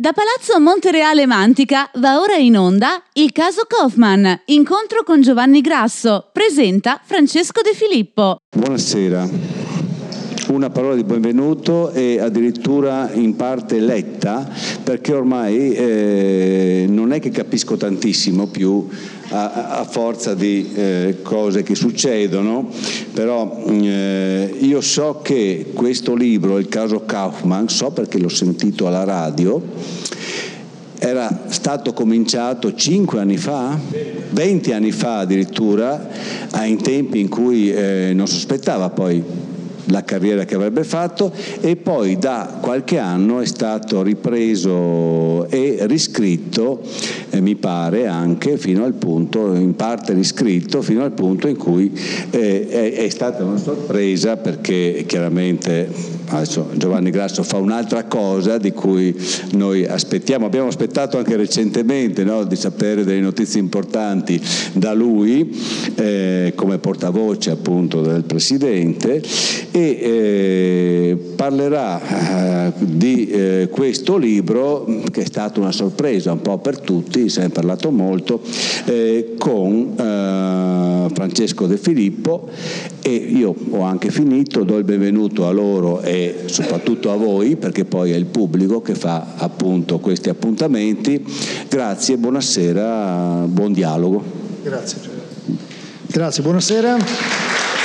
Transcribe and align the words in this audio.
Da 0.00 0.12
Palazzo 0.12 0.60
Montereale 0.60 1.26
Mantica 1.26 1.90
va 1.96 2.20
ora 2.20 2.36
in 2.36 2.56
onda 2.56 3.02
il 3.14 3.32
caso 3.32 3.62
Kaufman, 3.66 4.42
incontro 4.44 5.02
con 5.02 5.20
Giovanni 5.22 5.60
Grasso, 5.60 6.28
presenta 6.32 7.00
Francesco 7.04 7.62
De 7.62 7.74
Filippo. 7.74 8.36
Buonasera, 8.56 9.28
una 10.50 10.70
parola 10.70 10.94
di 10.94 11.02
benvenuto 11.02 11.90
e 11.90 12.20
addirittura 12.20 13.10
in 13.12 13.34
parte 13.34 13.80
letta 13.80 14.48
perché 14.84 15.14
ormai 15.14 15.74
eh, 15.74 16.86
non 16.88 17.12
è 17.12 17.18
che 17.18 17.30
capisco 17.30 17.76
tantissimo 17.76 18.46
più 18.46 18.86
a, 19.30 19.78
a 19.78 19.84
forza 19.84 20.34
di 20.34 20.70
eh, 20.74 21.16
cose 21.22 21.62
che 21.62 21.74
succedono, 21.74 22.70
però 23.12 23.62
eh, 23.66 24.56
io 24.60 24.80
so 24.80 25.20
che 25.22 25.66
questo 25.74 26.14
libro, 26.14 26.58
il 26.58 26.68
caso 26.68 27.00
Kaufman, 27.04 27.68
so 27.68 27.90
perché 27.90 28.18
l'ho 28.18 28.28
sentito 28.28 28.86
alla 28.86 29.04
radio, 29.04 29.62
era 31.00 31.44
stato 31.48 31.92
cominciato 31.92 32.74
cinque 32.74 33.20
anni 33.20 33.36
fa, 33.36 33.78
20 34.30 34.72
anni 34.72 34.90
fa 34.90 35.18
addirittura, 35.18 36.08
in 36.64 36.82
tempi 36.82 37.20
in 37.20 37.28
cui 37.28 37.72
eh, 37.72 38.12
non 38.14 38.26
sospettava 38.26 38.90
poi 38.90 39.22
la 39.88 40.04
carriera 40.04 40.44
che 40.44 40.54
avrebbe 40.54 40.84
fatto 40.84 41.32
e 41.60 41.76
poi 41.76 42.18
da 42.18 42.58
qualche 42.60 42.98
anno 42.98 43.40
è 43.40 43.46
stato 43.46 44.02
ripreso 44.02 45.48
e 45.48 45.78
riscritto, 45.82 46.80
eh, 47.30 47.40
mi 47.40 47.56
pare 47.56 48.06
anche 48.06 48.58
fino 48.58 48.84
al 48.84 48.94
punto, 48.94 49.54
in 49.54 49.74
parte 49.76 50.12
riscritto 50.12 50.82
fino 50.82 51.02
al 51.02 51.12
punto 51.12 51.48
in 51.48 51.56
cui 51.56 51.92
eh, 52.30 52.68
è, 52.68 52.92
è 52.94 53.08
stata 53.08 53.44
una 53.44 53.58
sorpresa 53.58 54.36
perché 54.36 55.04
chiaramente 55.06 56.16
adesso 56.28 56.68
Giovanni 56.74 57.10
Grasso 57.10 57.42
fa 57.42 57.56
un'altra 57.56 58.04
cosa 58.04 58.58
di 58.58 58.72
cui 58.72 59.14
noi 59.52 59.86
aspettiamo, 59.86 60.46
abbiamo 60.46 60.68
aspettato 60.68 61.18
anche 61.18 61.36
recentemente 61.36 62.24
no, 62.24 62.44
di 62.44 62.56
sapere 62.56 63.04
delle 63.04 63.20
notizie 63.20 63.60
importanti 63.60 64.40
da 64.72 64.92
lui 64.92 65.56
eh, 65.94 66.52
come 66.54 66.78
portavoce 66.78 67.50
appunto 67.50 68.02
del 68.02 68.24
Presidente 68.24 69.22
e 69.78 71.10
eh, 71.10 71.16
parlerà 71.36 72.66
eh, 72.66 72.72
di 72.78 73.28
eh, 73.28 73.68
questo 73.70 74.16
libro 74.16 74.84
che 75.10 75.22
è 75.22 75.24
stata 75.24 75.60
una 75.60 75.70
sorpresa 75.72 76.32
un 76.32 76.42
po' 76.42 76.58
per 76.58 76.80
tutti, 76.80 77.28
se 77.28 77.40
ne 77.40 77.46
è 77.46 77.50
parlato 77.50 77.90
molto, 77.90 78.40
eh, 78.86 79.34
con 79.38 79.94
eh, 79.96 81.14
Francesco 81.14 81.66
De 81.66 81.76
Filippo 81.76 82.48
e 83.02 83.14
io 83.14 83.54
ho 83.70 83.82
anche 83.82 84.10
finito, 84.10 84.64
do 84.64 84.76
il 84.78 84.84
benvenuto 84.84 85.46
a 85.46 85.50
loro 85.50 86.00
e 86.00 86.42
soprattutto 86.46 87.12
a 87.12 87.16
voi 87.16 87.56
perché 87.56 87.84
poi 87.84 88.10
è 88.10 88.16
il 88.16 88.26
pubblico 88.26 88.82
che 88.82 88.94
fa 88.94 89.34
appunto 89.36 89.98
questi 90.00 90.28
appuntamenti. 90.28 91.24
Grazie, 91.68 92.16
buonasera, 92.16 93.44
buon 93.46 93.72
dialogo. 93.72 94.22
Grazie. 94.62 94.98
Grazie, 96.06 96.42
buonasera. 96.42 97.77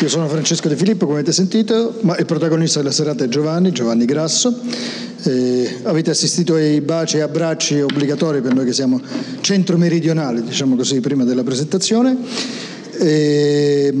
Io 0.00 0.08
sono 0.08 0.26
Francesco 0.28 0.66
De 0.66 0.76
Filippo, 0.76 1.04
come 1.04 1.18
avete 1.18 1.32
sentito, 1.32 1.98
ma 2.00 2.16
il 2.16 2.24
protagonista 2.24 2.78
della 2.78 2.90
serata 2.90 3.24
è 3.24 3.28
Giovanni, 3.28 3.70
Giovanni 3.70 4.06
Grasso. 4.06 4.58
Eh, 5.24 5.80
avete 5.82 6.08
assistito 6.08 6.54
ai 6.54 6.80
baci 6.80 7.18
e 7.18 7.20
abbracci 7.20 7.82
obbligatori 7.82 8.40
per 8.40 8.54
noi 8.54 8.64
che 8.64 8.72
siamo 8.72 8.98
centro 9.42 9.76
meridionale, 9.76 10.42
diciamo 10.42 10.74
così, 10.74 11.00
prima 11.00 11.24
della 11.24 11.42
presentazione. 11.42 12.16
Eh, 12.98 13.92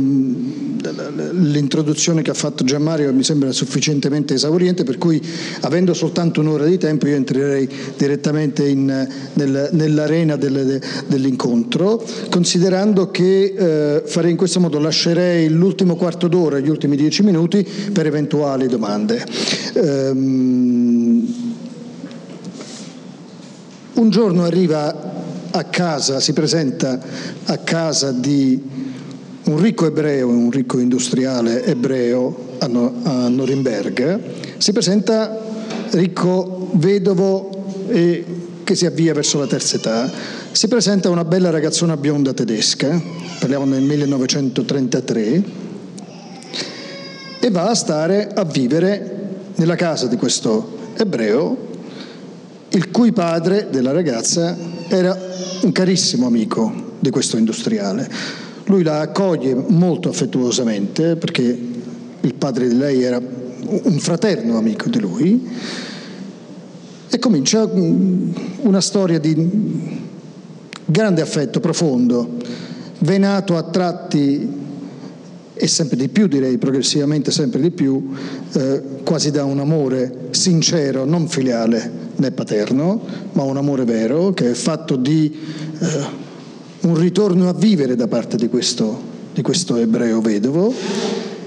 l'introduzione 1.32 2.22
che 2.22 2.30
ha 2.30 2.34
fatto 2.34 2.64
Gianmario 2.64 3.12
mi 3.12 3.22
sembra 3.22 3.52
sufficientemente 3.52 4.34
esauriente, 4.34 4.84
per 4.84 4.98
cui 4.98 5.20
avendo 5.60 5.94
soltanto 5.94 6.40
un'ora 6.40 6.64
di 6.64 6.78
tempo 6.78 7.06
io 7.06 7.16
entrerei 7.16 7.68
direttamente 7.96 8.66
in, 8.66 9.08
nel, 9.34 9.68
nell'arena 9.72 10.36
del, 10.36 10.80
dell'incontro, 11.06 12.04
considerando 12.30 13.10
che 13.10 13.54
eh, 13.56 14.02
farei 14.04 14.30
in 14.30 14.36
questo 14.36 14.60
modo, 14.60 14.78
lascerei 14.78 15.48
l'ultimo 15.48 15.96
quarto 15.96 16.28
d'ora, 16.28 16.58
gli 16.58 16.68
ultimi 16.68 16.96
dieci 16.96 17.22
minuti 17.22 17.66
per 17.92 18.06
eventuali 18.06 18.66
domande. 18.66 19.24
Um, 19.74 21.58
un 23.94 24.10
giorno 24.10 24.44
arriva 24.44 25.18
a 25.50 25.64
casa, 25.64 26.20
si 26.20 26.32
presenta 26.32 27.00
a 27.44 27.56
casa 27.58 28.12
di 28.12 28.58
un 29.44 29.58
ricco 29.58 29.86
ebreo, 29.86 30.28
un 30.28 30.50
ricco 30.50 30.78
industriale 30.78 31.64
ebreo 31.64 32.56
a, 32.58 32.66
Norimberga, 33.28 34.20
si 34.58 34.72
presenta 34.72 35.38
ricco 35.92 36.68
vedovo 36.72 37.86
e 37.88 38.24
che 38.62 38.74
si 38.74 38.86
avvia 38.86 39.12
verso 39.14 39.38
la 39.38 39.46
terza 39.46 39.76
età, 39.76 40.10
si 40.52 40.68
presenta 40.68 41.10
una 41.10 41.24
bella 41.24 41.50
ragazzona 41.50 41.96
bionda 41.96 42.32
tedesca, 42.32 43.00
parliamo 43.38 43.64
nel 43.64 43.82
1933, 43.82 45.44
e 47.40 47.50
va 47.50 47.70
a 47.70 47.74
stare 47.74 48.28
a 48.32 48.44
vivere 48.44 49.18
nella 49.56 49.74
casa 49.74 50.06
di 50.06 50.16
questo 50.16 50.78
ebreo, 50.96 51.68
il 52.68 52.90
cui 52.90 53.12
padre 53.12 53.68
della 53.70 53.90
ragazza 53.90 54.56
era 54.88 55.18
un 55.62 55.72
carissimo 55.72 56.26
amico 56.26 56.92
di 57.00 57.10
questo 57.10 57.36
industriale. 57.38 58.08
Lui 58.70 58.84
la 58.84 59.00
accoglie 59.00 59.52
molto 59.52 60.10
affettuosamente 60.10 61.16
perché 61.16 61.42
il 62.20 62.34
padre 62.34 62.68
di 62.68 62.76
lei 62.76 63.02
era 63.02 63.20
un 63.20 63.98
fraterno 63.98 64.56
amico 64.56 64.88
di 64.88 65.00
lui 65.00 65.48
e 67.10 67.18
comincia 67.18 67.68
una 67.68 68.80
storia 68.80 69.18
di 69.18 69.34
grande 70.84 71.20
affetto 71.20 71.58
profondo, 71.58 72.36
venato 73.00 73.56
a 73.56 73.64
tratti 73.64 74.48
e 75.52 75.66
sempre 75.66 75.96
di 75.96 76.08
più 76.08 76.28
direi, 76.28 76.56
progressivamente 76.56 77.32
sempre 77.32 77.60
di 77.60 77.72
più, 77.72 78.14
eh, 78.52 78.82
quasi 79.02 79.32
da 79.32 79.42
un 79.42 79.58
amore 79.58 80.28
sincero, 80.30 81.04
non 81.04 81.26
filiale 81.26 81.90
né 82.14 82.30
paterno, 82.30 83.02
ma 83.32 83.42
un 83.42 83.56
amore 83.56 83.84
vero 83.84 84.30
che 84.32 84.52
è 84.52 84.54
fatto 84.54 84.94
di... 84.94 85.36
Eh, 85.80 86.19
un 86.82 86.96
ritorno 86.96 87.48
a 87.48 87.52
vivere 87.52 87.94
da 87.94 88.08
parte 88.08 88.36
di 88.36 88.48
questo, 88.48 89.00
di 89.34 89.42
questo 89.42 89.76
ebreo 89.76 90.20
vedovo 90.20 90.72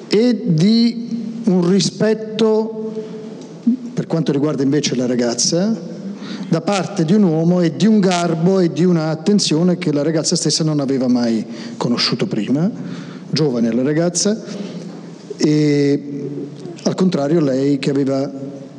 e 0.07 0.41
di 0.45 1.41
un 1.45 1.69
rispetto 1.69 2.93
per 3.93 4.07
quanto 4.07 4.31
riguarda 4.31 4.63
invece 4.63 4.95
la 4.95 5.05
ragazza 5.05 5.91
da 6.49 6.61
parte 6.61 7.03
di 7.03 7.13
un 7.13 7.23
uomo 7.23 7.61
e 7.61 7.75
di 7.75 7.87
un 7.87 7.99
garbo 7.99 8.59
e 8.59 8.71
di 8.71 8.83
un'attenzione 8.83 9.77
che 9.77 9.91
la 9.91 10.03
ragazza 10.03 10.35
stessa 10.35 10.63
non 10.63 10.79
aveva 10.79 11.07
mai 11.07 11.43
conosciuto 11.77 12.27
prima, 12.27 12.69
giovane 13.29 13.71
la 13.71 13.81
ragazza, 13.81 14.39
e 15.37 16.29
al 16.83 16.93
contrario 16.95 17.39
lei 17.39 17.79
che 17.79 17.89
aveva 17.89 18.31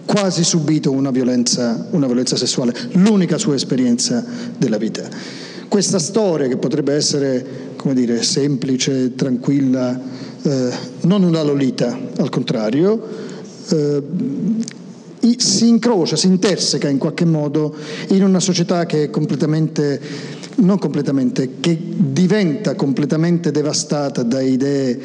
quasi 0.04 0.44
subito 0.44 0.93
una 0.93 1.10
violenza, 1.10 1.88
una 1.91 2.06
violenza 2.06 2.37
sessuale, 2.37 2.72
l'unica 2.93 3.38
sua 3.38 3.54
esperienza 3.54 4.25
della 4.56 4.78
vita 4.78 5.09
questa 5.69 5.98
storia 5.98 6.48
che 6.48 6.56
potrebbe 6.56 6.94
essere, 6.94 7.44
come 7.76 7.94
dire, 7.94 8.22
semplice, 8.22 9.14
tranquilla, 9.14 10.00
eh, 10.42 10.70
non 11.02 11.22
una 11.22 11.42
lolita, 11.42 11.98
al 12.19 12.28
contrario, 12.28 13.02
eh, 13.70 14.02
si 15.38 15.69
incrocia, 15.69 16.16
si 16.16 16.26
interseca 16.26 16.88
in 16.88 16.98
qualche 16.98 17.25
modo 17.25 17.75
in 18.08 18.22
una 18.22 18.41
società 18.41 18.84
che 18.84 19.04
è 19.04 19.10
completamente, 19.10 20.00
non 20.56 20.78
completamente, 20.78 21.60
che 21.60 21.78
diventa 21.96 22.75
completamente 22.75 23.50
devastata 23.50 24.22
da 24.22 24.41
idee 24.42 24.98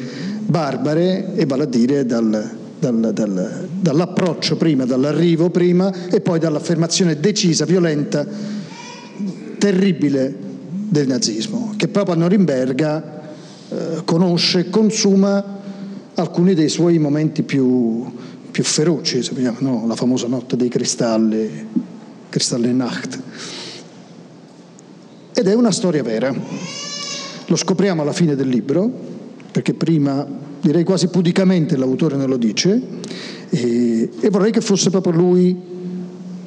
barbare 0.44 1.34
e 1.34 1.46
vale 1.46 1.62
a 1.62 1.66
dire 1.66 2.04
dal, 2.04 2.50
dal, 2.78 3.12
dal, 3.14 3.68
dall'approccio 3.80 4.56
prima, 4.56 4.84
dall'arrivo 4.84 5.48
prima 5.48 6.08
e 6.10 6.20
poi 6.20 6.38
dall'affermazione 6.38 7.18
decisa, 7.18 7.64
violenta, 7.64 8.26
terribile 9.58 10.48
del 10.90 11.06
nazismo, 11.06 11.74
che 11.76 11.86
proprio 11.86 12.16
a 12.16 12.18
Norimberga 12.18 13.20
eh, 13.68 14.02
conosce 14.04 14.58
e 14.58 14.70
consuma 14.70 15.58
alcuni 16.14 16.54
dei 16.54 16.68
suoi 16.68 16.98
momenti 16.98 17.44
più, 17.44 18.04
più 18.50 18.64
feroci, 18.64 19.20
vogliamo, 19.32 19.58
no? 19.60 19.86
la 19.86 19.94
famosa 19.94 20.26
notte 20.26 20.56
dei 20.56 20.68
cristalli, 20.68 21.66
Cristalli 22.28 22.74
Nacht. 22.74 23.20
Ed 25.32 25.46
è 25.46 25.54
una 25.54 25.70
storia 25.70 26.02
vera. 26.02 26.34
Lo 27.46 27.56
scopriamo 27.56 28.02
alla 28.02 28.12
fine 28.12 28.34
del 28.34 28.48
libro, 28.48 28.90
perché 29.52 29.74
prima, 29.74 30.26
direi 30.60 30.82
quasi 30.82 31.06
pudicamente, 31.06 31.76
l'autore 31.76 32.16
non 32.16 32.28
lo 32.28 32.36
dice, 32.36 32.82
e, 33.48 34.10
e 34.20 34.28
vorrei 34.28 34.50
che 34.50 34.60
fosse 34.60 34.90
proprio 34.90 35.12
lui 35.12 35.56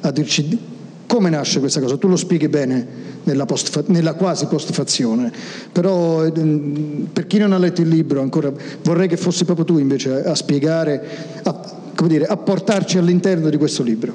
a 0.00 0.10
dirci 0.10 0.72
come 1.14 1.30
nasce 1.30 1.60
questa 1.60 1.78
cosa? 1.78 1.96
Tu 1.96 2.08
lo 2.08 2.16
spieghi 2.16 2.48
bene 2.48 2.84
nella, 3.22 3.46
post, 3.46 3.84
nella 3.86 4.14
quasi 4.14 4.46
postfazione, 4.46 5.30
però 5.70 6.24
ehm, 6.24 7.10
per 7.12 7.28
chi 7.28 7.38
non 7.38 7.52
ha 7.52 7.58
letto 7.58 7.82
il 7.82 7.88
libro 7.88 8.20
ancora 8.20 8.52
vorrei 8.82 9.06
che 9.06 9.16
fossi 9.16 9.44
proprio 9.44 9.64
tu 9.64 9.78
invece 9.78 10.24
a 10.24 10.34
spiegare, 10.34 11.00
a 11.44 11.52
come 11.94 12.08
dire, 12.08 12.26
a 12.26 12.36
portarci 12.36 12.98
all'interno 12.98 13.48
di 13.48 13.56
questo 13.56 13.84
libro. 13.84 14.12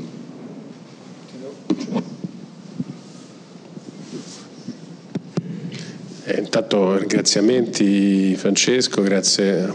Eh, 6.26 6.38
intanto 6.38 6.98
ringraziamenti 6.98 8.36
Francesco, 8.36 9.02
grazie 9.02 9.74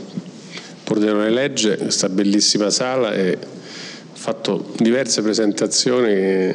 Pordenone 0.85 1.31
Legge, 1.31 1.79
questa 1.79 2.11
bellissima 2.11 2.69
sala 2.69 3.15
e 3.15 3.39
ho 3.41 4.17
fatto 4.17 4.73
diverse 4.77 5.23
presentazioni 5.23 6.55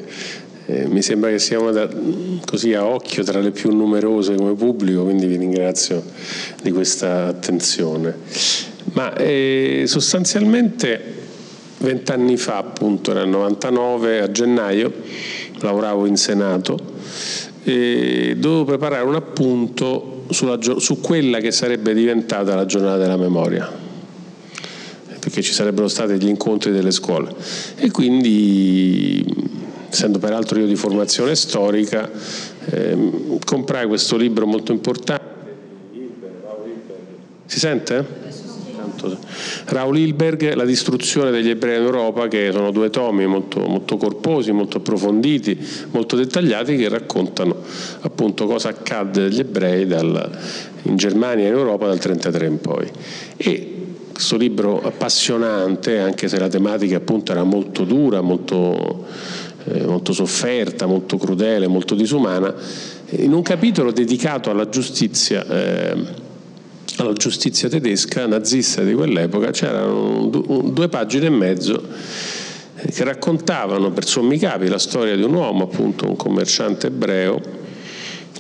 e, 0.70 0.82
e 0.82 0.88
mi 0.88 1.02
sembra 1.02 1.30
che 1.32 1.40
sia 1.40 1.60
una 1.60 1.72
da, 1.72 1.90
così 2.46 2.74
a 2.74 2.86
occhio 2.86 3.24
tra 3.24 3.40
le 3.40 3.52
più 3.52 3.76
numerose 3.76 4.36
come 4.36 4.54
pubblico, 4.54 5.04
quindi 5.04 5.26
vi 5.26 5.38
ringrazio 5.38 6.04
di 6.62 6.72
questa 6.72 7.26
attenzione. 7.26 8.16
Ma 8.94 9.16
eh, 9.16 9.84
sostanzialmente 9.88 11.18
vent'anni 11.80 12.38
fa, 12.38 12.58
appunto 12.58 13.14
nel 13.14 13.28
99, 13.28 14.22
a 14.22 14.32
gennaio, 14.32 14.94
lavoravo 15.60 16.06
in 16.06 16.16
Senato 16.16 16.78
e 17.64 18.36
dovevo 18.38 18.64
preparare 18.64 19.06
un 19.06 19.16
appunto 19.16 20.24
sulla, 20.30 20.58
su 20.62 21.02
quella 21.02 21.40
che 21.40 21.52
sarebbe 21.52 21.94
diventata 21.94 22.56
la 22.56 22.66
giornata 22.66 22.98
della 22.98 23.18
memoria 23.18 23.88
perché 25.20 25.42
ci 25.42 25.52
sarebbero 25.52 25.90
stati 25.90 26.14
gli 26.14 26.30
incontri 26.30 26.72
delle 26.72 26.92
scuole 26.92 27.36
e 27.76 27.92
quindi 27.92 29.26
essendo 29.90 30.20
peraltro 30.20 30.60
io 30.60 30.68
di 30.68 30.76
formazione 30.76 31.36
storica 31.36 32.10
eh, 32.66 33.38
comprai 33.44 33.88
questo 33.88 34.16
libro 34.18 34.46
molto 34.46 34.72
importante 34.72 35.30
si 37.50 37.58
sente? 37.58 38.06
Raul 39.66 39.98
Hilberg, 39.98 40.54
La 40.54 40.66
distruzione 40.66 41.32
degli 41.32 41.50
ebrei 41.50 41.78
in 41.78 41.84
Europa, 41.84 42.28
che 42.28 42.52
sono 42.52 42.70
due 42.70 42.92
tomi 42.92 43.26
molto, 43.26 43.62
molto 43.62 43.98
corposi, 43.98 44.52
molto 44.52 44.78
approfonditi, 44.78 45.58
molto 45.90 46.16
dettagliati, 46.16 46.76
che 46.78 46.90
raccontano 46.90 47.56
appunto 48.02 48.46
cosa 48.46 48.70
accadde 48.70 49.26
agli 49.26 49.40
ebrei 49.40 49.88
dal, 49.88 50.38
in 50.84 50.96
Germania 50.96 51.46
e 51.46 51.48
in 51.48 51.56
Europa 51.56 51.88
dal 51.88 51.98
1933 52.00 52.46
in 52.46 52.60
poi. 52.62 52.92
E 53.38 53.74
questo 54.14 54.38
libro 54.38 54.82
appassionante, 54.84 55.98
anche 55.98 56.28
se 56.28 56.38
la 56.38 56.50
tematica 56.50 56.98
appunto 56.98 57.32
era 57.32 57.44
molto 57.44 57.86
dura, 57.86 58.22
molto, 58.22 59.08
eh, 59.72 59.86
molto 59.86 60.14
sofferta, 60.14 60.86
molto 60.86 61.18
crudele, 61.18 61.68
molto 61.68 61.96
disumana, 61.96 62.54
in 63.12 63.34
un 63.34 63.42
capitolo 63.42 63.92
dedicato 63.92 64.50
alla 64.50 64.70
giustizia. 64.70 65.46
Eh, 65.46 66.28
alla 66.98 67.14
giustizia 67.14 67.70
tedesca 67.70 68.26
nazista 68.26 68.84
di 68.84 68.94
quell'epoca 68.94 69.52
c'erano 69.52 70.26
due 70.26 70.90
pagine 70.90 71.28
e 71.28 71.30
mezzo 71.30 71.82
eh, 72.76 72.92
che 72.92 73.04
raccontavano 73.04 73.92
per 73.92 74.06
sommi 74.06 74.38
capi 74.38 74.68
la 74.68 74.80
storia 74.80 75.16
di 75.16 75.24
un 75.24 75.34
uomo, 75.34 75.64
appunto 75.64 76.06
un 76.06 76.18
commerciante 76.18 76.88
ebreo, 76.88 77.40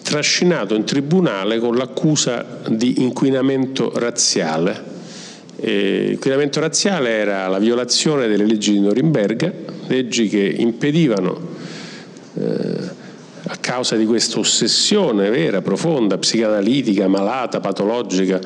trascinato 0.04 0.76
in 0.76 0.84
tribunale 0.84 1.60
con 1.60 1.76
l'accusa 1.76 2.60
di 2.68 3.02
inquinamento 3.02 3.92
razziale. 3.98 4.98
L'inquinamento 5.62 6.60
razziale 6.60 7.10
era 7.10 7.48
la 7.48 7.60
violazione 7.60 8.28
delle 8.28 8.46
leggi 8.46 8.72
di 8.72 8.80
Norimberga, 8.80 9.52
leggi 9.88 10.28
che 10.28 10.56
impedivano 10.58 11.40
eh, 12.36 12.98
a 13.52 13.58
causa 13.58 13.96
di 13.96 14.06
questa 14.06 14.38
ossessione 14.38 15.30
vera, 15.30 15.62
profonda, 15.62 16.18
psicanalitica, 16.18 17.08
malata, 17.08 17.60
patologica, 17.60 18.40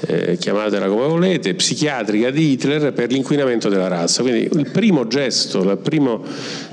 eh, 0.00 0.36
chiamatela 0.38 0.86
come 0.86 1.06
volete, 1.06 1.54
psichiatrica 1.54 2.30
di 2.30 2.52
Hitler 2.52 2.92
per 2.92 3.10
l'inquinamento 3.10 3.68
della 3.68 3.88
razza. 3.88 4.22
Quindi 4.22 4.48
il 4.58 4.70
primo 4.70 5.06
gesto, 5.06 5.64
la, 5.64 5.76
primo, 5.76 6.22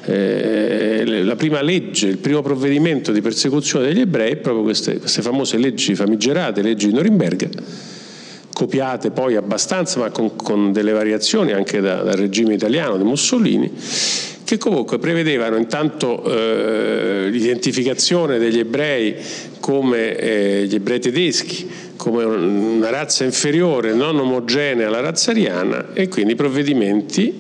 eh, 0.06 1.04
la 1.24 1.36
prima 1.36 1.62
legge, 1.62 2.08
il 2.08 2.18
primo 2.18 2.42
provvedimento 2.42 3.12
di 3.12 3.22
persecuzione 3.22 3.88
degli 3.88 4.02
ebrei 4.02 4.34
è 4.34 4.36
proprio 4.38 4.64
queste, 4.64 5.00
queste 5.00 5.22
famose 5.22 5.58
leggi 5.58 5.96
famigerate, 5.96 6.62
leggi 6.62 6.88
di 6.88 6.94
Norimberga, 6.94 7.50
copiate 8.56 9.12
poi 9.12 9.36
abbastanza, 9.36 10.00
ma 10.00 10.10
con, 10.12 10.38
con 10.38 10.72
delle 10.72 10.94
variazioni 10.94 11.52
anche 11.52 11.82
da, 11.82 12.04
dal 12.04 12.16
regime 12.16 12.54
italiano 12.54 12.96
di 12.96 13.04
Mussolini 13.04 13.70
che 14.46 14.58
comunque 14.58 15.00
prevedevano 15.00 15.58
intanto 15.58 16.24
eh, 16.24 17.28
l'identificazione 17.30 18.38
degli 18.38 18.60
ebrei 18.60 19.16
come 19.60 20.16
eh, 20.16 20.66
gli 20.68 20.76
ebrei 20.76 21.00
tedeschi, 21.00 21.68
come 21.96 22.24
una 22.24 22.90
razza 22.90 23.24
inferiore, 23.24 23.94
non 23.94 24.18
omogenea 24.20 24.88
alla 24.88 25.00
razza 25.00 25.32
ariana 25.32 25.94
e 25.94 26.08
quindi 26.08 26.36
provvedimenti 26.36 27.36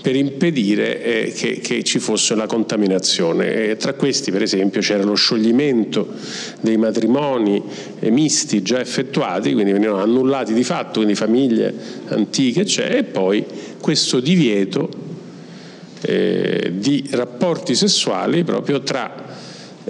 per 0.00 0.16
impedire 0.16 1.02
eh, 1.02 1.32
che, 1.32 1.58
che, 1.60 1.82
ci 1.82 1.98
fosse 1.98 2.34
la 2.34 2.46
contaminazione. 2.46 3.70
E 3.70 3.76
tra 3.76 3.94
questi 3.94 4.30
per 4.30 4.42
esempio 4.42 4.80
c'era 4.80 5.02
lo 5.02 5.14
scioglimento 5.14 6.14
dei 6.60 6.76
matrimoni 6.76 7.62
eh, 7.98 8.10
misti 8.10 8.62
già 8.62 8.80
effettuati, 8.80 9.52
quindi 9.52 9.72
venivano 9.72 10.02
annullati 10.02 10.54
di 10.54 10.64
fatto, 10.64 11.00
quindi 11.00 11.14
famiglie 11.14 11.74
antiche, 12.08 12.64
c'è, 12.64 12.96
e 12.96 13.04
poi 13.04 13.44
questo 13.80 14.20
divieto 14.20 14.88
eh, 16.02 16.72
di 16.76 17.06
rapporti 17.10 17.74
sessuali 17.74 18.44
proprio 18.44 18.82
tra 18.82 19.26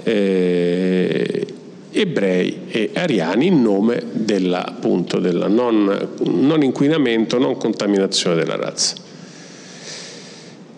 eh, 0.03 1.47
ebrei 1.91 2.61
e 2.67 2.91
ariani 2.93 3.47
in 3.47 3.61
nome 3.61 4.03
della, 4.11 4.65
appunto, 4.65 5.19
della 5.19 5.47
non, 5.47 6.09
non 6.23 6.63
inquinamento, 6.63 7.37
non 7.37 7.57
contaminazione 7.57 8.35
della 8.35 8.55
razza. 8.55 8.95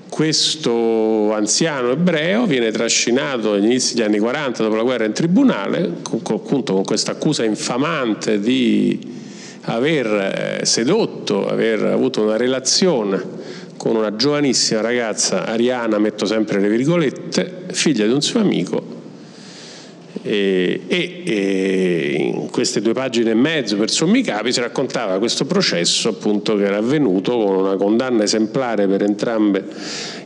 Questo 0.08 1.34
anziano 1.34 1.92
ebreo 1.92 2.46
viene 2.46 2.72
trascinato 2.72 3.54
agli 3.54 3.64
inizi 3.64 3.96
degli 3.96 4.04
anni 4.04 4.20
40 4.20 4.64
dopo 4.64 4.76
la 4.76 4.84
guerra 4.84 5.06
in 5.06 5.14
tribunale, 5.14 5.94
con, 6.02 6.22
appunto 6.36 6.74
con 6.74 6.84
questa 6.84 7.12
accusa 7.12 7.44
infamante 7.44 8.40
di 8.40 9.00
aver 9.62 10.60
eh, 10.62 10.66
sedotto, 10.66 11.48
aver 11.48 11.84
avuto 11.86 12.22
una 12.24 12.38
relazione 12.38 13.40
con 13.78 13.96
una 13.96 14.16
giovanissima 14.16 14.82
ragazza 14.82 15.46
ariana, 15.46 15.98
metto 15.98 16.26
sempre 16.26 16.60
le 16.60 16.70
virgolette, 16.70 17.64
figlia 17.72 18.06
di 18.06 18.12
un 18.12 18.22
suo 18.22 18.40
amico 18.40 19.01
e, 20.24 20.82
e, 20.88 21.24
e, 21.26 22.32
in 22.34 22.50
queste 22.50 22.82
due 22.82 22.94
pagine 22.94 23.32
e 23.32 23.36
mezzo 23.36 23.78
per 23.78 23.90
sommi 23.90 24.22
capi 24.22 24.52
si 24.52 24.60
raccontava 24.60 25.18
questo 25.20 25.46
processo 25.46 26.10
appunto 26.10 26.56
che 26.56 26.66
era 26.66 26.78
avvenuto 26.78 27.38
con 27.38 27.56
una 27.56 27.76
condanna 27.76 28.24
esemplare 28.24 28.88
per 28.88 29.04
entrambe 29.04 29.66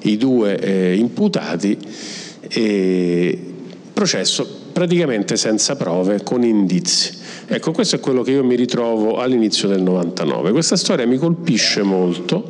i 0.01 0.17
due 0.17 0.57
eh, 0.59 0.95
imputati 0.95 1.77
e 2.47 3.39
processo 3.93 4.63
praticamente 4.73 5.37
senza 5.37 5.75
prove 5.77 6.21
con 6.23 6.43
indizi. 6.43 7.13
Ecco 7.47 7.71
questo 7.71 7.95
è 7.95 7.99
quello 7.99 8.23
che 8.23 8.31
io 8.31 8.43
mi 8.43 8.55
ritrovo 8.55 9.17
all'inizio 9.17 9.67
del 9.67 9.81
99 9.81 10.51
questa 10.51 10.75
storia 10.75 11.05
mi 11.05 11.17
colpisce 11.17 11.83
molto 11.83 12.49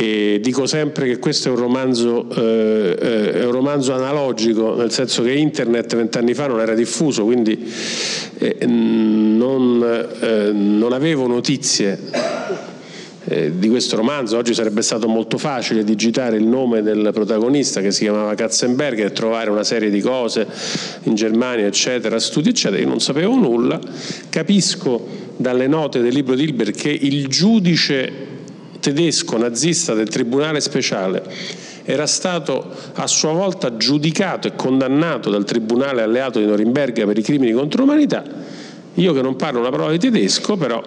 e 0.00 0.40
dico 0.40 0.64
sempre 0.64 1.06
che 1.06 1.18
questo 1.18 1.48
è 1.48 1.50
un, 1.50 1.58
romanzo, 1.58 2.26
eh, 2.30 2.96
eh, 2.98 3.32
è 3.32 3.44
un 3.44 3.52
romanzo 3.52 3.92
analogico, 3.92 4.74
nel 4.74 4.90
senso 4.90 5.22
che 5.22 5.32
internet 5.32 5.94
vent'anni 5.94 6.32
fa 6.32 6.46
non 6.46 6.58
era 6.58 6.72
diffuso, 6.72 7.24
quindi 7.24 7.70
eh, 8.38 8.64
non, 8.64 10.08
eh, 10.20 10.52
non, 10.52 10.94
avevo 10.94 11.26
notizie 11.26 11.98
eh, 13.26 13.52
di 13.58 13.68
questo 13.68 13.96
romanzo. 13.96 14.38
Oggi 14.38 14.54
sarebbe 14.54 14.80
stato 14.80 15.06
molto 15.06 15.36
facile 15.36 15.84
digitare 15.84 16.38
il 16.38 16.46
nome 16.46 16.80
del 16.80 17.10
protagonista 17.12 17.82
che 17.82 17.90
si 17.90 18.04
chiamava 18.04 18.34
Katzenberger 18.34 19.04
e 19.04 19.12
trovare 19.12 19.50
una 19.50 19.64
serie 19.64 19.90
di 19.90 20.00
cose 20.00 20.46
in 21.02 21.14
Germania, 21.14 21.66
eccetera, 21.66 22.18
studi, 22.18 22.48
eccetera. 22.48 22.80
Io 22.80 22.88
non 22.88 23.00
sapevo 23.00 23.34
nulla. 23.34 23.78
Capisco 24.30 25.06
dalle 25.36 25.66
note 25.66 26.00
del 26.00 26.14
libro 26.14 26.34
di 26.34 26.44
Hilbert 26.44 26.74
che 26.74 26.88
il 26.88 27.26
giudice 27.28 28.38
tedesco 28.80 29.36
nazista 29.36 29.94
del 29.94 30.08
Tribunale 30.08 30.60
speciale 30.60 31.22
era 31.84 32.06
stato 32.06 32.72
a 32.94 33.06
sua 33.06 33.32
volta 33.32 33.76
giudicato 33.76 34.48
e 34.48 34.54
condannato 34.54 35.30
dal 35.30 35.44
Tribunale 35.44 36.02
alleato 36.02 36.38
di 36.38 36.46
Norimberga 36.46 37.06
per 37.06 37.18
i 37.18 37.22
crimini 37.22 37.52
contro 37.52 37.82
l'umanità. 37.82 38.24
Io 38.94 39.12
che 39.12 39.22
non 39.22 39.36
parlo 39.36 39.60
una 39.60 39.70
parola 39.70 39.92
di 39.92 39.98
tedesco, 39.98 40.56
però 40.56 40.82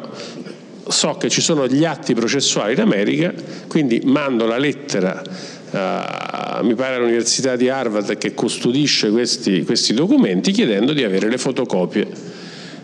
so 0.88 1.16
che 1.16 1.30
ci 1.30 1.42
sono 1.42 1.68
gli 1.68 1.86
atti 1.86 2.14
processuali 2.14 2.74
in 2.74 2.82
America, 2.82 3.34
quindi 3.68 4.02
mando 4.04 4.46
la 4.46 4.58
lettera 4.58 5.22
a, 5.72 6.60
mi 6.64 6.76
pare 6.76 6.96
all'Università 6.96 7.56
di 7.56 7.70
Harvard 7.70 8.18
che 8.18 8.34
custodisce 8.34 9.10
questi, 9.10 9.64
questi 9.64 9.94
documenti 9.94 10.52
chiedendo 10.52 10.94
di 10.94 11.04
avere 11.04 11.30
le 11.30 11.38
fotocopie 11.38 12.08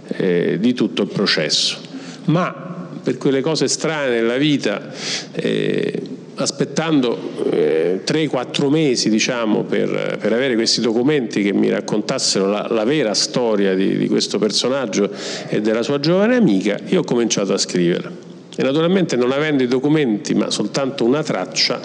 eh, 0.07 0.57
di 0.59 0.73
tutto 0.73 1.03
il 1.03 1.09
processo. 1.09 1.77
Ma 2.25 2.68
per 3.09 3.17
quelle 3.17 3.41
cose 3.41 3.67
strane 3.67 4.21
nella 4.21 4.37
vita, 4.37 4.91
eh, 5.31 5.99
aspettando 6.35 7.17
eh, 7.49 8.01
3-4 8.05 8.69
mesi 8.69 9.09
diciamo, 9.09 9.63
per, 9.63 10.17
per, 10.21 10.31
avere 10.31 10.53
questi 10.53 10.79
documenti 10.79 11.41
che 11.41 11.51
mi 11.51 11.69
raccontassero 11.69 12.47
la, 12.47 12.67
la 12.69 12.83
vera 12.83 13.15
storia 13.15 13.73
di, 13.73 13.97
di, 13.97 14.07
questo 14.07 14.37
personaggio 14.37 15.09
e 15.47 15.59
della 15.59 15.81
sua 15.81 15.99
giovane 15.99 16.35
amica, 16.35 16.77
io 16.85 16.99
ho 16.99 17.03
cominciato 17.03 17.51
a 17.51 17.57
scrivere. 17.57 18.11
E 18.55 18.61
naturalmente 18.61 19.15
non 19.15 19.31
avendo 19.31 19.63
i 19.63 19.67
documenti 19.67 20.35
ma 20.35 20.51
soltanto 20.51 21.03
una 21.03 21.23
traccia 21.23 21.81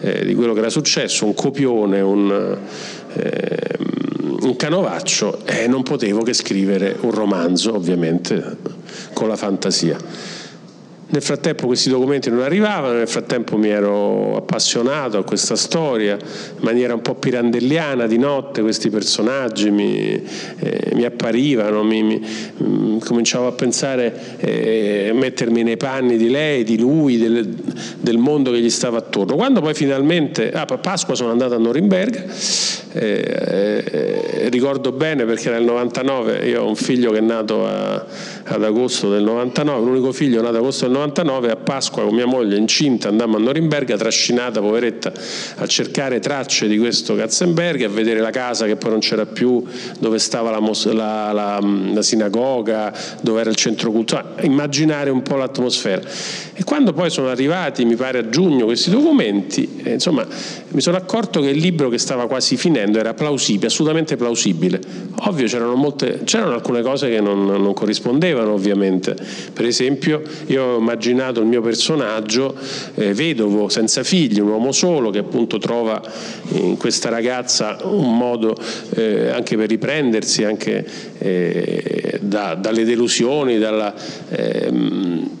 eh, 0.00 0.24
di 0.24 0.34
quello 0.34 0.54
che 0.54 0.60
era 0.60 0.70
successo, 0.70 1.26
un 1.26 1.34
copione, 1.34 2.00
un, 2.00 2.58
eh, 3.14 3.76
un 4.42 4.56
canovaccio, 4.56 5.44
eh, 5.46 5.66
non 5.66 5.82
potevo 5.82 6.22
che 6.22 6.32
scrivere 6.32 6.96
un 7.00 7.10
romanzo, 7.10 7.74
ovviamente, 7.74 8.56
con 9.12 9.28
la 9.28 9.36
fantasia. 9.36 9.96
Nel 11.12 11.20
frattempo 11.20 11.66
questi 11.66 11.90
documenti 11.90 12.30
non 12.30 12.40
arrivavano, 12.40 12.94
nel 12.94 13.06
frattempo 13.06 13.58
mi 13.58 13.68
ero 13.68 14.34
appassionato 14.34 15.18
a 15.18 15.24
questa 15.24 15.56
storia 15.56 16.14
in 16.14 16.60
maniera 16.60 16.94
un 16.94 17.02
po' 17.02 17.16
pirandelliana, 17.16 18.06
di 18.06 18.16
notte 18.16 18.62
questi 18.62 18.88
personaggi 18.88 19.70
mi, 19.70 20.24
eh, 20.58 20.92
mi 20.94 21.04
apparivano, 21.04 21.84
mi, 21.84 22.02
mi, 22.02 22.26
mm, 22.62 22.98
cominciavo 23.00 23.46
a 23.46 23.52
pensare, 23.52 24.38
eh, 24.38 25.10
mettermi 25.14 25.62
nei 25.62 25.76
panni 25.76 26.16
di 26.16 26.30
lei, 26.30 26.64
di 26.64 26.78
lui, 26.78 27.18
del, 27.18 27.46
del, 27.98 28.16
mondo 28.16 28.50
che 28.50 28.60
gli 28.60 28.70
stava 28.70 28.96
attorno. 28.96 29.36
Quando 29.36 29.60
poi 29.60 29.74
finalmente, 29.74 30.50
ah, 30.50 30.64
a 30.66 30.78
Pasqua 30.78 31.14
sono 31.14 31.30
andato 31.30 31.54
a 31.54 31.58
Norimberga, 31.58 32.24
eh, 32.94 33.84
eh, 33.84 34.48
ricordo 34.48 34.92
bene 34.92 35.26
perché 35.26 35.50
nel 35.50 35.64
99 35.64 36.46
io 36.46 36.62
ho 36.62 36.68
un 36.68 36.76
figlio 36.76 37.10
che 37.10 37.18
è 37.18 37.22
nato 37.22 37.66
a, 37.66 38.02
ad 38.44 38.62
agosto 38.62 39.10
del 39.10 39.22
99, 39.22 39.84
l'unico 39.84 40.12
figlio 40.12 40.40
nato 40.40 40.54
ad 40.54 40.56
agosto 40.56 40.84
del 40.84 40.94
99, 40.94 41.50
a 41.50 41.56
Pasqua 41.56 42.02
con 42.02 42.14
mia 42.14 42.26
moglie 42.26 42.56
incinta 42.56 43.08
andammo 43.08 43.36
a 43.36 43.40
Norimberga, 43.40 43.96
trascinata 43.96 44.60
poveretta 44.60 45.12
a 45.56 45.66
cercare 45.66 46.18
tracce 46.20 46.68
di 46.68 46.78
questo 46.78 47.14
Katzenberg, 47.14 47.82
a 47.82 47.88
vedere 47.88 48.20
la 48.20 48.30
casa 48.30 48.66
che 48.66 48.76
poi 48.76 48.90
non 48.90 49.00
c'era 49.00 49.26
più, 49.26 49.62
dove 49.98 50.18
stava 50.18 50.50
la, 50.50 50.60
la, 50.92 51.32
la, 51.32 51.60
la 51.92 52.02
sinagoga, 52.02 52.92
dove 53.20 53.40
era 53.40 53.50
il 53.50 53.56
centro 53.56 53.90
culturale, 53.90 54.42
immaginare 54.42 55.10
un 55.10 55.22
po' 55.22 55.36
l'atmosfera. 55.36 56.02
E 56.54 56.64
quando 56.64 56.92
poi 56.92 57.10
sono 57.10 57.28
arrivati, 57.28 57.84
mi 57.84 57.96
pare 57.96 58.18
a 58.18 58.28
giugno, 58.28 58.66
questi 58.66 58.90
documenti, 58.90 59.80
eh, 59.82 59.92
insomma, 59.94 60.26
mi 60.68 60.80
sono 60.80 60.96
accorto 60.96 61.40
che 61.40 61.48
il 61.48 61.58
libro 61.58 61.88
che 61.88 61.98
stava 61.98 62.26
quasi 62.26 62.56
finendo 62.56 62.98
era 62.98 63.14
plausibile, 63.14 63.66
assolutamente 63.66 64.16
plausibile. 64.16 64.80
Ovvio, 65.26 65.46
c'erano, 65.46 65.74
molte, 65.74 66.22
c'erano 66.24 66.52
alcune 66.52 66.82
cose 66.82 67.08
che 67.08 67.20
non, 67.20 67.44
non, 67.44 67.72
corrispondevano, 67.72 68.31
ovviamente. 68.40 69.16
Per 69.52 69.64
esempio, 69.64 70.22
io 70.46 70.62
ho 70.62 70.78
immaginato 70.78 71.40
il 71.40 71.46
mio 71.46 71.60
personaggio 71.60 72.54
eh, 72.94 73.12
vedovo, 73.14 73.68
senza 73.68 74.02
figli, 74.02 74.40
un 74.40 74.48
uomo 74.48 74.72
solo, 74.72 75.10
che 75.10 75.18
appunto 75.18 75.58
trova 75.58 76.00
in 76.52 76.76
questa 76.76 77.08
ragazza 77.08 77.78
un 77.82 78.16
modo 78.16 78.56
eh, 78.94 79.30
anche 79.30 79.56
per 79.56 79.68
riprendersi, 79.68 80.44
anche 80.44 80.84
eh, 81.18 82.18
da, 82.20 82.54
dalle 82.54 82.84
delusioni, 82.84 83.58
dalla 83.58 83.94
ehm, 84.28 85.40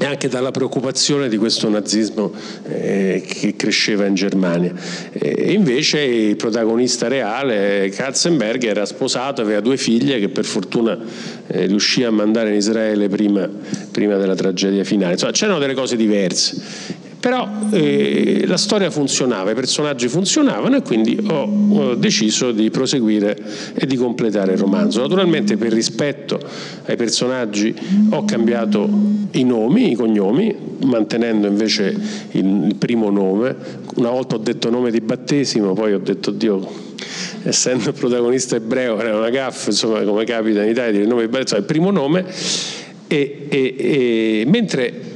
e 0.00 0.06
anche 0.06 0.28
dalla 0.28 0.50
preoccupazione 0.50 1.28
di 1.28 1.36
questo 1.36 1.68
nazismo 1.68 2.32
eh, 2.66 3.22
che 3.26 3.54
cresceva 3.54 4.06
in 4.06 4.14
Germania. 4.14 4.72
E 5.12 5.52
invece 5.52 6.00
il 6.00 6.36
protagonista 6.36 7.06
reale, 7.06 7.90
Katzenberg, 7.94 8.64
era 8.64 8.86
sposato, 8.86 9.42
aveva 9.42 9.60
due 9.60 9.76
figlie 9.76 10.18
che 10.18 10.30
per 10.30 10.46
fortuna 10.46 10.98
eh, 11.48 11.66
riuscì 11.66 12.02
a 12.02 12.10
mandare 12.10 12.48
in 12.48 12.54
Israele 12.54 13.10
prima, 13.10 13.46
prima 13.92 14.16
della 14.16 14.34
tragedia 14.34 14.84
finale. 14.84 15.12
Insomma, 15.12 15.32
c'erano 15.32 15.58
delle 15.58 15.74
cose 15.74 15.96
diverse. 15.96 17.08
Però 17.20 17.46
eh, 17.72 18.44
la 18.46 18.56
storia 18.56 18.90
funzionava, 18.90 19.50
i 19.50 19.54
personaggi 19.54 20.08
funzionavano 20.08 20.76
e 20.76 20.82
quindi 20.82 21.18
ho, 21.28 21.68
ho, 21.68 21.94
deciso 21.94 22.50
di 22.50 22.70
proseguire 22.70 23.36
e 23.74 23.86
di 23.86 23.96
completare 23.96 24.52
il 24.52 24.58
romanzo. 24.58 25.02
Naturalmente 25.02 25.58
per 25.58 25.70
rispetto 25.70 26.40
ai 26.86 26.96
personaggi 26.96 27.74
ho 28.08 28.24
cambiato 28.24 28.88
i 29.32 29.44
nomi, 29.44 29.92
i 29.92 29.94
cognomi, 29.96 30.56
mantenendo 30.84 31.46
invece 31.46 31.94
il, 32.30 32.64
il 32.68 32.74
primo 32.76 33.10
nome. 33.10 33.54
Una 33.96 34.10
volta 34.10 34.36
ho 34.36 34.38
detto 34.38 34.70
nome 34.70 34.90
di 34.90 35.02
battesimo, 35.02 35.74
poi 35.74 35.92
ho 35.92 35.98
detto 35.98 36.30
Dio, 36.30 36.66
essendo 37.42 37.92
protagonista 37.92 38.56
ebreo 38.56 38.98
era 38.98 39.14
una 39.14 39.28
gaffa, 39.28 39.68
insomma 39.68 40.00
come 40.04 40.24
capita 40.24 40.62
in 40.62 40.70
Italia 40.70 41.02
il 41.02 41.06
nome 41.06 41.22
di 41.22 41.28
battesimo, 41.28 41.58
il 41.58 41.66
primo 41.66 41.90
nome. 41.90 42.24
E, 43.06 43.46
e, 43.50 43.74
e, 43.76 44.44
mentre 44.46 45.09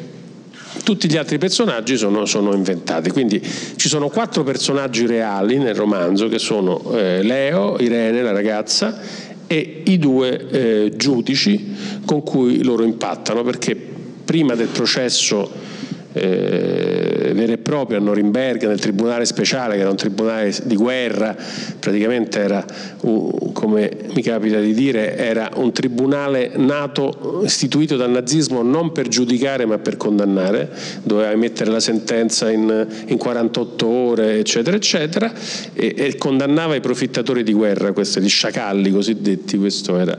tutti 0.83 1.09
gli 1.09 1.16
altri 1.16 1.38
personaggi 1.38 1.97
sono, 1.97 2.25
sono, 2.25 2.54
inventati. 2.54 3.11
Quindi 3.11 3.40
ci 3.76 3.88
sono 3.88 4.09
quattro 4.09 4.43
personaggi 4.43 5.07
reali 5.07 5.59
nel 5.59 5.75
romanzo 5.75 6.28
che 6.28 6.38
sono 6.38 6.93
eh, 6.93 7.23
Leo, 7.23 7.76
Irene, 7.78 8.23
la 8.23 8.33
ragazza, 8.33 8.99
e 9.47 9.83
i 9.85 9.99
due 9.99 10.49
eh, 10.49 10.93
giudici 10.97 11.75
con 12.04 12.23
cui 12.23 12.62
loro 12.62 12.83
impattano, 12.83 13.43
perché 13.43 13.76
prima 14.25 14.54
del 14.54 14.69
processo 14.69 15.74
eh, 16.14 17.33
vera 17.35 17.52
e 17.52 17.59
propria 17.59 17.99
a 17.99 18.00
Norimberga, 18.00 18.68
nel 18.68 18.80
tribunale 18.80 19.25
speciale, 19.25 19.75
che 19.75 19.80
era 19.80 19.90
un 19.90 19.97
tribunale 19.97 20.54
di 20.62 20.76
guerra, 20.76 21.37
praticamente 21.78 22.40
era, 22.40 22.64
un, 23.02 23.52
come 23.52 23.90
mi 24.14 24.23
capita 24.23 24.61
di 24.61 24.73
dire, 24.73 25.16
era 25.16 25.50
un 25.56 25.73
tribunale 25.73 26.52
nato, 26.56 27.42
istituito 27.44 27.97
dal 27.97 28.11
nazismo 28.11 28.62
non 28.62 28.92
per 28.92 29.09
giudicare 29.09 29.66
ma 29.66 29.78
per 29.78 29.97
condannare, 29.97 30.71
doveva 31.02 31.33
emettere 31.33 31.71
la 31.71 31.80
sentenza 31.80 32.50
in, 32.50 32.87
in 33.06 33.18
48 33.18 33.87
ore, 33.87 34.38
eccetera, 34.38 34.76
eccetera, 34.76 35.33
e, 35.75 35.94
e 35.97 36.16
condannava 36.16 36.76
i 36.76 36.80
profittatori 36.80 37.42
di 37.42 37.52
guerra, 37.52 37.92
questi, 37.92 38.21
gli 38.21 38.28
sciacalli 38.28 38.90
cosiddetti, 38.90 39.59
questo 39.59 39.99
era 39.99 40.18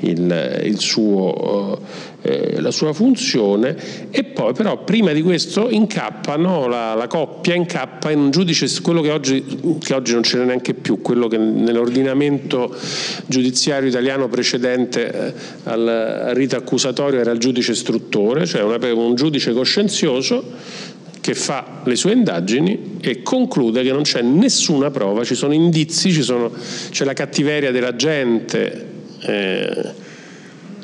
il, 0.00 0.60
il 0.64 0.78
suo, 0.78 1.80
eh, 2.22 2.60
la 2.60 2.70
sua 2.70 2.92
funzione 2.92 3.76
e 4.10 4.24
poi 4.24 4.52
però 4.52 4.84
prima 4.84 5.12
di 5.12 5.22
questo 5.22 5.70
incappano, 5.70 6.66
la, 6.66 6.94
la 6.94 7.06
coppia 7.06 7.54
incappa 7.54 8.10
in 8.10 8.18
un 8.18 8.30
giudice, 8.30 8.68
quello 8.82 9.00
che 9.00 9.10
oggi, 9.10 9.44
che 9.80 9.94
oggi 9.94 10.12
non 10.12 10.22
ce 10.22 10.38
n'è 10.38 10.44
neanche 10.44 10.74
più, 10.74 11.00
quello 11.00 11.28
che 11.28 11.38
nell'ordinamento 11.38 12.74
giudiziario 13.26 13.88
italiano 13.88 14.28
precedente 14.28 15.12
eh, 15.12 15.34
al, 15.64 16.30
rito 16.34 16.56
accusatorio 16.56 17.20
era 17.20 17.30
il 17.30 17.38
giudice 17.38 17.72
istruttore, 17.72 18.46
cioè 18.46 18.62
una, 18.62 18.78
un 18.92 19.14
giudice 19.14 19.52
coscienzioso 19.52 20.44
che 21.20 21.34
fa 21.34 21.82
le 21.84 21.96
sue 21.96 22.12
indagini 22.12 22.96
e 23.00 23.22
conclude 23.22 23.82
che 23.82 23.92
non 23.92 24.02
c'è 24.02 24.22
nessuna 24.22 24.90
prova, 24.90 25.24
ci 25.24 25.34
sono 25.34 25.52
indizi, 25.52 26.12
ci 26.12 26.22
sono, 26.22 26.50
c'è 26.90 27.04
la 27.04 27.12
cattiveria 27.12 27.70
della 27.70 27.94
gente, 27.94 28.86
eh, 29.20 30.08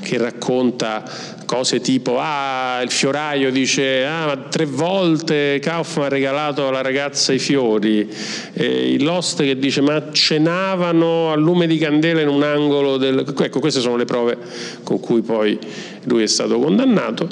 che 0.07 0.19
racconta 0.19 1.03
cose 1.47 1.81
tipo 1.81 2.19
ah 2.19 2.81
il 2.83 2.91
fioraio 2.91 3.51
dice 3.51 4.05
ah 4.05 4.27
ma 4.27 4.37
tre 4.37 4.65
volte 4.65 5.59
Kaufman 5.61 6.07
ha 6.07 6.09
regalato 6.09 6.69
alla 6.69 6.81
ragazza 6.81 7.33
i 7.33 7.41
fiori 7.41 8.09
eh, 8.53 8.93
il 8.93 9.03
che 9.37 9.59
dice 9.59 9.81
ma 9.81 10.13
cenavano 10.13 11.33
a 11.33 11.35
lume 11.35 11.67
di 11.67 11.79
candela 11.79 12.21
in 12.21 12.29
un 12.29 12.45
angolo 12.45 12.97
del... 12.99 13.25
ecco 13.37 13.59
queste 13.59 13.81
sono 13.81 13.97
le 13.97 14.05
prove 14.05 14.39
con 14.85 15.01
cui 15.01 15.23
poi 15.23 15.59
lui 16.05 16.23
è 16.23 16.27
stato 16.27 16.59
condannato. 16.59 17.29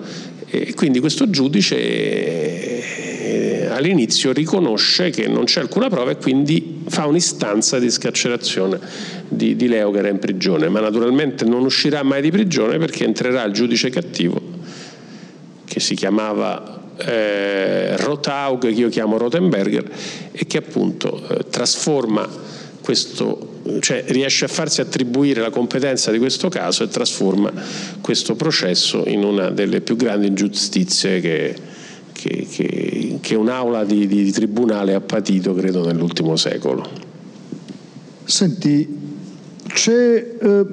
E 0.46 0.74
quindi 0.74 1.00
questo 1.00 1.28
giudice 1.30 1.76
eh, 1.76 3.66
all'inizio 3.70 4.32
riconosce 4.32 5.10
che 5.10 5.26
non 5.26 5.44
c'è 5.44 5.60
alcuna 5.60 5.88
prova 5.88 6.12
e 6.12 6.16
quindi 6.16 6.82
fa 6.86 7.06
un'istanza 7.06 7.78
di 7.78 7.90
scarcerazione 7.90 8.78
di, 9.36 9.56
di 9.56 9.68
Leo 9.68 9.90
che 9.90 9.98
era 9.98 10.08
in 10.08 10.18
prigione, 10.18 10.68
ma 10.68 10.80
naturalmente 10.80 11.44
non 11.44 11.64
uscirà 11.64 12.02
mai 12.02 12.22
di 12.22 12.30
prigione 12.30 12.78
perché 12.78 13.04
entrerà 13.04 13.44
il 13.44 13.52
giudice 13.52 13.90
cattivo 13.90 14.40
che 15.64 15.80
si 15.80 15.94
chiamava 15.94 16.82
eh, 16.98 17.96
Rothaug, 17.96 18.60
che 18.60 18.68
io 18.68 18.88
chiamo 18.88 19.16
Rotenberger, 19.16 19.90
e 20.30 20.46
che 20.46 20.58
appunto 20.58 21.20
eh, 21.28 21.48
trasforma 21.48 22.28
questo 22.80 23.52
cioè 23.80 24.04
riesce 24.08 24.44
a 24.44 24.48
farsi 24.48 24.82
attribuire 24.82 25.40
la 25.40 25.48
competenza 25.48 26.10
di 26.10 26.18
questo 26.18 26.50
caso 26.50 26.84
e 26.84 26.88
trasforma 26.88 27.50
questo 28.02 28.34
processo 28.34 29.04
in 29.06 29.24
una 29.24 29.48
delle 29.50 29.80
più 29.80 29.96
grandi 29.96 30.26
ingiustizie 30.26 31.20
che, 31.20 31.56
che, 32.12 32.46
che, 32.50 33.18
che 33.20 33.34
un'aula 33.34 33.84
di, 33.84 34.06
di, 34.06 34.30
tribunale 34.30 34.94
ha 34.94 35.00
patito, 35.00 35.54
credo, 35.54 35.84
nell'ultimo 35.84 36.36
secolo. 36.36 36.86
Senti, 38.24 38.86
c'è 39.74 40.36
eh, 40.40 40.66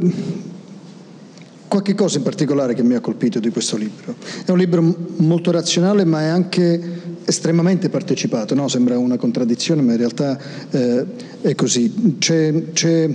qualche 1.67 1.95
cosa 1.95 2.17
in 2.17 2.23
particolare 2.23 2.75
che 2.75 2.83
mi 2.83 2.93
ha 2.93 2.99
colpito 2.99 3.39
di 3.39 3.49
questo 3.49 3.75
libro. 3.75 4.15
È 4.45 4.51
un 4.51 4.59
libro 4.59 4.95
molto 5.17 5.49
razionale, 5.49 6.05
ma 6.05 6.21
è 6.21 6.27
anche 6.27 6.99
estremamente 7.25 7.89
partecipato, 7.89 8.53
no? 8.53 8.67
sembra 8.67 8.97
una 8.97 9.17
contraddizione, 9.17 9.81
ma 9.81 9.93
in 9.93 9.97
realtà 9.97 10.39
eh, 10.69 11.05
è 11.41 11.55
così. 11.55 12.17
C'è, 12.19 12.71
c'è 12.73 13.09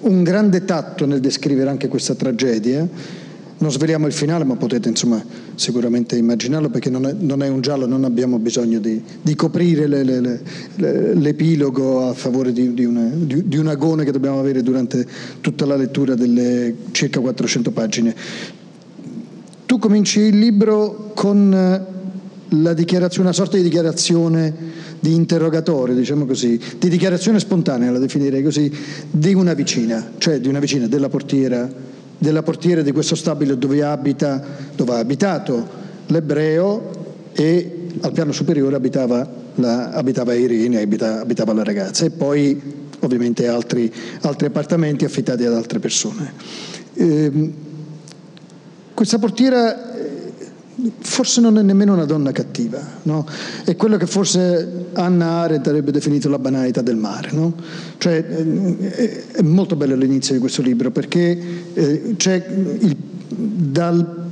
un 0.00 0.22
grande 0.22 0.66
tatto 0.66 1.06
nel 1.06 1.20
descrivere 1.20 1.70
anche 1.70 1.88
questa 1.88 2.14
tragedia. 2.14 2.86
Non 3.56 3.70
sveliamo 3.70 4.06
il 4.06 4.12
finale, 4.12 4.44
ma 4.44 4.56
potete 4.56 4.88
insomma, 4.88 5.24
sicuramente 5.54 6.16
immaginarlo 6.16 6.68
perché 6.68 6.90
non 6.90 7.06
è, 7.06 7.14
non 7.16 7.42
è, 7.42 7.48
un 7.48 7.60
giallo, 7.60 7.86
non 7.86 8.04
abbiamo 8.04 8.38
bisogno 8.38 8.78
di, 8.78 9.00
di 9.22 9.34
coprire 9.34 9.86
le, 9.86 10.02
le, 10.02 10.40
le, 10.76 11.14
l'epilogo 11.14 12.08
a 12.08 12.14
favore 12.14 12.52
di, 12.52 12.74
di, 12.74 12.84
una, 12.84 13.08
di, 13.12 13.56
un 13.56 13.68
agone 13.68 14.04
che 14.04 14.10
dobbiamo 14.10 14.40
avere 14.40 14.62
durante 14.62 15.06
tutta 15.40 15.64
la 15.66 15.76
lettura 15.76 16.14
delle 16.14 16.74
circa 16.90 17.20
400 17.20 17.70
pagine. 17.70 18.14
Tu 19.66 19.78
cominci 19.78 20.20
il 20.20 20.38
libro 20.38 21.12
con 21.14 21.52
eh, 21.52 21.92
una 23.18 23.32
sorta 23.32 23.56
di 23.56 23.62
dichiarazione 23.62 24.82
di 25.04 25.14
interrogatorio, 25.14 25.94
diciamo 25.94 26.24
così, 26.24 26.58
di 26.78 26.88
dichiarazione 26.88 27.38
spontanea, 27.38 27.90
la 27.90 27.98
definirei 27.98 28.42
così, 28.42 28.72
di 29.10 29.34
una 29.34 29.52
vicina, 29.52 30.12
cioè 30.16 30.40
di 30.40 30.48
una 30.48 30.60
vicina 30.60 30.86
della 30.86 31.10
portiera, 31.10 31.70
della 32.24 32.42
portiera 32.42 32.82
di 32.82 32.90
questo 32.90 33.14
stabile 33.14 33.56
dove 33.56 33.84
abita, 33.84 34.42
dove 34.74 34.94
ha 34.94 34.98
abitato 34.98 35.68
l'ebreo 36.06 36.90
e 37.32 37.88
al 38.00 38.12
piano 38.12 38.32
superiore 38.32 38.74
abitava, 38.74 39.28
la, 39.56 39.90
abitava 39.90 40.34
Irene, 40.34 40.80
abitava, 40.80 41.20
abitava 41.20 41.52
la 41.52 41.62
ragazza 41.62 42.04
e 42.04 42.10
poi 42.10 42.60
ovviamente 43.00 43.46
altri, 43.46 43.92
altri 44.22 44.46
appartamenti 44.46 45.04
affittati 45.04 45.44
ad 45.44 45.52
altre 45.52 45.78
persone. 45.78 46.32
Eh, 46.94 47.52
questa 48.94 49.18
portiera 49.18 49.93
forse 50.98 51.40
non 51.40 51.58
è 51.58 51.62
nemmeno 51.62 51.92
una 51.92 52.04
donna 52.04 52.32
cattiva, 52.32 52.80
no? 53.02 53.26
è 53.64 53.76
quello 53.76 53.96
che 53.96 54.06
forse 54.06 54.86
Anna 54.92 55.40
Arendt 55.40 55.66
avrebbe 55.68 55.92
definito 55.92 56.28
la 56.28 56.38
banalità 56.38 56.82
del 56.82 56.96
mare. 56.96 57.30
No? 57.32 57.54
Cioè, 57.98 58.24
è 58.24 59.42
molto 59.42 59.76
bello 59.76 59.94
l'inizio 59.94 60.34
di 60.34 60.40
questo 60.40 60.62
libro 60.62 60.90
perché 60.90 61.38
eh, 61.74 62.14
c'è 62.16 62.44
il, 62.80 62.96
dal 63.28 64.22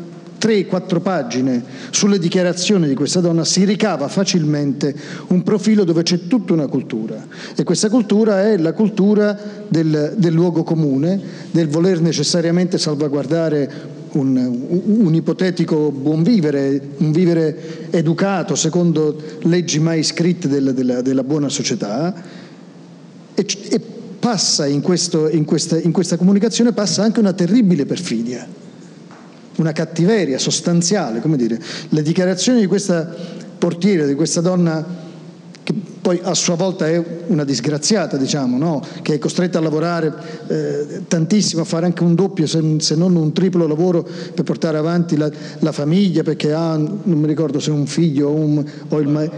3-4 0.42 1.00
pagine 1.00 1.62
sulle 1.90 2.18
dichiarazioni 2.18 2.88
di 2.88 2.94
questa 2.94 3.20
donna 3.20 3.44
si 3.44 3.64
ricava 3.64 4.08
facilmente 4.08 4.92
un 5.28 5.44
profilo 5.44 5.84
dove 5.84 6.02
c'è 6.02 6.26
tutta 6.26 6.52
una 6.52 6.66
cultura 6.66 7.24
e 7.54 7.62
questa 7.62 7.88
cultura 7.88 8.50
è 8.50 8.56
la 8.56 8.72
cultura 8.72 9.38
del, 9.68 10.14
del 10.16 10.32
luogo 10.32 10.64
comune, 10.64 11.20
del 11.52 11.68
voler 11.68 12.00
necessariamente 12.00 12.76
salvaguardare 12.76 14.00
un, 14.12 14.36
un, 15.00 15.14
ipotetico 15.14 15.90
buon 15.90 16.22
vivere, 16.22 16.80
un 16.98 17.12
vivere 17.12 17.88
educato 17.90 18.54
secondo 18.54 19.20
leggi 19.42 19.78
mai 19.78 20.02
scritte 20.02 20.48
della, 20.48 20.72
della, 20.72 21.00
della 21.02 21.24
buona 21.24 21.48
società 21.48 22.14
e, 23.34 23.46
e 23.70 23.80
passa 24.18 24.66
in, 24.66 24.82
questo, 24.82 25.28
in, 25.28 25.44
questa, 25.44 25.80
in 25.80 25.92
questa 25.92 26.16
comunicazione 26.16 26.72
passa 26.72 27.02
anche 27.02 27.20
una 27.20 27.32
terribile 27.32 27.86
perfidia, 27.86 28.46
una 29.56 29.72
cattiveria 29.72 30.38
sostanziale, 30.38 31.20
come 31.20 31.36
dire, 31.36 31.60
le 31.88 32.02
dichiarazioni 32.02 32.60
di 32.60 32.66
questa 32.66 33.12
portiera, 33.58 34.06
di 34.06 34.14
questa 34.14 34.40
donna 34.40 35.01
poi 36.02 36.18
a 36.20 36.34
sua 36.34 36.56
volta 36.56 36.88
è 36.88 37.00
una 37.28 37.44
disgraziata, 37.44 38.16
diciamo, 38.16 38.58
no? 38.58 38.82
che 39.02 39.14
è 39.14 39.18
costretta 39.18 39.58
a 39.58 39.62
lavorare 39.62 40.12
eh, 40.48 41.02
tantissimo, 41.06 41.62
a 41.62 41.64
fare 41.64 41.86
anche 41.86 42.02
un 42.02 42.16
doppio, 42.16 42.48
se, 42.48 42.60
se, 42.78 42.96
non 42.96 43.14
un 43.14 43.32
triplo 43.32 43.68
lavoro 43.68 44.04
per 44.34 44.42
portare 44.42 44.78
avanti 44.78 45.16
la, 45.16 45.30
la, 45.60 45.70
famiglia, 45.70 46.24
perché 46.24 46.52
ha, 46.52 46.76
non 46.76 47.00
mi 47.04 47.28
ricordo 47.28 47.60
se 47.60 47.70
un 47.70 47.86
figlio 47.86 48.30
o, 48.30 48.34
un, 48.34 48.64
o 48.88 48.98
il, 48.98 49.30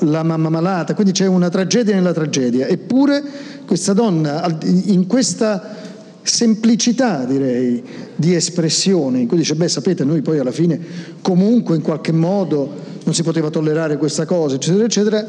la 0.00 0.22
mamma 0.22 0.50
malata, 0.50 0.94
quindi 0.94 1.12
c'è 1.12 1.24
una 1.24 1.48
tragedia 1.48 1.94
nella 1.94 2.12
tragedia. 2.12 2.66
Eppure 2.66 3.22
questa 3.64 3.94
donna, 3.94 4.54
in 4.64 5.06
questa 5.06 5.76
semplicità 6.20 7.24
direi 7.24 7.82
di 8.14 8.34
espressione 8.34 9.18
in 9.20 9.26
cui 9.26 9.38
dice 9.38 9.56
beh 9.56 9.66
sapete 9.66 10.04
noi 10.04 10.22
poi 10.22 10.38
alla 10.38 10.52
fine 10.52 10.78
comunque 11.20 11.74
in 11.74 11.82
qualche 11.82 12.12
modo 12.12 12.70
non 13.02 13.12
si 13.12 13.24
poteva 13.24 13.50
tollerare 13.50 13.96
questa 13.96 14.24
cosa 14.24 14.54
eccetera 14.54 14.84
eccetera 14.84 15.26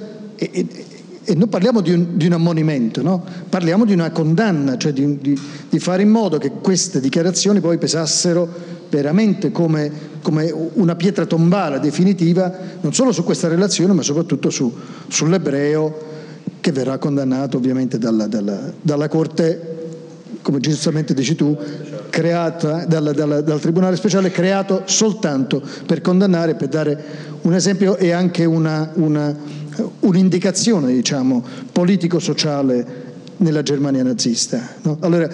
e, 0.51 0.67
e, 0.69 0.85
e 1.25 1.35
non 1.35 1.47
parliamo 1.47 1.81
di 1.81 1.93
un, 1.93 2.17
di 2.17 2.25
un 2.25 2.33
ammonimento, 2.33 3.01
no? 3.01 3.23
parliamo 3.47 3.85
di 3.85 3.93
una 3.93 4.11
condanna, 4.11 4.77
cioè 4.77 4.91
di, 4.91 5.17
di, 5.19 5.39
di, 5.69 5.79
fare 5.79 6.01
in 6.01 6.09
modo 6.09 6.37
che 6.37 6.51
queste 6.61 6.99
dichiarazioni 6.99 7.61
poi 7.61 7.77
pesassero 7.77 8.47
veramente 8.89 9.51
come, 9.51 9.91
come 10.21 10.53
una 10.73 10.95
pietra 10.95 11.25
tombale 11.25 11.79
definitiva, 11.79 12.51
non 12.81 12.93
solo 12.93 13.11
su 13.11 13.23
questa 13.23 13.47
relazione, 13.47 13.93
ma 13.93 14.01
soprattutto 14.01 14.49
su, 14.49 14.71
sull'ebreo 15.07 16.11
che 16.59 16.71
verrà 16.71 16.97
condannato 16.97 17.57
ovviamente 17.57 17.97
dalla, 17.97 18.27
dalla, 18.27 18.71
dalla 18.81 19.07
Corte, 19.07 19.71
come 20.41 20.59
giustamente 20.59 21.13
dici 21.13 21.35
tu, 21.35 21.57
creata 22.09 22.85
dal, 22.85 23.11
dal, 23.15 23.43
dal, 23.43 23.59
Tribunale 23.59 23.95
Speciale, 23.95 24.29
creato 24.29 24.83
soltanto 24.85 25.63
per 25.87 26.01
condannare, 26.01 26.55
per 26.55 26.67
dare 26.67 27.03
un 27.41 27.53
esempio 27.53 27.97
e 27.97 28.11
anche 28.11 28.45
una, 28.45 28.91
una 28.93 29.35
un'indicazione 30.01 30.93
diciamo, 30.93 31.43
politico-sociale 31.71 33.11
nella 33.37 33.61
Germania 33.61 34.03
nazista. 34.03 34.75
No? 34.83 34.97
Allora, 35.01 35.29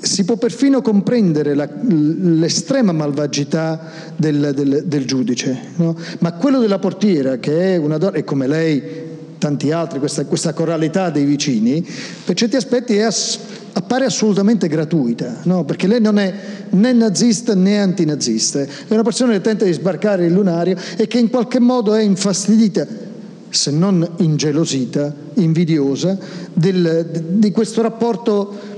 si 0.00 0.24
può 0.24 0.36
perfino 0.36 0.82
comprendere 0.82 1.54
la, 1.54 1.68
l'estrema 1.82 2.92
malvagità 2.92 3.80
del, 4.16 4.52
del, 4.54 4.84
del 4.86 5.04
giudice, 5.04 5.58
no? 5.76 5.96
ma 6.20 6.32
quello 6.32 6.58
della 6.58 6.78
portiera, 6.78 7.38
che 7.38 7.74
è 7.74 7.76
una 7.76 7.98
donna, 7.98 8.16
e 8.16 8.24
come 8.24 8.46
lei 8.46 9.06
tanti 9.38 9.70
altri, 9.70 9.98
questa, 10.00 10.24
questa 10.26 10.52
coralità 10.52 11.10
dei 11.10 11.24
vicini, 11.24 11.86
per 12.24 12.34
certi 12.34 12.56
aspetti 12.56 13.00
ass, 13.00 13.38
appare 13.72 14.04
assolutamente 14.04 14.66
gratuita, 14.66 15.40
no? 15.44 15.64
perché 15.64 15.86
lei 15.86 16.00
non 16.00 16.18
è 16.18 16.34
né 16.70 16.92
nazista 16.92 17.54
né 17.54 17.80
antinazista, 17.80 18.60
è 18.60 18.68
una 18.88 19.02
persona 19.02 19.32
che 19.32 19.40
tenta 19.40 19.64
di 19.64 19.72
sbarcare 19.72 20.26
il 20.26 20.32
lunario 20.32 20.76
e 20.96 21.06
che 21.06 21.18
in 21.18 21.30
qualche 21.30 21.60
modo 21.60 21.94
è 21.94 22.02
infastidita 22.02 23.06
se 23.50 23.70
non 23.70 24.06
ingelosita, 24.18 25.14
invidiosa, 25.34 26.18
del, 26.52 27.24
di 27.28 27.50
questo 27.50 27.82
rapporto 27.82 28.76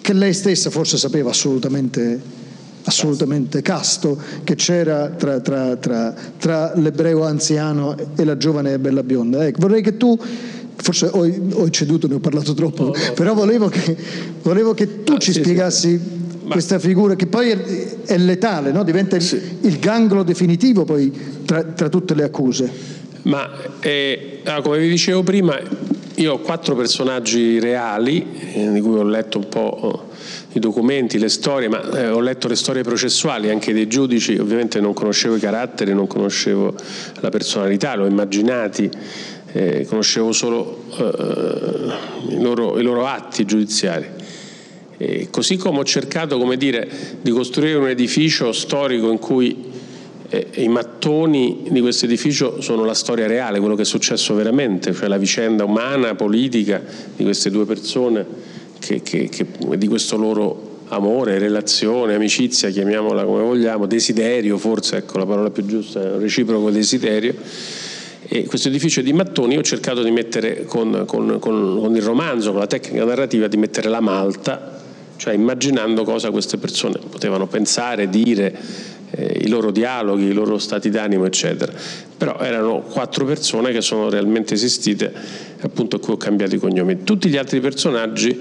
che 0.00 0.12
lei 0.12 0.32
stessa 0.32 0.70
forse 0.70 0.96
sapeva 0.96 1.30
assolutamente, 1.30 2.20
assolutamente 2.84 3.62
casto, 3.62 4.18
che 4.42 4.54
c'era 4.54 5.10
tra, 5.10 5.40
tra, 5.40 5.76
tra, 5.76 6.14
tra, 6.38 6.72
l'ebreo 6.76 7.24
anziano 7.24 7.94
e 8.16 8.24
la 8.24 8.36
giovane 8.36 8.72
e 8.72 8.78
bella 8.78 9.02
bionda. 9.02 9.46
Ecco, 9.46 9.60
vorrei 9.60 9.82
che 9.82 9.96
tu, 9.96 10.18
forse 10.76 11.10
ho, 11.12 11.30
ho 11.52 11.70
ceduto, 11.70 12.06
ne 12.06 12.14
ho 12.14 12.20
parlato 12.20 12.54
troppo, 12.54 12.84
no, 12.84 12.88
no. 12.88 13.12
però 13.14 13.34
volevo 13.34 13.68
che, 13.68 13.96
volevo 14.42 14.74
che 14.74 15.04
tu 15.04 15.12
ah, 15.12 15.18
ci 15.18 15.32
sì, 15.32 15.40
spiegassi... 15.40 15.88
Sì. 15.98 16.16
Questa 16.48 16.78
figura 16.78 17.14
che 17.14 17.26
poi 17.26 17.50
è, 17.50 17.96
è 18.06 18.16
letale, 18.16 18.72
no? 18.72 18.82
diventa 18.82 19.16
il, 19.16 19.22
sì. 19.22 19.38
il, 19.60 19.78
ganglo 19.78 20.22
definitivo 20.22 20.84
poi 20.84 21.12
tra, 21.44 21.62
tra 21.62 21.90
tutte 21.90 22.14
le 22.14 22.22
accuse. 22.22 22.97
Ma 23.22 23.50
eh, 23.80 24.42
come 24.62 24.78
vi 24.78 24.88
dicevo 24.88 25.22
prima, 25.22 25.58
io 26.14 26.32
ho 26.32 26.38
quattro 26.38 26.74
personaggi 26.74 27.60
reali, 27.60 28.26
eh, 28.54 28.72
di 28.72 28.80
cui 28.80 28.98
ho 28.98 29.04
letto 29.04 29.38
un 29.38 29.48
po' 29.48 29.78
oh, 29.80 30.08
i 30.52 30.58
documenti, 30.58 31.18
le 31.18 31.28
storie, 31.28 31.68
ma 31.68 31.80
eh, 31.90 32.08
ho 32.08 32.20
letto 32.20 32.48
le 32.48 32.56
storie 32.56 32.82
processuali 32.82 33.50
anche 33.50 33.72
dei 33.72 33.86
giudici, 33.86 34.36
ovviamente 34.36 34.80
non 34.80 34.94
conoscevo 34.94 35.36
i 35.36 35.40
caratteri, 35.40 35.94
non 35.94 36.06
conoscevo 36.06 36.74
la 37.20 37.28
personalità, 37.28 37.94
l'ho 37.94 38.06
immaginati, 38.06 38.90
eh, 39.52 39.86
conoscevo 39.88 40.32
solo 40.32 40.84
eh, 40.96 42.34
i 42.34 42.40
loro, 42.40 42.78
i, 42.78 42.82
loro, 42.82 43.06
atti 43.06 43.44
giudiziari. 43.44 44.06
E 44.96 45.28
così 45.30 45.56
come 45.56 45.78
ho 45.78 45.84
cercato 45.84 46.38
come 46.38 46.56
dire, 46.56 46.88
di 47.20 47.30
costruire 47.30 47.78
un 47.78 47.88
edificio 47.88 48.52
storico 48.52 49.10
in 49.10 49.18
cui 49.18 49.67
e 50.30 50.46
I 50.56 50.68
mattoni 50.68 51.64
di 51.70 51.80
questo 51.80 52.04
edificio 52.04 52.60
sono 52.60 52.84
la 52.84 52.92
storia 52.92 53.26
reale, 53.26 53.60
quello 53.60 53.74
che 53.74 53.82
è 53.82 53.86
successo 53.86 54.34
veramente, 54.34 54.92
cioè 54.92 55.08
la 55.08 55.16
vicenda 55.16 55.64
umana, 55.64 56.14
politica 56.14 56.82
di 57.16 57.24
queste 57.24 57.50
due 57.50 57.64
persone, 57.64 58.26
che, 58.78 59.00
che, 59.00 59.30
che, 59.30 59.46
di 59.78 59.86
questo 59.86 60.18
loro 60.18 60.66
amore, 60.88 61.38
relazione, 61.38 62.14
amicizia, 62.14 62.68
chiamiamola 62.68 63.24
come 63.24 63.42
vogliamo, 63.42 63.86
desiderio, 63.86 64.58
forse 64.58 64.98
ecco 64.98 65.16
la 65.16 65.24
parola 65.24 65.50
più 65.50 65.64
giusta, 65.64 66.00
un 66.00 66.20
reciproco 66.20 66.70
desiderio. 66.70 67.34
E 68.30 68.44
questo 68.44 68.68
edificio 68.68 69.00
di 69.00 69.14
mattoni 69.14 69.56
ho 69.56 69.62
cercato 69.62 70.02
di 70.02 70.10
mettere 70.10 70.66
con, 70.66 71.04
con, 71.06 71.38
con, 71.38 71.78
con 71.80 71.96
il 71.96 72.02
romanzo, 72.02 72.50
con 72.50 72.60
la 72.60 72.66
tecnica 72.66 73.02
narrativa, 73.04 73.48
di 73.48 73.56
mettere 73.56 73.88
la 73.88 74.00
malta, 74.00 74.78
cioè 75.16 75.32
immaginando 75.32 76.04
cosa 76.04 76.30
queste 76.30 76.58
persone 76.58 76.98
potevano 77.08 77.46
pensare, 77.46 78.10
dire 78.10 78.86
eh, 79.10 79.40
i 79.44 79.48
loro 79.48 79.70
dialoghi, 79.70 80.24
i 80.24 80.32
loro 80.32 80.58
stati 80.58 80.90
d'animo, 80.90 81.24
eccetera. 81.24 81.72
Però 82.16 82.38
erano 82.40 82.80
quattro 82.80 83.24
persone 83.24 83.72
che 83.72 83.80
sono 83.80 84.10
realmente 84.10 84.54
esistite, 84.54 85.12
appunto 85.60 85.96
a 85.96 86.00
cui 86.00 86.14
ho 86.14 86.16
cambiato 86.16 86.54
i 86.54 86.58
cognomi. 86.58 87.04
Tutti 87.04 87.28
gli 87.28 87.36
altri 87.36 87.60
personaggi 87.60 88.38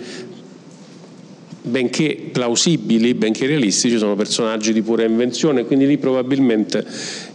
benché 1.67 2.29
plausibili, 2.31 3.13
benché 3.13 3.45
realistici, 3.45 3.97
sono 3.97 4.15
personaggi 4.15 4.73
di 4.73 4.81
pura 4.81 5.03
invenzione, 5.03 5.65
quindi 5.65 5.85
lì 5.85 5.97
probabilmente 5.97 6.85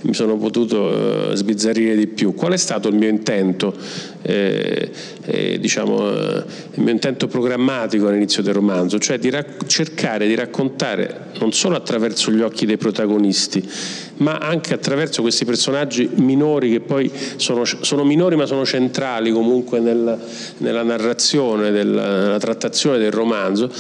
mi 0.03 0.15
sono 0.15 0.37
potuto 0.37 1.31
eh, 1.31 1.37
sbizzarrire 1.37 1.97
di 1.97 2.07
più. 2.07 2.35
Qual 2.35 2.53
è 2.53 2.57
stato 2.57 2.89
il 2.89 2.95
mio 2.95 3.09
intento, 3.09 3.75
eh, 4.23 4.91
eh, 5.25 5.59
diciamo, 5.59 6.11
eh, 6.11 6.45
il 6.75 6.83
mio 6.83 6.93
intento 6.93 7.27
programmatico 7.27 8.09
all'inizio 8.09 8.43
del 8.43 8.55
romanzo? 8.55 8.99
Cioè 8.99 9.19
di 9.19 9.31
rac- 9.31 9.67
cercare 9.67 10.27
di 10.27 10.35
raccontare 10.35 11.31
non 11.39 11.53
solo 11.53 11.77
attraverso 11.77 12.31
gli 12.31 12.41
occhi 12.41 12.67
dei 12.67 12.77
protagonisti, 12.77 13.63
ma 14.19 14.39
anche 14.39 14.75
attraverso 14.75 15.23
questi 15.23 15.45
personaggi 15.45 16.09
minori 16.15 16.71
che 16.71 16.81
poi 16.81 17.11
sono, 17.37 17.65
sono 17.65 18.05
minori 18.05 18.37
ma 18.37 18.47
sono 18.47 18.65
centrali 18.65 19.31
comunque 19.31 19.81
nel, 19.81 20.19
nella 20.59 20.83
narrazione, 20.83 21.71
della, 21.71 22.21
nella 22.21 22.39
trattazione 22.39 22.99
del 22.99 23.11
romanzo, 23.13 23.71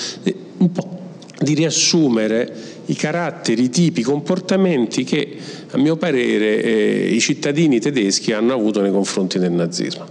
un 0.58 0.72
po' 0.72 1.00
di 1.38 1.54
riassumere 1.54 2.70
i 2.86 2.94
caratteri, 2.94 3.64
i 3.64 3.70
tipi, 3.70 4.00
i 4.00 4.04
comportamenti 4.04 5.04
che 5.04 5.36
a 5.70 5.78
mio 5.78 5.96
parere 5.96 6.62
eh, 6.62 7.08
i 7.12 7.20
cittadini 7.20 7.80
tedeschi 7.80 8.32
hanno 8.32 8.52
avuto 8.52 8.80
nei 8.80 8.90
confronti 8.90 9.38
del 9.38 9.52
nazismo. 9.52 10.06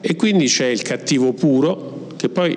E 0.00 0.16
quindi 0.16 0.46
c'è 0.46 0.66
il 0.66 0.82
cattivo 0.82 1.32
puro, 1.32 2.08
che 2.16 2.28
poi 2.28 2.56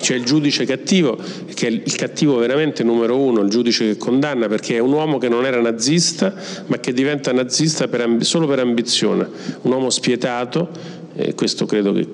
c'è 0.00 0.14
il 0.14 0.24
giudice 0.24 0.64
cattivo, 0.64 1.18
che 1.54 1.66
è 1.66 1.70
il 1.70 1.94
cattivo 1.94 2.36
veramente 2.36 2.82
numero 2.82 3.18
uno, 3.18 3.40
il 3.42 3.50
giudice 3.50 3.86
che 3.86 3.96
condanna, 3.96 4.48
perché 4.48 4.76
è 4.76 4.78
un 4.78 4.92
uomo 4.92 5.18
che 5.18 5.28
non 5.28 5.44
era 5.44 5.60
nazista, 5.60 6.34
ma 6.66 6.78
che 6.78 6.92
diventa 6.92 7.32
nazista 7.32 7.86
per 7.86 8.16
solo 8.20 8.46
per 8.46 8.60
ambizione, 8.60 9.28
un 9.62 9.70
uomo 9.70 9.90
spietato, 9.90 10.70
e 11.14 11.34
questo 11.34 11.66
credo 11.66 11.92
che 11.92 12.06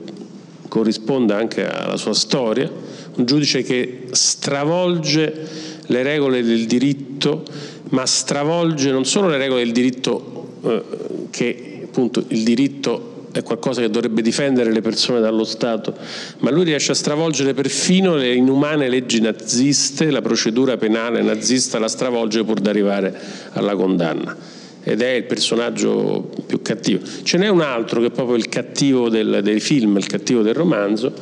corrisponda 0.69 1.37
anche 1.37 1.67
alla 1.67 1.97
sua 1.97 2.15
storia, 2.15 2.71
un 3.15 3.25
giudice 3.25 3.63
che 3.63 4.09
stravolge 4.11 5.49
le 5.87 6.03
regole 6.03 6.43
del 6.43 6.67
diritto, 6.67 7.45
ma 7.91 8.05
stravolge 8.05 8.91
non 8.91 9.05
solo 9.05 9.29
le 9.29 9.39
regole 9.39 9.63
del 9.63 9.73
diritto, 9.73 10.57
eh, 10.65 10.83
che 11.31 11.81
appunto 11.85 12.25
il 12.29 12.43
diritto 12.43 13.16
è 13.39 13.43
qualcosa 13.43 13.83
che 13.83 13.91
dovrebbe 13.91 14.23
difendere 14.23 14.73
le 14.73 14.81
persone 14.81 15.21
dallo 15.21 15.45
Stato, 15.45 15.95
ma 16.39 16.51
lui 16.51 16.65
riesce 16.65 16.93
a 16.93 16.95
stravolgere 16.95 17.53
perfino 17.53 18.15
le 18.15 18.33
inumane 18.33 18.89
leggi 18.89 19.21
naziste, 19.21 20.11
la 20.11 20.23
procedura 20.23 20.77
penale 20.79 21.21
nazista 21.23 21.79
la 21.79 21.89
stravolge 21.89 22.45
pur 22.45 22.61
di 22.61 22.69
arrivare 22.69 23.15
alla 23.53 23.75
condanna. 23.75 24.35
Ed 24.83 25.03
è 25.03 25.11
il 25.11 25.25
personaggio 25.25 26.31
più 26.47 26.63
cattivo. 26.63 27.01
Ce 27.23 27.37
n'è 27.37 27.49
un 27.49 27.61
altro 27.61 28.01
che 28.01 28.07
è 28.07 28.11
proprio 28.11 28.37
il 28.37 28.49
cattivo 28.49 29.09
del, 29.09 29.41
dei 29.43 29.61
film, 29.61 29.97
il 29.97 30.07
cattivo 30.07 30.43
del 30.43 30.55
romanzo, 30.55 31.13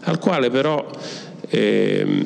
al 0.00 0.18
quale 0.18 0.50
però 0.50 0.86
eh, 1.48 2.22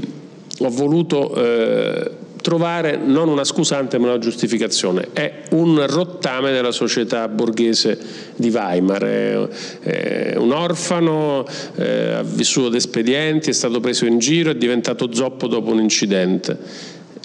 ho 0.61 0.71
voluto 0.71 1.35
eh, 1.35 2.11
trovare 2.49 2.97
non 2.97 3.29
una 3.29 3.45
scusante 3.45 3.99
ma 3.99 4.07
una 4.07 4.19
giustificazione. 4.19 5.09
È 5.13 5.43
un 5.51 5.87
rottame 5.87 6.51
della 6.51 6.73
società 6.73 7.29
borghese 7.29 7.99
di 8.37 8.49
Weimar, 8.49 9.03
è, 9.03 9.49
è 9.83 10.35
un 10.35 10.53
orfano, 10.53 11.45
eh, 11.77 12.13
ha 12.13 12.23
vissuto 12.23 12.71
d'espedienti, 12.71 13.51
è 13.51 13.53
stato 13.53 13.81
preso 13.81 14.07
in 14.07 14.19
giro, 14.19 14.49
è 14.49 14.55
diventato 14.55 15.13
zoppo 15.13 15.47
dopo 15.47 15.73
un 15.73 15.81
incidente. 15.81 16.57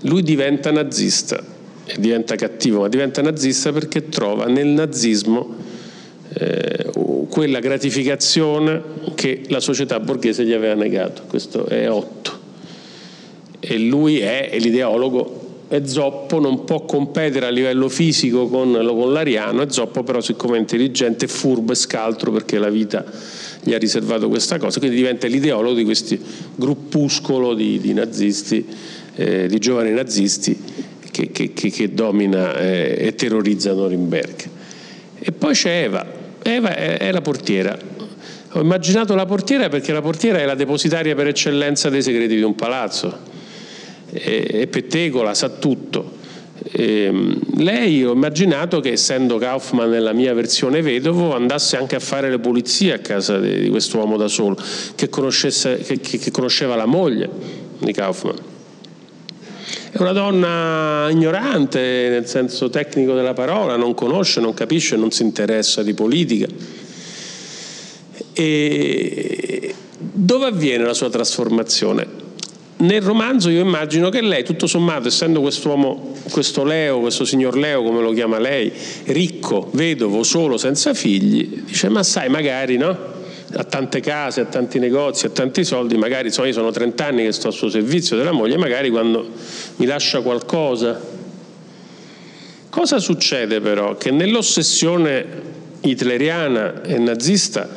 Lui 0.02 0.24
diventa 0.24 0.72
nazista, 0.72 1.42
diventa 1.98 2.36
cattivo, 2.36 2.82
ma 2.82 2.90
diventa 2.90 3.22
nazista 3.22 3.72
perché 3.72 4.10
trova 4.10 4.48
nel 4.48 4.68
nazismo 4.68 5.56
eh, 6.34 6.92
quella 7.30 7.60
gratificazione 7.60 8.82
che 9.16 9.44
la 9.48 9.62
società 9.62 10.02
borghese 10.02 10.44
gli 10.44 10.52
aveva 10.52 10.74
negato. 10.74 11.22
Questo 11.30 11.66
è 11.68 11.90
Otto 11.90 12.43
e 13.66 13.78
lui 13.78 14.20
è 14.20 14.56
l'ideologo. 14.60 15.42
E 15.70 15.88
Zoppo 15.88 16.40
non 16.40 16.66
può 16.66 16.86
competere 16.86 17.48
a 17.48 17.50
livello 17.50 17.90
fisico 17.90 18.48
con, 18.48 18.74
con 18.74 19.14
l'Ariano. 19.14 19.62
E 19.62 19.72
Zoppo 19.72 20.04
però 20.04 20.22
siccome 20.22 20.58
è 20.58 20.60
intelligente 20.60 21.28
furbo 21.28 21.72
e 21.72 21.76
scaltro 21.76 22.32
perché 22.32 22.60
la 22.60 22.70
vita 22.70 23.04
gli 23.64 23.74
ha 23.74 23.78
riservato 23.78 24.28
questa 24.28 24.58
cosa, 24.58 24.80
quindi 24.80 24.98
diventa 24.98 25.26
l'ideologo 25.26 25.76
di 25.76 25.86
questo 25.86 26.18
gruppuscolo 26.56 27.54
di, 27.54 27.80
di 27.80 27.94
nazisti, 27.94 28.66
eh, 29.16 29.48
di 29.48 29.58
giovani 29.58 29.92
nazisti 29.92 30.60
che, 31.10 31.32
che, 31.32 31.54
che, 31.54 31.70
che 31.70 31.94
domina 31.94 32.58
eh, 32.58 32.96
e 33.00 33.16
terrorizza 33.16 33.74
Norimberga. 33.74 34.44
E 35.18 35.32
poi 35.32 35.54
c'è 35.54 35.84
Eva, 35.84 36.06
Eva 36.44 36.76
è, 36.76 36.98
è 36.98 37.12
la 37.12 37.22
portiera, 37.22 37.76
ho 38.52 38.60
immaginato 38.60 39.16
la 39.16 39.26
portiera 39.26 39.70
perché 39.70 39.94
la 39.94 40.02
portiera 40.02 40.40
è 40.40 40.46
la 40.46 40.56
depositaria 40.56 41.16
per 41.16 41.28
eccellenza 41.28 41.90
dei 41.90 42.04
segreti 42.04 42.36
di 42.36 42.42
un 42.42 42.56
palazzo 42.56 43.32
è 44.14 44.68
pettegola, 44.68 45.34
sa 45.34 45.50
tutto. 45.50 46.22
E 46.72 47.04
ehm, 47.04 47.40
lei 47.58 48.06
ho 48.06 48.14
immaginato 48.14 48.80
che 48.80 48.92
essendo 48.92 49.38
Kaufman 49.38 49.90
nella 49.90 50.14
mia 50.14 50.34
versione 50.34 50.82
vedovo 50.82 51.36
andasse 51.36 51.78
anche 51.78 51.96
a 51.96 52.00
fare 52.00 52.30
le 52.30 52.40
pulizie 52.40 52.94
a 52.94 53.00
casa 53.00 53.40
di, 53.40 53.62
di 53.62 53.70
quest'uomo 53.70 54.18
da 54.18 54.28
solo 54.28 54.56
che, 54.96 55.10
che, 55.10 56.00
che, 56.00 56.32
conosceva 56.32 56.76
la 56.76 56.86
moglie 56.86 57.30
di 57.80 57.92
Kaufman 57.92 58.36
è 59.92 59.98
una 59.98 60.14
donna 60.14 61.10
ignorante 61.10 62.08
nel 62.10 62.28
senso 62.28 62.70
tecnico 62.70 63.14
della 63.14 63.34
parola 63.34 63.76
non 63.76 63.94
conosce, 63.94 64.40
non 64.40 64.54
capisce, 64.54 64.96
non 64.96 65.12
si 65.12 65.24
interessa 65.24 65.84
di 65.84 65.94
politica 65.94 66.48
e 68.34 69.74
dove 70.00 70.46
avviene 70.46 70.86
la 70.86 70.94
sua 70.94 71.10
trasformazione? 71.10 72.23
Nel 72.84 73.02
romanzo 73.02 73.50
io 73.50 73.62
immagino 73.62 74.10
che 74.10 74.22
lei, 74.22 74.44
tutto 74.44 74.68
sommato, 74.68 75.08
essendo 75.08 75.40
quest'uomo, 75.40 76.14
questo 76.32 76.64
Leo, 76.64 77.00
questo 77.00 77.24
signor 77.24 77.58
Leo, 77.58 77.82
come 77.82 78.02
lo 78.02 78.12
chiama 78.12 78.40
lei, 78.40 78.72
ricco, 79.06 79.70
vedovo, 79.74 80.24
solo, 80.24 80.58
senza 80.58 80.94
figli, 80.94 81.64
dice, 81.64 81.88
ma 81.90 82.04
sai, 82.04 82.30
magari, 82.30 82.78
no? 82.78 83.12
Ha 83.56 83.64
tante 83.64 84.00
case, 84.02 84.42
ha 84.42 84.46
tanti 84.46 84.80
negozi, 84.80 85.28
ha 85.28 85.30
tanti 85.30 85.64
soldi, 85.64 85.96
magari, 85.96 86.32
so, 86.32 86.44
io 86.44 86.52
sono 86.52 86.72
30 86.72 87.06
anni 87.06 87.24
che 87.24 87.32
sto 87.32 87.48
al 87.48 87.54
suo 87.54 87.70
servizio 87.70 88.18
della 88.18 88.32
moglie, 88.32 88.58
magari 88.58 88.90
quando 88.90 89.30
mi 89.78 89.86
lascia 89.86 90.22
qualcosa. 90.22 91.00
Cosa 92.70 93.00
succede 93.00 93.62
però? 93.62 93.96
Che 93.96 94.12
nell'ossessione 94.12 95.26
hitleriana 95.82 96.82
e 96.82 96.98
nazista 96.98 97.70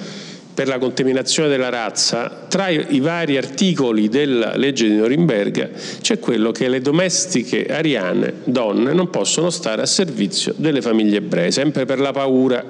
per 0.56 0.68
la 0.68 0.78
contaminazione 0.78 1.50
della 1.50 1.68
razza, 1.68 2.46
tra 2.48 2.70
i 2.70 2.98
vari 3.00 3.36
articoli 3.36 4.08
della 4.08 4.56
legge 4.56 4.88
di 4.88 4.94
Norimberga 4.94 5.68
c'è 6.00 6.18
quello 6.18 6.50
che 6.50 6.70
le 6.70 6.80
domestiche 6.80 7.66
ariane, 7.66 8.36
donne, 8.44 8.94
non 8.94 9.10
possono 9.10 9.50
stare 9.50 9.82
a 9.82 9.86
servizio 9.86 10.54
delle 10.56 10.80
famiglie 10.80 11.18
ebree, 11.18 11.50
sempre 11.50 11.84
per 11.84 12.00
la 12.00 12.10
paura 12.12 12.64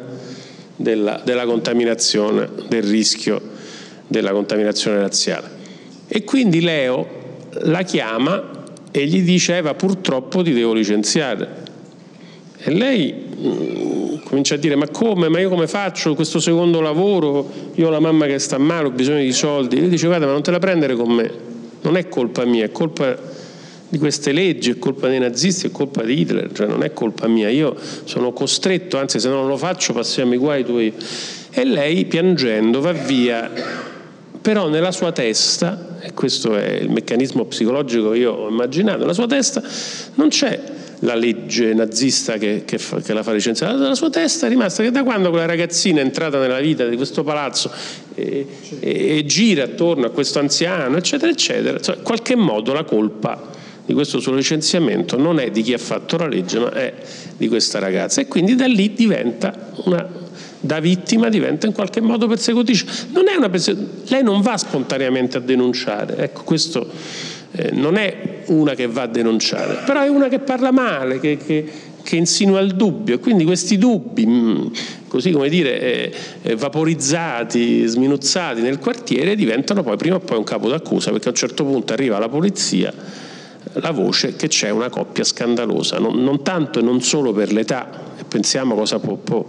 della, 0.75 1.22
della 1.25 1.44
contaminazione, 1.44 2.49
del 2.66 2.83
rischio 2.83 3.40
della 4.09 4.33
contaminazione 4.33 4.99
razziale. 4.99 5.49
E 6.09 6.25
quindi 6.25 6.62
Leo 6.62 7.07
la 7.61 7.83
chiama 7.83 8.64
e 8.90 9.07
gli 9.07 9.22
dice 9.22 9.59
Eva 9.59 9.75
purtroppo 9.75 10.42
ti 10.42 10.53
devo 10.53 10.72
licenziare. 10.72 11.49
E 12.59 12.72
lei 12.72 13.25
comincia 14.24 14.54
a 14.54 14.59
dire 14.59 14.76
ma 14.76 14.88
come, 14.88 15.28
ma 15.28 15.40
io 15.40 15.48
come 15.48 15.66
faccio 15.66 16.14
questo 16.14 16.40
secondo 16.40 16.80
lavoro, 16.80 17.48
io 17.74 17.87
ho 17.87 17.90
la 17.90 18.00
mamma 18.00 18.26
che 18.26 18.38
sta 18.38 18.59
male, 18.59 18.88
ho 18.88 18.90
bisogno 18.90 19.20
di 19.20 19.32
soldi, 19.32 19.78
lui 19.78 19.88
dice 19.88 20.06
guarda 20.06 20.26
ma 20.26 20.32
non 20.32 20.42
te 20.42 20.50
la 20.50 20.59
prendere 20.59 20.94
con 20.94 21.11
me, 21.11 21.30
non 21.82 21.96
è 21.96 22.09
colpa 22.09 22.44
mia, 22.44 22.64
è 22.64 22.72
colpa 22.72 23.16
di 23.88 23.98
queste 23.98 24.32
leggi, 24.32 24.70
è 24.70 24.78
colpa 24.78 25.09
dei 25.09 25.18
nazisti, 25.18 25.68
è 25.68 25.70
colpa 25.70 26.02
di 26.02 26.20
Hitler, 26.20 26.50
cioè 26.52 26.66
non 26.66 26.82
è 26.82 26.92
colpa 26.92 27.28
mia, 27.28 27.48
io 27.48 27.76
sono 28.04 28.32
costretto, 28.32 28.98
anzi 28.98 29.20
se 29.20 29.28
non 29.28 29.46
lo 29.46 29.56
faccio 29.56 29.92
passiamo 29.92 30.35
i 30.35 30.38
guai 30.38 30.64
tuoi. 30.64 30.92
E 31.50 31.64
lei 31.64 32.04
piangendo 32.04 32.80
va 32.80 32.92
via, 32.92 33.50
però 34.42 34.68
nella 34.68 34.92
sua 34.92 35.12
testa, 35.12 35.95
e 36.00 36.12
questo 36.12 36.56
è 36.56 36.70
il 36.72 36.90
meccanismo 36.90 37.44
psicologico 37.44 38.11
che 38.11 38.18
io 38.18 38.32
ho 38.32 38.48
immaginato, 38.48 39.00
nella 39.00 39.12
sua 39.12 39.26
testa 39.26 39.62
non 40.14 40.28
c'è 40.28 40.61
la 41.00 41.14
legge 41.14 41.74
nazista 41.74 42.38
che, 42.38 42.62
che, 42.64 42.78
fa, 42.78 43.00
che 43.00 43.12
la 43.12 43.22
fa 43.22 43.32
licenziare. 43.32 43.76
Dalla 43.76 43.94
sua 43.94 44.11
testa 44.11 44.46
è 44.46 44.48
rimasta 44.48 44.82
che 44.82 44.90
da 44.90 45.02
quando 45.02 45.30
quella 45.30 45.46
ragazzina 45.46 46.00
è 46.00 46.04
entrata 46.04 46.38
nella 46.38 46.61
vita 46.61 46.87
di 46.87 46.96
questo 46.96 47.22
palazzo 47.22 47.70
e, 48.14 48.46
e, 48.80 49.18
e 49.18 49.24
gira 49.26 49.64
attorno 49.64 50.06
a 50.06 50.11
questo 50.11 50.38
anziano, 50.38 50.96
eccetera, 50.96 51.30
eccetera, 51.30 51.80
cioè, 51.80 51.96
in 51.96 52.02
qualche 52.02 52.37
modo 52.37 52.72
la 52.72 52.85
colpa 52.85 53.54
di 53.85 53.94
questo 53.94 54.18
suo 54.18 54.35
licenziamento 54.35 55.16
non 55.16 55.38
è 55.38 55.50
di 55.50 55.62
chi 55.62 55.72
ha 55.72 55.78
fatto 55.78 56.16
la 56.16 56.26
legge, 56.26 56.59
ma 56.59 56.72
è 56.72 56.92
di 57.37 57.46
questa 57.48 57.78
ragazza. 57.78 58.20
E 58.20 58.26
quindi 58.26 58.54
da 58.54 58.66
lì 58.66 58.92
diventa 58.94 59.70
una 59.85 60.24
da 60.66 60.81
vittima 60.81 61.29
diventa 61.29 61.66
in 61.66 61.72
qualche 61.72 62.00
modo 62.00 62.26
persecutrice. 62.26 62.85
Non 63.12 63.24
persecutrice, 63.50 64.12
lei 64.12 64.22
non 64.22 64.40
va 64.40 64.57
spontaneamente 64.57 65.38
a 65.38 65.40
denunciare. 65.40 66.16
Ecco, 66.18 66.42
questo 66.42 66.90
eh, 67.52 67.70
non 67.72 67.96
è 67.96 68.42
una 68.46 68.74
che 68.74 68.87
va 68.87 69.02
a 69.02 69.07
denunciare, 69.07 69.79
però 69.87 70.02
è 70.02 70.09
una 70.09 70.29
che 70.29 70.40
parla 70.40 70.70
male, 70.72 71.18
che, 71.20 71.38
che, 71.38 71.70
che 72.02 72.16
insinua 72.16 72.61
il 72.61 72.74
dubbio 72.74 73.14
e 73.14 73.18
quindi 73.18 73.44
questi 73.44 73.79
dubbi, 73.79 74.26
mm, 74.26 74.66
così 75.09 75.31
come 75.31 75.48
dire, 75.48 75.81
eh, 75.81 76.12
eh, 76.42 76.57
vaporizzati, 76.57 77.87
sminuzzati 77.87 78.61
nel 78.61 78.79
quartiere, 78.79 79.35
diventano 79.35 79.83
poi 79.83 79.96
prima 79.96 80.16
o 80.16 80.20
poi 80.20 80.37
un 80.38 80.44
capo 80.44 80.68
d'accusa, 80.68 81.11
perché 81.11 81.29
a 81.29 81.31
un 81.31 81.37
certo 81.37 81.64
punto 81.64 81.92
arriva 81.92 82.18
la 82.18 82.29
polizia 82.29 82.92
la 83.79 83.90
voce 83.90 84.37
che 84.37 84.48
c'è 84.48 84.70
una 84.70 84.88
coppia 84.88 85.24
scandalosa, 85.24 85.98
non, 85.98 86.22
non 86.22 86.42
tanto 86.42 86.79
e 86.79 86.83
non 86.83 87.02
solo 87.02 87.33
per 87.33 87.52
l'età, 87.52 87.87
pensiamo 88.29 88.74
cosa 88.74 88.98
può, 88.98 89.16
può 89.16 89.44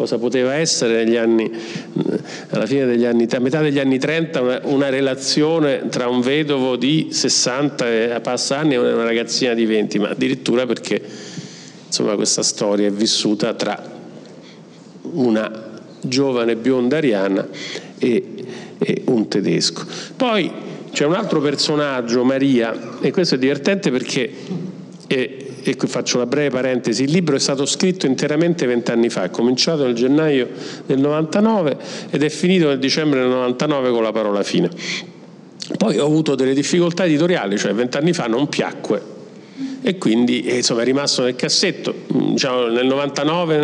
cosa 0.00 0.16
poteva 0.16 0.54
essere 0.54 1.04
negli 1.04 1.16
anni, 1.16 1.50
alla 2.48 2.64
fine 2.64 2.86
degli 2.86 3.04
anni, 3.04 3.26
a 3.30 3.38
metà 3.38 3.60
degli 3.60 3.78
anni 3.78 3.98
30 3.98 4.40
una, 4.40 4.60
una 4.64 4.88
relazione 4.88 5.90
tra 5.90 6.08
un 6.08 6.22
vedovo 6.22 6.76
di 6.76 7.08
60 7.10 8.14
e 8.14 8.20
passa 8.22 8.56
anni 8.56 8.74
e 8.74 8.78
una 8.78 9.04
ragazzina 9.04 9.52
di 9.52 9.66
20, 9.66 9.98
ma 9.98 10.08
addirittura 10.08 10.64
perché 10.64 11.02
insomma, 11.86 12.14
questa 12.14 12.42
storia 12.42 12.86
è 12.86 12.90
vissuta 12.90 13.52
tra 13.52 13.78
una 15.02 15.68
giovane 16.00 16.56
bionda 16.56 16.96
ariana 16.96 17.46
e, 17.98 18.24
e 18.78 19.02
un 19.04 19.28
tedesco. 19.28 19.84
Poi 20.16 20.50
c'è 20.92 21.04
un 21.04 21.12
altro 21.12 21.42
personaggio, 21.42 22.24
Maria, 22.24 22.98
e 23.02 23.10
questo 23.10 23.34
è 23.34 23.38
divertente 23.38 23.90
perché 23.90 24.32
e, 25.06 25.49
e, 25.62 25.76
qui 25.76 25.88
faccio 25.88 26.16
una 26.16 26.26
breve 26.26 26.50
parentesi, 26.50 27.04
il 27.04 27.10
libro 27.10 27.36
è 27.36 27.38
stato 27.38 27.66
scritto 27.66 28.06
interamente 28.06 28.66
vent'anni 28.66 29.08
fa, 29.08 29.24
è 29.24 29.30
cominciato 29.30 29.84
nel 29.84 29.94
gennaio 29.94 30.48
del 30.86 30.98
99 30.98 31.76
ed 32.10 32.22
è 32.22 32.28
finito 32.28 32.68
nel 32.68 32.78
dicembre 32.78 33.20
del 33.20 33.28
99 33.28 33.90
con 33.90 34.02
la 34.02 34.12
parola 34.12 34.42
fine. 34.42 34.70
Poi 35.76 35.98
ho 35.98 36.06
avuto 36.06 36.34
delle 36.34 36.54
difficoltà 36.54 37.04
editoriali, 37.04 37.56
cioè 37.56 37.72
vent'anni 37.72 38.12
fa 38.12 38.26
non 38.26 38.48
piacque 38.48 39.18
e 39.82 39.96
quindi 39.96 40.42
eh, 40.42 40.56
insomma, 40.56 40.82
è 40.82 40.84
rimasto 40.84 41.22
nel 41.22 41.36
cassetto. 41.36 41.94
Mm, 42.12 42.32
diciamo, 42.32 42.66
nel 42.66 42.86
99, 42.86 43.58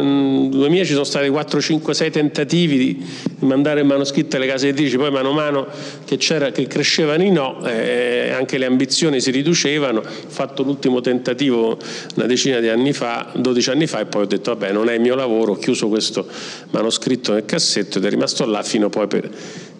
2000 0.49 0.69
mm, 0.69 0.85
ci 0.85 0.93
sono 0.93 1.05
stati 1.05 1.29
4, 1.29 1.61
5, 1.61 1.95
6 1.95 2.11
tentativi 2.11 2.79
di, 2.79 3.07
mandare 3.41 3.81
il 3.81 3.87
manoscritto 3.87 4.37
alle 4.37 4.47
case 4.47 4.69
editrici, 4.69 4.97
poi 4.97 5.11
mano 5.11 5.31
a 5.31 5.35
mano 5.35 5.67
che, 6.05 6.17
che 6.17 6.67
crescevano 6.67 7.23
i 7.23 7.31
no, 7.31 7.65
eh, 7.67 8.33
anche 8.35 8.57
le 8.57 8.65
ambizioni 8.65 9.21
si 9.21 9.31
riducevano. 9.31 10.01
Ho 10.01 10.29
fatto 10.29 10.63
l'ultimo 10.63 11.01
tentativo 11.01 11.79
una 12.17 12.27
decina 12.27 12.61
di 12.61 12.69
anni 12.69 12.93
fa, 12.93 13.31
12 13.35 13.71
anni 13.71 13.87
fa, 13.87 14.01
e 14.01 14.07
poi 14.07 14.23
ho 14.23 14.27
detto 14.27 14.55
vabbè 14.55 14.73
non 14.73 14.89
è 14.89 14.95
il 14.95 15.01
mio 15.01 15.15
lavoro, 15.15 15.53
ho 15.53 15.57
chiuso 15.57 15.89
questo 15.89 16.27
manoscritto 16.71 17.33
nel 17.35 17.45
cassetto 17.45 17.99
ed 17.99 18.05
è 18.05 18.11
rimasto 18.11 18.47
là 18.47 18.63
fino 18.63 18.89
poi 18.89 19.07
per, 19.07 19.31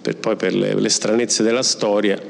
per, 0.03 0.17
poi 0.17 0.37
per 0.37 0.55
le, 0.55 0.75
le 0.75 0.89
stranezze 0.91 1.43
della 1.43 1.63
storia 1.63 2.21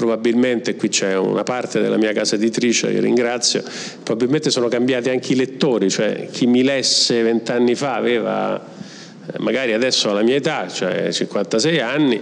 probabilmente 0.00 0.76
qui 0.76 0.88
c'è 0.88 1.14
una 1.14 1.42
parte 1.42 1.78
della 1.78 1.98
mia 1.98 2.12
casa 2.12 2.36
editrice 2.36 2.90
che 2.90 3.00
ringrazio, 3.00 3.62
probabilmente 4.02 4.48
sono 4.48 4.68
cambiati 4.68 5.10
anche 5.10 5.34
i 5.34 5.36
lettori, 5.36 5.90
cioè 5.90 6.28
chi 6.32 6.46
mi 6.46 6.62
lesse 6.62 7.20
vent'anni 7.22 7.74
fa 7.74 7.96
aveva 7.96 8.58
eh, 8.58 9.38
magari 9.40 9.74
adesso 9.74 10.08
alla 10.08 10.22
mia 10.22 10.36
età, 10.36 10.68
cioè 10.68 11.12
56 11.12 11.80
anni, 11.80 12.18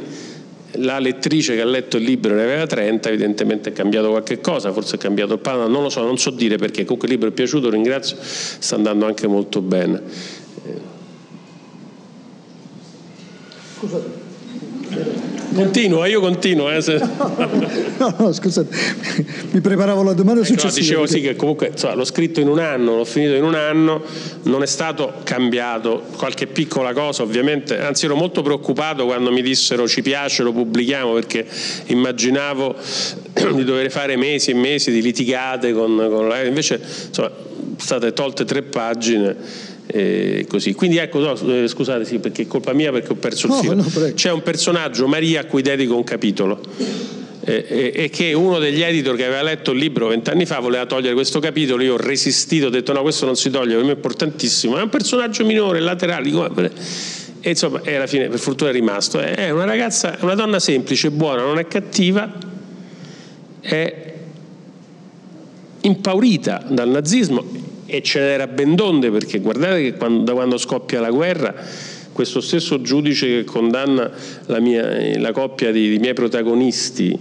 la 0.72 0.98
lettrice 0.98 1.54
che 1.54 1.60
ha 1.60 1.64
letto 1.66 1.98
il 1.98 2.02
libro 2.02 2.34
ne 2.34 2.42
aveva 2.42 2.66
30, 2.66 3.10
evidentemente 3.10 3.70
è 3.70 3.72
cambiato 3.72 4.10
qualche 4.10 4.40
cosa, 4.40 4.72
forse 4.72 4.96
è 4.96 4.98
cambiato 4.98 5.34
il 5.34 5.38
panorama, 5.38 5.70
non 5.70 5.84
lo 5.84 5.88
so, 5.88 6.02
non 6.02 6.18
so 6.18 6.30
dire 6.30 6.56
perché, 6.56 6.82
comunque 6.82 7.06
il 7.06 7.14
libro 7.14 7.28
è 7.28 7.32
piaciuto, 7.32 7.70
ringrazio, 7.70 8.16
sta 8.20 8.74
andando 8.74 9.06
anche 9.06 9.28
molto 9.28 9.60
bene. 9.60 10.02
Scusate. 13.76 15.37
Continua, 15.54 16.06
io 16.06 16.20
continuo. 16.20 16.70
Eh, 16.70 16.80
se... 16.80 16.98
no, 17.98 18.14
no, 18.18 18.32
scusate, 18.32 18.68
mi 19.50 19.60
preparavo 19.60 20.02
la 20.02 20.12
domanda 20.12 20.40
ecco, 20.42 20.50
successiva. 20.50 20.80
dicevo 20.80 21.06
sì 21.06 21.20
che 21.20 21.36
comunque 21.36 21.68
insomma, 21.68 21.94
l'ho 21.94 22.04
scritto 22.04 22.40
in 22.40 22.48
un 22.48 22.58
anno, 22.58 22.96
l'ho 22.96 23.04
finito 23.04 23.34
in 23.34 23.44
un 23.44 23.54
anno, 23.54 24.02
non 24.42 24.62
è 24.62 24.66
stato 24.66 25.14
cambiato, 25.24 26.04
qualche 26.16 26.46
piccola 26.46 26.92
cosa 26.92 27.22
ovviamente, 27.22 27.78
anzi 27.80 28.04
ero 28.04 28.14
molto 28.14 28.42
preoccupato 28.42 29.04
quando 29.06 29.30
mi 29.30 29.42
dissero 29.42 29.88
ci 29.88 30.02
piace, 30.02 30.42
lo 30.42 30.52
pubblichiamo 30.52 31.12
perché 31.14 31.46
immaginavo 31.86 32.74
di 33.54 33.64
dover 33.64 33.90
fare 33.90 34.16
mesi 34.16 34.50
e 34.50 34.54
mesi 34.54 34.90
di 34.90 35.00
litigate 35.00 35.72
con, 35.72 35.96
con 36.10 36.28
la... 36.28 36.44
invece 36.44 36.80
insomma, 37.08 37.30
state 37.76 38.12
tolte 38.12 38.44
tre 38.44 38.62
pagine 38.62 39.76
eh, 39.90 40.44
così. 40.48 40.74
Quindi 40.74 40.98
ecco, 40.98 41.18
no, 41.18 41.32
eh, 41.32 41.66
scusate, 41.66 42.04
sì, 42.04 42.18
perché 42.18 42.42
è 42.42 42.46
colpa 42.46 42.72
mia 42.72 42.92
perché 42.92 43.12
ho 43.12 43.16
perso 43.16 43.46
il 43.46 43.52
filo. 43.54 43.74
No, 43.74 44.12
C'è 44.14 44.30
un 44.30 44.42
personaggio, 44.42 45.06
Maria, 45.06 45.40
a 45.40 45.44
cui 45.44 45.62
dedico 45.62 45.96
un 45.96 46.04
capitolo. 46.04 46.60
Eh, 47.40 47.92
e 47.94 48.10
che 48.10 48.34
uno 48.34 48.58
degli 48.58 48.82
editor 48.82 49.16
che 49.16 49.24
aveva 49.24 49.40
letto 49.40 49.70
il 49.70 49.78
libro 49.78 50.08
vent'anni 50.08 50.44
fa 50.44 50.58
voleva 50.58 50.84
togliere 50.84 51.14
questo 51.14 51.40
capitolo, 51.40 51.82
io 51.82 51.94
ho 51.94 51.96
resistito, 51.96 52.66
ho 52.66 52.70
detto 52.70 52.92
no, 52.92 53.00
questo 53.00 53.24
non 53.24 53.36
si 53.36 53.48
toglie, 53.48 53.74
per 53.76 53.84
me 53.84 53.92
è 53.92 53.94
importantissimo, 53.94 54.76
è 54.76 54.82
un 54.82 54.90
personaggio 54.90 55.46
minore, 55.46 55.80
laterale, 55.80 56.28
e 57.40 57.50
insomma, 57.50 57.80
e 57.82 57.94
alla 57.94 58.06
fine 58.06 58.28
per 58.28 58.38
fortuna 58.38 58.68
è 58.68 58.72
rimasto. 58.74 59.18
È 59.18 59.48
una 59.48 59.64
ragazza, 59.64 60.18
una 60.20 60.34
donna 60.34 60.58
semplice, 60.58 61.10
buona, 61.10 61.42
non 61.42 61.58
è 61.58 61.66
cattiva, 61.66 62.30
è 63.60 64.12
impaurita 65.80 66.66
dal 66.68 66.90
nazismo 66.90 67.68
e 67.90 68.02
ce 68.02 68.20
n'era 68.20 68.46
ben 68.46 68.74
donde 68.74 69.10
perché 69.10 69.40
guardate 69.40 69.82
che 69.82 69.94
quando, 69.94 70.22
da 70.24 70.32
quando 70.34 70.58
scoppia 70.58 71.00
la 71.00 71.10
guerra 71.10 71.54
questo 72.12 72.40
stesso 72.40 72.82
giudice 72.82 73.26
che 73.28 73.44
condanna 73.44 74.10
la, 74.46 74.60
mia, 74.60 75.18
la 75.18 75.32
coppia 75.32 75.72
di, 75.72 75.88
di 75.88 75.98
miei 75.98 76.14
protagonisti 76.14 77.18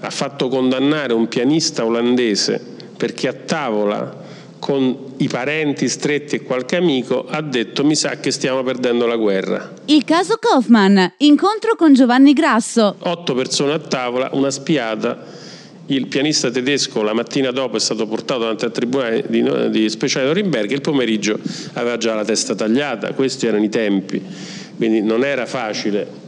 ha 0.00 0.10
fatto 0.10 0.48
condannare 0.48 1.14
un 1.14 1.28
pianista 1.28 1.84
olandese 1.84 2.60
perché 2.96 3.28
a 3.28 3.32
tavola 3.32 4.20
con 4.58 5.14
i 5.16 5.28
parenti 5.28 5.88
stretti 5.88 6.36
e 6.36 6.42
qualche 6.42 6.76
amico 6.76 7.26
ha 7.28 7.40
detto 7.40 7.84
mi 7.84 7.96
sa 7.96 8.18
che 8.20 8.30
stiamo 8.30 8.62
perdendo 8.62 9.06
la 9.06 9.16
guerra. 9.16 9.72
Il 9.86 10.04
caso 10.04 10.36
Kaufman, 10.36 11.14
incontro 11.18 11.74
con 11.74 11.94
Giovanni 11.94 12.32
Grasso. 12.32 12.94
Otto 12.98 13.34
persone 13.34 13.72
a 13.72 13.78
tavola, 13.78 14.30
una 14.34 14.50
spiata 14.50 15.41
il 15.86 16.06
pianista 16.06 16.50
tedesco 16.50 17.02
la 17.02 17.12
mattina 17.12 17.50
dopo 17.50 17.76
è 17.76 17.80
stato 17.80 18.06
portato 18.06 18.40
davanti 18.40 18.64
al 18.64 18.72
tribunale 18.72 19.24
di, 19.26 19.44
di 19.70 19.88
speciale 19.90 20.26
Norimberga, 20.26 20.74
il 20.74 20.80
pomeriggio 20.80 21.38
aveva 21.74 21.96
già 21.96 22.14
la 22.14 22.24
testa 22.24 22.54
tagliata, 22.54 23.12
questi 23.12 23.46
erano 23.46 23.64
i 23.64 23.68
tempi, 23.68 24.22
quindi 24.76 25.02
non 25.02 25.24
era 25.24 25.46
facile 25.46 26.20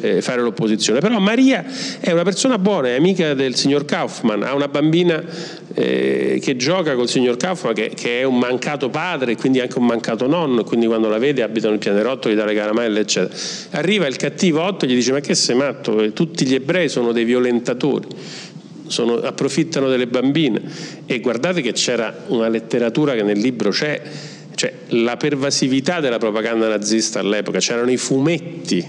eh, 0.00 0.22
fare 0.22 0.40
l'opposizione. 0.40 1.00
Però 1.00 1.18
Maria 1.18 1.64
è 1.98 2.12
una 2.12 2.22
persona 2.22 2.58
buona, 2.58 2.88
è 2.88 2.94
amica 2.94 3.34
del 3.34 3.56
signor 3.56 3.84
Kaufmann, 3.84 4.42
ha 4.42 4.54
una 4.54 4.68
bambina 4.68 5.22
eh, 5.74 6.38
che 6.42 6.56
gioca 6.56 6.94
col 6.94 7.08
signor 7.08 7.36
Kaufmann 7.36 7.74
che, 7.74 7.90
che, 7.94 8.20
è 8.20 8.22
un 8.22 8.38
mancato 8.38 8.88
padre 8.88 9.32
e 9.32 9.36
quindi 9.36 9.60
anche 9.60 9.78
un 9.78 9.86
mancato 9.86 10.26
nonno, 10.26 10.64
quindi 10.64 10.86
quando 10.86 11.08
la 11.08 11.18
vede 11.18 11.42
abitano 11.42 11.74
il 11.74 11.80
pianerotto, 11.80 12.30
gli 12.30 12.34
dà 12.34 12.44
le 12.44 12.54
caramelle, 12.54 13.00
eccetera. 13.00 13.34
Arriva 13.70 14.06
il 14.06 14.16
cattivo 14.16 14.62
Otto 14.62 14.84
e 14.84 14.88
gli 14.88 14.94
dice 14.94 15.12
ma 15.12 15.20
che 15.20 15.34
sei 15.34 15.56
matto? 15.56 16.12
Tutti 16.12 16.46
gli 16.46 16.54
ebrei 16.54 16.88
sono 16.88 17.12
dei 17.12 17.24
violentatori 17.24 18.06
sono, 18.90 19.14
approfittano 19.14 19.88
delle 19.88 20.06
bambine. 20.06 20.60
E 21.06 21.20
guardate 21.20 21.62
che 21.62 21.72
c'era 21.72 22.24
una 22.26 22.48
letteratura 22.48 23.14
che 23.14 23.22
nel 23.22 23.38
libro 23.38 23.70
c'è, 23.70 24.00
cioè 24.54 24.72
la 24.88 25.16
pervasività 25.16 26.00
della 26.00 26.18
propaganda 26.18 26.68
nazista 26.68 27.20
all'epoca, 27.20 27.60
c'erano 27.60 27.90
i 27.90 27.96
fumetti, 27.96 28.84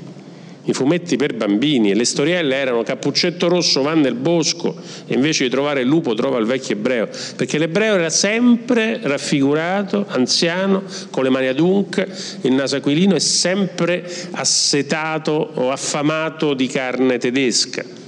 i 0.63 0.73
fumetti 0.73 1.15
per 1.17 1.35
bambini. 1.35 1.91
E 1.91 1.95
le 1.95 2.05
storielle 2.05 2.55
erano 2.55 2.81
Cappuccetto 2.83 3.47
Rosso 3.47 3.83
va 3.83 3.93
nel 3.93 4.15
bosco 4.15 4.75
e 5.05 5.13
invece 5.13 5.43
di 5.43 5.49
trovare 5.51 5.81
il 5.81 5.87
lupo 5.87 6.15
trova 6.15 6.39
il 6.39 6.45
vecchio 6.45 6.75
ebreo, 6.75 7.07
perché 7.35 7.59
l'ebreo 7.59 7.95
era 7.95 8.09
sempre 8.09 8.99
raffigurato, 9.03 10.05
anziano, 10.09 10.83
con 11.11 11.23
le 11.23 11.29
mani 11.29 11.47
adunche, 11.47 12.07
il 12.41 12.53
naso 12.53 12.75
aquilino 12.75 13.15
e 13.15 13.19
sempre 13.19 14.03
assetato 14.31 15.51
o 15.53 15.71
affamato 15.71 16.55
di 16.55 16.65
carne 16.65 17.19
tedesca 17.19 17.99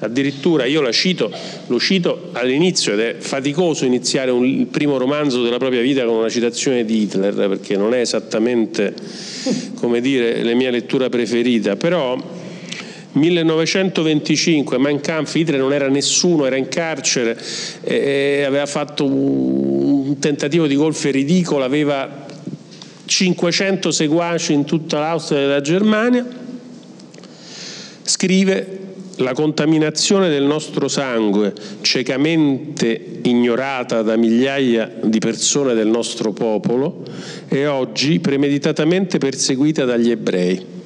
Addirittura 0.00 0.64
io 0.64 0.80
la 0.80 0.92
cito, 0.92 1.30
lo 1.66 1.78
cito 1.78 2.30
all'inizio 2.32 2.94
ed 2.94 3.00
è 3.00 3.16
faticoso 3.18 3.84
iniziare 3.84 4.30
un, 4.30 4.44
il 4.46 4.66
primo 4.66 4.96
romanzo 4.96 5.42
della 5.42 5.58
propria 5.58 5.82
vita 5.82 6.04
con 6.04 6.16
una 6.16 6.30
citazione 6.30 6.84
di 6.84 7.02
Hitler 7.02 7.34
perché 7.34 7.76
non 7.76 7.92
è 7.92 8.00
esattamente 8.00 8.94
come 9.74 10.00
dire, 10.00 10.42
la 10.42 10.54
mia 10.54 10.70
lettura 10.70 11.08
preferita, 11.08 11.76
però 11.76 12.16
1925 13.12 14.78
Mein 14.78 15.00
Kampf, 15.00 15.34
Hitler 15.34 15.58
non 15.58 15.72
era 15.72 15.88
nessuno, 15.88 16.46
era 16.46 16.56
in 16.56 16.68
carcere, 16.68 17.36
e 17.82 18.44
aveva 18.46 18.66
fatto 18.66 19.04
un 19.04 20.18
tentativo 20.18 20.66
di 20.66 20.76
golfe 20.76 21.10
ridicolo, 21.10 21.64
aveva 21.64 22.26
500 23.04 23.90
seguaci 23.90 24.52
in 24.52 24.64
tutta 24.64 25.00
l'Austria 25.00 25.40
e 25.40 25.46
la 25.46 25.60
Germania, 25.60 26.26
scrive 28.02 28.78
la 29.20 29.32
contaminazione 29.32 30.28
del 30.28 30.44
nostro 30.44 30.88
sangue, 30.88 31.52
ciecamente 31.82 33.18
ignorata 33.22 34.02
da 34.02 34.16
migliaia 34.16 34.90
di 35.02 35.18
persone 35.18 35.74
del 35.74 35.88
nostro 35.88 36.32
popolo, 36.32 37.02
è 37.46 37.66
oggi 37.66 38.20
premeditatamente 38.20 39.18
perseguita 39.18 39.84
dagli 39.84 40.10
ebrei. 40.10 40.78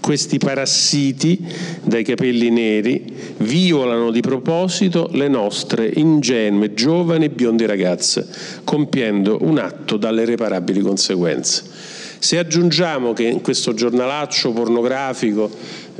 Questi 0.00 0.38
parassiti 0.38 1.44
dai 1.82 2.04
capelli 2.04 2.48
neri 2.50 3.12
violano 3.38 4.10
di 4.10 4.20
proposito 4.20 5.08
le 5.12 5.26
nostre 5.26 5.90
ingenue, 5.94 6.74
giovani 6.74 7.24
e 7.24 7.30
bionde 7.30 7.66
ragazze, 7.66 8.26
compiendo 8.62 9.38
un 9.40 9.58
atto 9.58 9.96
dalle 9.96 10.22
irreparabili 10.22 10.80
conseguenze. 10.80 11.75
Se 12.18 12.38
aggiungiamo 12.38 13.12
che 13.12 13.24
in 13.24 13.40
questo 13.40 13.74
giornalaccio 13.74 14.52
pornografico 14.52 15.50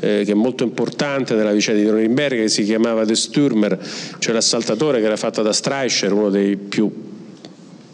eh, 0.00 0.22
che 0.24 0.32
è 0.32 0.34
molto 0.34 0.64
importante 0.64 1.34
nella 1.34 1.52
vicenda 1.52 1.80
di 1.80 1.86
Norimberga, 1.86 2.42
che 2.42 2.48
si 2.48 2.64
chiamava 2.64 3.04
The 3.04 3.14
Stürmer, 3.14 3.78
cioè 4.18 4.34
l'assaltatore 4.34 5.00
che 5.00 5.06
era 5.06 5.16
fatto 5.16 5.42
da 5.42 5.52
Streicher, 5.52 6.12
uno 6.12 6.30
dei 6.30 6.56
più, 6.56 6.90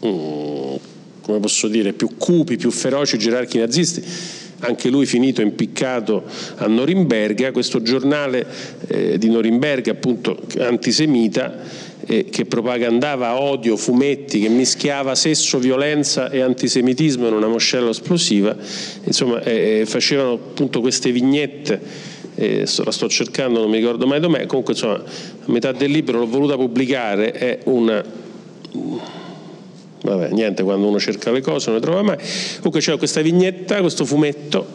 mm, 0.05 0.75
come 1.21 1.39
posso 1.39 1.67
dire, 1.67 1.93
più 1.93 2.09
cupi, 2.17 2.57
più 2.57 2.71
feroci 2.71 3.17
gerarchi 3.17 3.57
nazisti, 3.57 4.03
anche 4.59 4.89
lui 4.89 5.05
finito 5.05 5.41
impiccato 5.41 6.23
a 6.55 6.67
Norimberga, 6.67 7.51
questo 7.51 7.81
giornale 7.81 8.45
eh, 8.87 9.17
di 9.17 9.29
Norimberga 9.29 9.91
appunto 9.91 10.39
antisemita 10.59 11.91
eh, 12.05 12.25
che 12.25 12.45
propagandava 12.45 13.39
odio, 13.39 13.77
fumetti, 13.77 14.39
che 14.39 14.49
mischiava 14.49 15.15
sesso, 15.15 15.59
violenza 15.59 16.29
e 16.29 16.41
antisemitismo 16.41 17.27
in 17.27 17.33
una 17.33 17.47
moscella 17.47 17.89
esplosiva, 17.89 18.55
insomma 19.03 19.41
eh, 19.43 19.81
eh 19.81 19.85
facevano 19.85 20.33
appunto 20.33 20.81
queste 20.81 21.11
vignette 21.11 22.11
eh, 22.35 22.67
la 22.83 22.91
sto 22.91 23.07
cercando, 23.07 23.59
non 23.59 23.69
mi 23.69 23.77
ricordo 23.77 24.07
mai 24.07 24.19
dov'è, 24.19 24.45
comunque 24.45 24.73
insomma 24.73 24.95
a 24.95 25.03
metà 25.45 25.71
del 25.71 25.91
libro 25.91 26.19
l'ho 26.19 26.27
voluta 26.27 26.55
pubblicare, 26.55 27.31
è 27.31 27.59
una 27.65 28.03
vabbè, 30.03 30.29
niente, 30.31 30.63
quando 30.63 30.87
uno 30.87 30.99
cerca 30.99 31.31
le 31.31 31.41
cose 31.41 31.69
non 31.69 31.79
le 31.79 31.85
trova 31.85 32.01
mai. 32.01 32.17
Comunque 32.57 32.79
c'è 32.79 32.97
questa 32.97 33.21
vignetta, 33.21 33.79
questo 33.81 34.05
fumetto, 34.05 34.67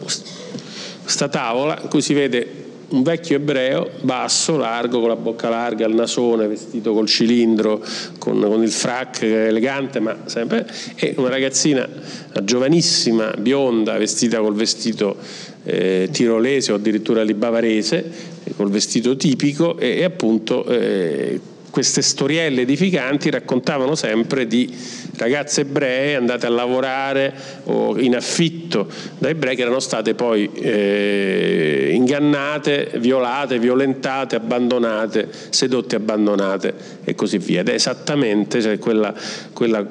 questa 1.03 1.27
tavola 1.27 1.79
in 1.81 1.89
cui 1.89 2.01
si 2.01 2.13
vede 2.13 2.67
un 2.89 3.03
vecchio 3.03 3.35
ebreo, 3.35 3.89
basso, 4.01 4.57
largo, 4.57 4.99
con 4.99 5.09
la 5.09 5.15
bocca 5.15 5.49
larga, 5.49 5.85
il 5.85 5.93
nasone, 5.93 6.47
vestito 6.47 6.93
col 6.93 7.07
cilindro, 7.07 7.83
con, 8.17 8.39
con 8.39 8.63
il 8.63 8.71
frac 8.71 9.21
elegante, 9.21 9.99
ma 9.99 10.17
sempre, 10.25 10.67
e 10.95 11.13
una 11.17 11.29
ragazzina, 11.29 11.87
una 11.87 12.43
giovanissima, 12.43 13.33
bionda, 13.37 13.97
vestita 13.97 14.39
col 14.39 14.55
vestito 14.55 15.17
eh, 15.63 16.09
tirolese 16.11 16.71
o 16.71 16.75
addirittura 16.75 17.23
li 17.23 17.33
bavarese, 17.33 18.37
col 18.55 18.69
vestito 18.69 19.15
tipico, 19.15 19.77
e, 19.77 19.97
e 19.97 20.03
appunto 20.03 20.65
eh, 20.65 21.39
queste 21.69 22.01
storielle 22.01 22.61
edificanti 22.61 23.29
raccontavano 23.29 23.95
sempre 23.95 24.47
di 24.47 24.75
ragazze 25.17 25.61
ebree 25.61 26.15
andate 26.15 26.45
a 26.45 26.49
lavorare 26.49 27.33
o 27.65 27.97
in 27.99 28.15
affitto 28.15 28.87
da 29.17 29.29
ebrei 29.29 29.55
che 29.55 29.61
erano 29.63 29.79
state 29.79 30.15
poi 30.15 30.49
eh, 30.53 31.89
ingannate, 31.93 32.91
violate, 32.97 33.59
violentate, 33.59 34.35
abbandonate, 34.35 35.29
sedotte, 35.49 35.95
abbandonate 35.95 36.73
e 37.03 37.15
così 37.15 37.37
via. 37.37 37.61
Ed 37.61 37.69
è 37.69 37.73
esattamente 37.73 38.61
cioè, 38.61 38.79
quella, 38.79 39.13
quella, 39.53 39.85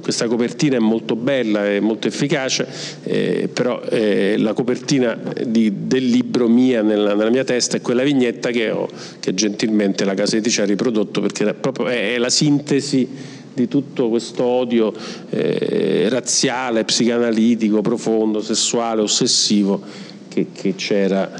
questa 0.00 0.26
copertina 0.26 0.76
è 0.76 0.80
molto 0.80 1.16
bella, 1.16 1.66
è 1.66 1.80
molto 1.80 2.08
efficace, 2.08 2.66
eh, 3.02 3.48
però 3.52 3.80
eh, 3.82 4.36
la 4.38 4.52
copertina 4.52 5.18
di, 5.46 5.86
del 5.86 6.06
libro 6.06 6.48
mia 6.48 6.82
nella, 6.82 7.14
nella, 7.14 7.30
mia 7.30 7.44
testa 7.44 7.76
è 7.76 7.80
quella 7.80 8.02
vignetta 8.02 8.50
che, 8.50 8.70
ho, 8.70 8.88
che 9.20 9.34
gentilmente 9.34 10.04
la 10.04 10.14
casa 10.14 10.36
editrice 10.36 10.62
ha 10.62 10.66
riprodotto 10.66 11.20
perché 11.20 11.48
è, 11.48 11.54
proprio, 11.54 11.88
è, 11.88 12.14
è 12.14 12.18
la 12.18 12.30
sintesi 12.30 13.08
di 13.54 13.68
tutto 13.68 14.08
questo 14.08 14.44
odio 14.44 14.92
eh, 15.30 16.06
razziale, 16.08 16.84
psicanalitico, 16.84 17.82
profondo, 17.82 18.40
sessuale, 18.40 19.02
ossessivo 19.02 19.80
che, 20.28 20.46
che 20.52 20.74
c'era 20.74 21.30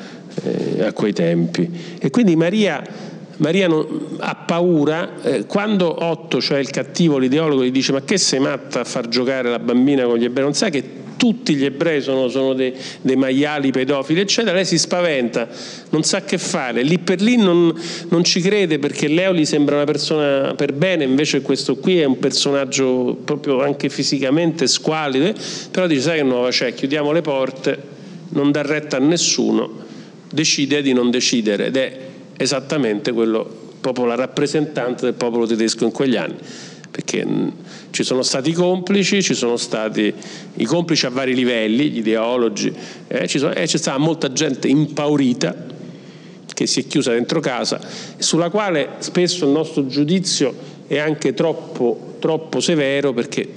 eh, 0.43 0.85
a 0.85 0.93
quei 0.93 1.13
tempi. 1.13 1.71
E 1.99 2.11
quindi 2.11 2.37
Maria, 2.37 2.83
Maria 3.39 3.67
non, 3.69 4.17
ha 4.19 4.35
paura 4.35 5.23
eh, 5.23 5.47
quando 5.47 6.05
Otto, 6.05 6.41
cioè 6.41 6.59
il 6.59 6.71
cattivo, 6.71 7.19
l'ideologo, 7.19 7.65
gli 7.65 7.71
dice 7.71 7.93
ma 7.93 8.03
che 8.03 8.19
sei 8.19 8.41
matta 8.41 8.81
a 8.81 8.85
far 8.85 9.09
giocare 9.09 9.51
la 9.51 9.59
bambina 9.59 10.05
con 10.05 10.19
gli 10.19 10.25
ebrei, 10.25 10.45
non 10.45 10.55
sai 10.55 10.71
che 10.71 11.01
tutti 11.23 11.55
gli 11.55 11.65
ebrei 11.65 12.01
sono, 12.01 12.29
sono 12.29 12.53
dei, 12.53 12.75
dei, 13.01 13.15
maiali 13.15 13.71
pedofili, 13.71 14.19
eccetera, 14.19 14.57
lei 14.57 14.65
si 14.65 14.77
spaventa, 14.77 15.49
non 15.91 16.03
sa 16.03 16.25
che 16.25 16.37
fare. 16.37 16.83
Lì 16.83 16.99
per 16.99 17.21
lì 17.21 17.37
non, 17.37 17.73
non 18.09 18.25
ci 18.25 18.41
crede 18.41 18.81
perché 18.81 19.07
Leo 19.07 19.33
gli 19.33 19.45
sembra 19.45 19.77
una 19.77 19.85
persona 19.85 20.55
per 20.55 20.73
bene, 20.73 21.05
invece 21.05 21.41
questo 21.41 21.77
qui 21.77 22.01
è 22.01 22.05
un 22.05 22.19
personaggio 22.19 23.21
proprio 23.25 23.63
anche 23.63 23.89
fisicamente 23.89 24.67
squalido, 24.67 25.27
eh? 25.27 25.35
però 25.71 25.87
dice 25.87 26.01
sai 26.01 26.17
che 26.17 26.25
nuova 26.25 26.49
c'è, 26.49 26.75
chiudiamo 26.75 27.13
le 27.13 27.23
porte, 27.23 27.79
non 28.31 28.51
dà 28.51 28.63
retta 28.63 28.97
a 28.97 29.01
nessuno, 29.01 29.71
decide 30.29 30.83
di 30.83 30.93
non 30.93 31.11
decidere 31.13 31.67
ed 31.67 31.77
è 31.77 31.99
esattamente 32.37 33.13
quello, 33.13 33.49
proprio 33.81 34.05
la 34.05 34.15
rappresentante 34.15 35.05
del 35.05 35.15
popolo 35.15 35.47
tedesco 35.47 35.85
in 35.85 35.93
quegli 35.93 36.17
anni 36.17 36.37
perché 36.93 37.25
mm, 37.25 37.49
ci 37.91 38.05
sono 38.05 38.23
stati 38.23 38.51
i 38.51 38.53
complici, 38.53 39.23
ci 39.23 39.33
sono 39.33 39.57
stati 39.57 40.13
i 40.57 40.65
complici 40.67 41.07
a 41.07 41.09
vari 41.09 41.35
livelli, 41.35 41.89
gli 41.89 41.99
ideologi, 41.99 42.71
eh, 43.09 43.27
sono, 43.27 43.55
e 43.55 43.65
c'è 43.65 43.79
stata 43.79 43.97
molta 43.97 44.31
gente 44.31 44.69
impaurita 44.69 45.71
che 46.53 46.67
si 46.67 46.81
è 46.81 46.87
chiusa 46.87 47.13
dentro 47.13 47.41
casa, 47.41 47.81
sulla 48.19 48.51
quale 48.51 48.91
spesso 48.99 49.47
il 49.47 49.53
nostro 49.53 49.87
giudizio 49.87 50.55
è 50.87 50.99
anche 50.99 51.33
troppo, 51.33 52.17
troppo 52.19 52.61
severo 52.61 53.15
perché 53.15 53.49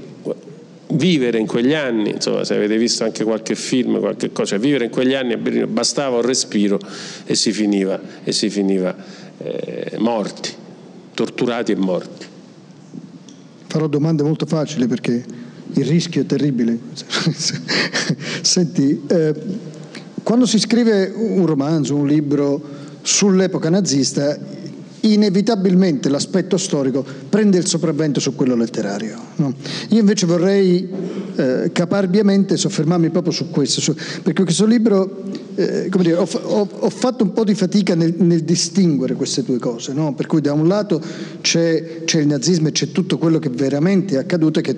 vivere 0.95 1.39
in 1.39 1.47
quegli 1.47 1.73
anni, 1.73 2.11
insomma 2.11 2.43
se 2.43 2.55
avete 2.55 2.77
visto 2.77 3.03
anche 3.03 3.23
qualche 3.23 3.55
film, 3.55 3.99
qualche 3.99 4.31
cosa, 4.31 4.49
cioè 4.49 4.59
vivere 4.59 4.85
in 4.85 4.91
quegli 4.91 5.13
anni 5.13 5.37
bastava 5.67 6.17
un 6.17 6.23
respiro 6.23 6.79
e 7.25 7.35
si 7.35 7.51
finiva, 7.51 7.99
e 8.23 8.31
si 8.31 8.49
finiva 8.49 8.95
eh, 9.37 9.95
morti, 9.97 10.51
torturati 11.13 11.71
e 11.71 11.75
morti 11.75 12.25
farò 13.75 13.87
domande 13.87 14.23
molto 14.23 14.45
facili 14.45 14.87
perché 14.87 15.21
il 15.73 15.85
rischio 15.85 16.21
è 16.21 16.25
terribile. 16.25 16.79
Senti, 18.41 19.01
eh, 19.05 19.35
quando 20.23 20.45
si 20.45 20.59
scrive 20.59 21.11
un 21.13 21.45
romanzo, 21.45 21.95
un 21.95 22.07
libro 22.07 22.61
sull'epoca 23.01 23.69
nazista, 23.69 24.37
inevitabilmente 25.01 26.09
l'aspetto 26.09 26.57
storico 26.57 27.05
prende 27.29 27.57
il 27.57 27.67
sopravvento 27.67 28.19
su 28.19 28.35
quello 28.35 28.55
letterario. 28.55 29.19
No? 29.35 29.53
Io 29.89 29.99
invece 29.99 30.25
vorrei 30.25 30.87
eh, 31.35 31.69
caparbiamente 31.71 32.57
soffermarmi 32.57 33.09
proprio 33.09 33.31
su 33.31 33.49
questo, 33.49 33.81
su, 33.81 33.93
perché 34.23 34.43
questo 34.43 34.65
libro, 34.65 35.23
eh, 35.55 35.89
come 35.89 36.03
dire, 36.03 36.15
ho, 36.15 36.27
ho, 36.27 36.67
ho, 36.71 36.89
fatto 36.89 37.23
un 37.23 37.33
po' 37.33 37.43
di 37.43 37.53
fatica 37.53 37.93
nel, 37.93 38.15
nel 38.17 38.43
distinguere 38.43 39.15
queste 39.15 39.43
due 39.43 39.59
cose, 39.59 39.93
no? 39.93 40.13
per 40.13 40.25
cui 40.25 40.41
da 40.41 40.53
un 40.53 40.67
lato 40.67 41.01
c'è, 41.41 42.03
c'è, 42.05 42.21
il 42.21 42.27
nazismo 42.27 42.69
e 42.69 42.71
c'è 42.71 42.91
tutto 42.91 43.17
quello 43.17 43.39
che 43.39 43.49
veramente 43.49 44.15
è 44.15 44.17
accaduto 44.17 44.59
e 44.59 44.61
che 44.61 44.75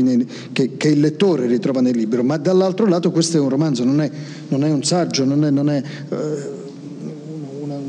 nel, 0.00 0.26
che, 0.52 0.76
che, 0.76 0.88
il 0.88 1.00
lettore 1.00 1.46
ritrova 1.46 1.80
nel 1.80 1.96
libro, 1.96 2.22
ma 2.22 2.36
dall'altro 2.36 2.86
lato 2.86 3.10
questo 3.10 3.36
è 3.36 3.40
un 3.40 3.48
romanzo, 3.48 3.84
non 3.84 4.00
è, 4.00 4.10
non 4.48 4.64
è 4.64 4.70
un 4.70 4.82
saggio, 4.82 5.24
non 5.24 5.44
è... 5.44 5.50
Non 5.50 5.70
è 5.70 5.82
eh, 6.10 6.56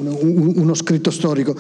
uno 0.02 0.74
scritto 0.74 1.12
storico 1.12 1.56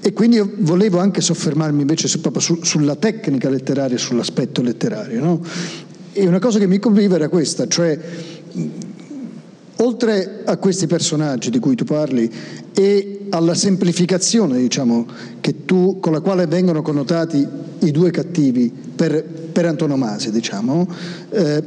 e 0.00 0.12
quindi 0.12 0.36
io 0.36 0.50
volevo 0.58 0.98
anche 0.98 1.20
soffermarmi 1.20 1.80
invece 1.80 2.08
su, 2.08 2.20
proprio 2.20 2.42
su, 2.42 2.58
sulla 2.62 2.96
tecnica 2.96 3.48
letteraria, 3.48 3.98
sull'aspetto 3.98 4.62
letterario. 4.62 5.20
No? 5.20 5.40
E 6.12 6.26
una 6.26 6.38
cosa 6.38 6.58
che 6.58 6.66
mi 6.66 6.78
convive 6.78 7.16
era 7.16 7.28
questa, 7.28 7.66
cioè 7.66 7.98
oltre 9.76 10.42
a 10.44 10.56
questi 10.56 10.86
personaggi 10.86 11.50
di 11.50 11.58
cui 11.58 11.74
tu 11.74 11.84
parli 11.84 12.30
e 12.72 13.26
alla 13.30 13.54
semplificazione 13.54 14.58
diciamo, 14.58 15.06
tu, 15.64 15.98
con 16.00 16.12
la 16.12 16.20
quale 16.20 16.46
vengono 16.46 16.82
connotati 16.82 17.46
i 17.80 17.90
due 17.90 18.10
cattivi 18.10 18.72
per, 18.94 19.24
per 19.24 19.66
antonomasia, 19.66 20.30
diciamo, 20.30 20.88
eh, 21.30 21.62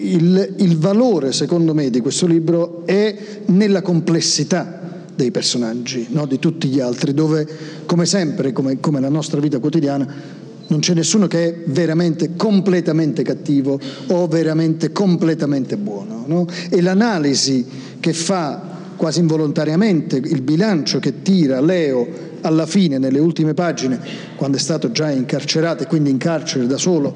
il, 0.00 0.54
il 0.58 0.78
valore 0.78 1.32
secondo 1.32 1.74
me 1.74 1.90
di 1.90 2.00
questo 2.00 2.26
libro 2.26 2.86
è 2.86 3.16
nella 3.46 3.82
complessità 3.82 4.79
dei 5.20 5.30
personaggi, 5.30 6.06
no? 6.10 6.24
di 6.24 6.38
tutti 6.38 6.68
gli 6.68 6.80
altri, 6.80 7.12
dove 7.12 7.46
come 7.84 8.06
sempre, 8.06 8.52
come, 8.52 8.80
come 8.80 9.00
la 9.00 9.10
nostra 9.10 9.38
vita 9.38 9.58
quotidiana, 9.58 10.38
non 10.66 10.80
c'è 10.80 10.94
nessuno 10.94 11.26
che 11.26 11.48
è 11.48 11.62
veramente 11.66 12.36
completamente 12.36 13.22
cattivo 13.22 13.78
o 14.08 14.26
veramente 14.28 14.92
completamente 14.92 15.76
buono. 15.76 16.24
No? 16.26 16.46
E 16.70 16.80
l'analisi 16.80 17.66
che 18.00 18.12
fa 18.14 18.68
quasi 18.96 19.20
involontariamente, 19.20 20.16
il 20.16 20.40
bilancio 20.42 20.98
che 21.00 21.22
tira 21.22 21.60
Leo 21.60 22.28
alla 22.42 22.66
fine, 22.66 22.96
nelle 22.98 23.18
ultime 23.18 23.52
pagine, 23.52 24.00
quando 24.36 24.56
è 24.56 24.60
stato 24.60 24.90
già 24.90 25.10
incarcerato 25.10 25.82
e 25.82 25.86
quindi 25.86 26.08
in 26.08 26.18
carcere 26.18 26.66
da 26.66 26.78
solo, 26.78 27.14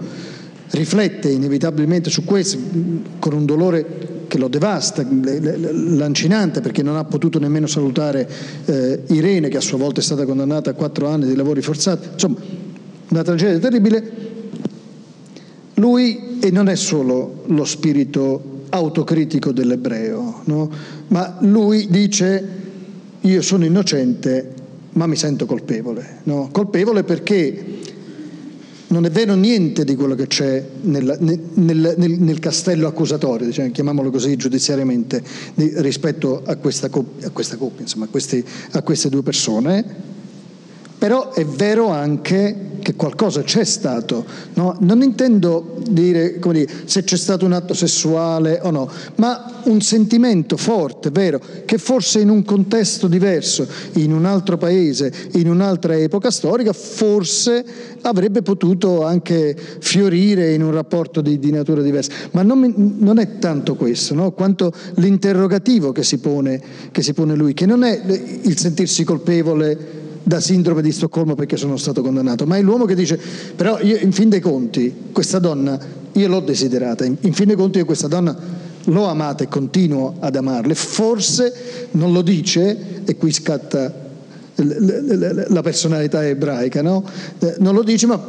riflette 0.71 1.31
inevitabilmente 1.31 2.11
su 2.11 2.25
questo 2.25 2.59
con 3.19 3.33
un 3.33 3.47
dolore 3.47 4.14
che 4.35 4.41
lo 4.41 4.49
devasta, 4.49 5.07
lancinante, 5.09 6.61
perché 6.61 6.83
non 6.83 6.97
ha 6.97 7.05
potuto 7.05 7.39
nemmeno 7.39 7.69
salutare 7.69 8.29
eh, 8.65 9.03
Irene, 9.11 9.49
che 9.49 9.59
a 9.59 9.61
sua 9.61 9.79
volta 9.79 10.01
è 10.01 10.03
stata 10.03 10.25
condannata 10.25 10.71
a 10.71 10.73
quattro 10.73 11.07
anni 11.07 11.27
di 11.27 11.37
lavori 11.37 11.63
forzati. 11.63 12.09
Insomma, 12.15 12.39
una 13.11 13.23
tragedia 13.23 13.61
terribile. 13.61 14.13
Lui, 15.75 16.39
e 16.41 16.51
non 16.51 16.69
è 16.69 16.75
solo 16.75 17.45
lo 17.47 17.65
spirito 17.65 18.63
autocritico 18.71 19.53
dell'ebreo, 19.53 20.41
no? 20.47 20.69
ma 21.09 21.37
lui 21.41 21.87
dice 21.89 22.49
io 23.21 23.41
sono 23.41 23.65
innocente 23.65 24.53
ma 24.95 25.07
mi 25.07 25.17
sento 25.17 25.47
colpevole. 25.47 26.21
No? 26.25 26.49
Colpevole 26.51 27.05
perché 27.05 27.74
non 28.95 29.07
è 29.07 29.11
vero 29.11 29.35
niente 29.35 29.85
di 29.85 29.97
quello 29.97 30.15
che 30.15 30.29
c'è 30.29 30.65
nel, 30.83 31.17
nel, 31.19 31.95
nel, 31.97 32.11
nel 32.13 32.39
castello 32.39 32.87
accusatorio, 32.87 33.45
diciamo, 33.45 33.73
chiamiamolo 33.73 34.09
così 34.11 34.37
giudiziariamente, 34.37 35.21
di, 35.55 35.73
rispetto 35.79 36.43
a 36.45 36.55
questa, 36.55 36.89
coppia, 36.89 37.27
a 37.27 37.31
questa 37.31 37.57
coppia 37.57 37.83
insomma, 37.83 38.05
a, 38.05 38.09
questi, 38.09 38.45
a 38.71 38.83
queste 38.83 39.09
due 39.09 39.25
persone, 39.25 40.13
però 41.05 41.33
è 41.33 41.45
vero 41.45 41.89
anche 41.89 42.79
che 42.81 42.95
qualcosa 42.95 43.43
c'è 43.43 43.65
stato. 43.65 44.25
No? 44.55 44.75
Non 44.81 45.03
intendo 45.03 45.77
dire, 45.87 46.39
dire, 46.39 46.69
se 46.87 47.05
c'è 47.05 47.19
stato 47.19 47.45
un 47.45 47.53
atto 47.53 47.75
sessuale 47.75 48.59
o 48.63 48.71
no, 48.71 48.91
ma 49.17 49.61
un 49.65 49.83
sentimento 49.83 50.57
forte, 50.57 51.11
vero, 51.11 51.39
che 51.67 51.77
forse 51.77 52.21
in 52.21 52.31
un 52.31 52.43
contesto 52.43 53.07
diverso, 53.07 53.69
in 53.97 54.15
un 54.15 54.25
altro 54.25 54.57
paese, 54.57 55.13
in 55.33 55.51
un'altra 55.51 55.95
epoca 55.95 56.31
storica, 56.31 56.73
forse 56.73 57.63
avrebbe 58.01 58.41
potuto 58.41 59.05
anche 59.05 59.55
fiorire 59.81 60.55
in 60.55 60.63
un 60.63 60.73
rapporto 60.73 61.21
di, 61.21 61.39
di 61.39 61.51
natura 61.51 61.83
diversa. 61.83 62.13
Ma 62.31 62.41
non, 62.41 62.95
non, 62.97 63.19
è 63.19 63.39
tanto 63.39 63.75
questo, 63.75 64.15
no? 64.15 64.33
quanto 64.33 64.73
l'interrogativo 64.95 65.93
che 65.93 66.03
si, 66.03 66.17
pone, 66.17 66.59
che 66.91 67.03
si 67.03 67.13
pone 67.13 67.35
lui, 67.35 67.53
che 67.53 67.67
non 67.67 67.85
è 67.85 68.01
il 68.41 68.57
sentirsi 68.57 69.05
colpevole 69.05 70.04
da 70.25 70.41
sindrome 70.41 70.81
di 70.81 70.91
Stoccolma 70.91 71.35
perché 71.35 71.57
sono 71.57 71.77
stato 71.77 72.03
condannato, 72.03 72.47
ma 72.47 72.57
è 72.57 72.63
l'uomo 72.63 72.87
che 72.87 72.95
dice, 72.95 73.21
però 73.55 73.79
io, 73.81 73.99
in 73.99 74.11
fin 74.11 74.31
dei 74.31 74.41
conti 74.41 74.93
questa 75.13 75.39
donna, 75.39 75.79
io 76.13 76.29
l'ho 76.29 76.41
desiderata, 76.41 77.05
in, 77.05 77.17
in 77.21 77.35
fin 77.35 77.47
dei 77.47 77.57
conti 77.57 77.79
io 77.79 77.85
questa 77.85 78.09
donna 78.09 78.37
l'ho 78.85 79.05
amata 79.05 79.45
e 79.45 79.49
continuo 79.49 80.17
ad 80.21 80.35
amarle, 80.35 80.75
forse 80.75 81.53
non 81.93 82.13
lo 82.13 82.23
dice, 82.23 83.03
e 83.05 83.17
qui 83.17 83.33
scatta 83.33 84.03
la 84.57 85.63
personalità 85.63 86.27
ebraica, 86.27 86.81
no? 86.81 87.05
Eh, 87.39 87.57
non 87.59 87.75
lo 87.75 87.83
dice, 87.83 88.07
ma 88.07 88.21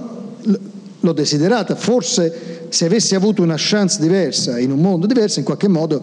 l'ho 0.99 1.13
desiderata, 1.13 1.75
forse 1.75 2.67
se 2.69 2.85
avessi 2.85 3.15
avuto 3.15 3.41
una 3.41 3.55
chance 3.57 4.01
diversa, 4.01 4.59
in 4.59 4.71
un 4.71 4.79
mondo 4.79 5.05
diverso, 5.05 5.39
in 5.39 5.45
qualche 5.45 5.67
modo 5.67 6.01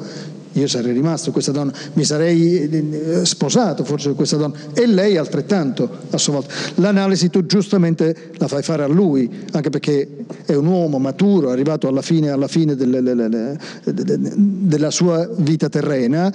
io 0.52 0.66
sarei 0.66 0.92
rimasto 0.92 1.30
questa 1.30 1.52
donna, 1.52 1.72
mi 1.94 2.04
sarei 2.04 2.68
eh, 2.68 3.24
sposato 3.24 3.84
forse 3.84 4.08
con 4.08 4.16
questa 4.16 4.36
donna 4.36 4.54
e 4.74 4.86
lei 4.86 5.16
altrettanto 5.16 5.88
a 6.10 6.18
sua 6.18 6.34
volta. 6.34 6.54
L'analisi 6.76 7.30
tu 7.30 7.46
giustamente 7.46 8.30
la 8.36 8.48
fai 8.48 8.62
fare 8.62 8.82
a 8.82 8.86
lui, 8.86 9.30
anche 9.52 9.70
perché 9.70 10.08
è 10.44 10.54
un 10.54 10.66
uomo 10.66 10.98
maturo, 10.98 11.50
arrivato 11.50 11.88
alla 11.88 12.02
fine, 12.02 12.30
alla 12.30 12.48
fine 12.48 12.74
delle, 12.74 13.58
della 13.84 14.90
sua 14.90 15.28
vita 15.36 15.68
terrena, 15.68 16.32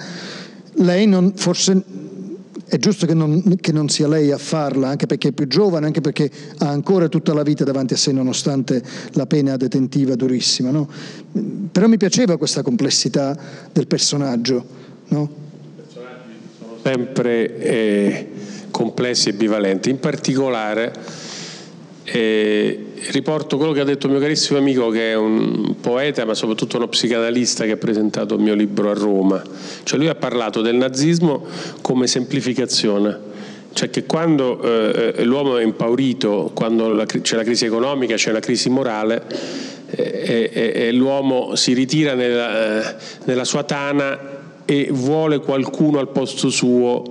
lei 0.74 1.06
non, 1.06 1.32
forse 1.34 1.82
è 2.68 2.76
giusto 2.78 3.06
che 3.06 3.14
non, 3.14 3.56
che 3.60 3.72
non, 3.72 3.88
sia 3.88 4.06
lei 4.06 4.30
a 4.30 4.38
farla, 4.38 4.88
anche 4.88 5.06
perché 5.06 5.28
è 5.28 5.32
più 5.32 5.46
giovane, 5.46 5.86
anche 5.86 6.00
perché 6.00 6.30
ha 6.58 6.68
ancora 6.68 7.08
tutta 7.08 7.32
la 7.32 7.42
vita 7.42 7.64
davanti 7.64 7.94
a 7.94 7.96
sé, 7.96 8.12
nonostante 8.12 8.82
la 9.12 9.26
pena 9.26 9.56
detentiva 9.56 10.14
durissima. 10.14 10.70
No? 10.70 10.88
Però 11.72 11.86
mi 11.86 11.96
piaceva 11.96 12.36
questa 12.36 12.62
complessità 12.62 13.36
del 13.72 13.86
personaggio. 13.86 14.64
No? 15.08 15.22
I 15.22 15.80
personaggi 15.80 16.34
sono 16.58 16.76
sempre 16.82 17.58
eh, 17.58 18.28
complessi 18.70 19.30
e 19.30 19.32
bivalenti, 19.32 19.88
in 19.88 19.98
particolare 19.98 20.92
eh, 22.10 22.84
riporto 23.10 23.58
quello 23.58 23.72
che 23.72 23.80
ha 23.80 23.84
detto 23.84 24.06
il 24.06 24.12
mio 24.12 24.20
carissimo 24.20 24.58
amico 24.58 24.88
che 24.88 25.12
è 25.12 25.14
un 25.14 25.74
poeta 25.80 26.24
ma 26.24 26.32
soprattutto 26.32 26.78
uno 26.78 26.88
psicanalista 26.88 27.64
che 27.64 27.72
ha 27.72 27.76
presentato 27.76 28.34
il 28.34 28.40
mio 28.40 28.54
libro 28.54 28.90
a 28.90 28.94
Roma. 28.94 29.42
Cioè 29.82 29.98
lui 29.98 30.08
ha 30.08 30.14
parlato 30.14 30.62
del 30.62 30.76
nazismo 30.76 31.44
come 31.82 32.06
semplificazione. 32.06 33.26
Cioè 33.74 33.90
che 33.90 34.06
quando 34.06 34.60
eh, 34.62 35.22
l'uomo 35.24 35.58
è 35.58 35.62
impaurito, 35.62 36.50
quando 36.54 36.92
la, 36.92 37.04
c'è 37.04 37.36
la 37.36 37.44
crisi 37.44 37.66
economica, 37.66 38.14
c'è 38.16 38.32
la 38.32 38.40
crisi 38.40 38.70
morale, 38.70 39.22
eh, 39.90 40.50
e, 40.74 40.92
l'uomo 40.92 41.54
si 41.54 41.74
ritira 41.74 42.14
nella, 42.14 42.90
eh, 42.90 42.96
nella 43.24 43.44
sua 43.44 43.64
tana 43.64 44.36
e 44.64 44.88
vuole 44.90 45.38
qualcuno 45.38 45.98
al 45.98 46.08
posto 46.08 46.50
suo 46.50 47.02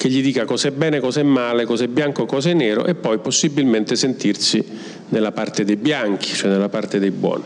che 0.00 0.08
gli 0.08 0.22
dica 0.22 0.46
cosa 0.46 0.68
è 0.68 0.70
bene, 0.70 0.98
cosa 0.98 1.20
è 1.20 1.22
male, 1.22 1.66
cosa 1.66 1.84
è 1.84 1.86
bianco, 1.86 2.24
cosa 2.24 2.48
è 2.48 2.54
nero 2.54 2.86
e 2.86 2.94
poi 2.94 3.18
possibilmente 3.18 3.96
sentirsi 3.96 4.64
nella 5.10 5.30
parte 5.30 5.62
dei 5.62 5.76
bianchi, 5.76 6.32
cioè 6.32 6.48
nella 6.48 6.70
parte 6.70 6.98
dei 6.98 7.10
buoni. 7.10 7.42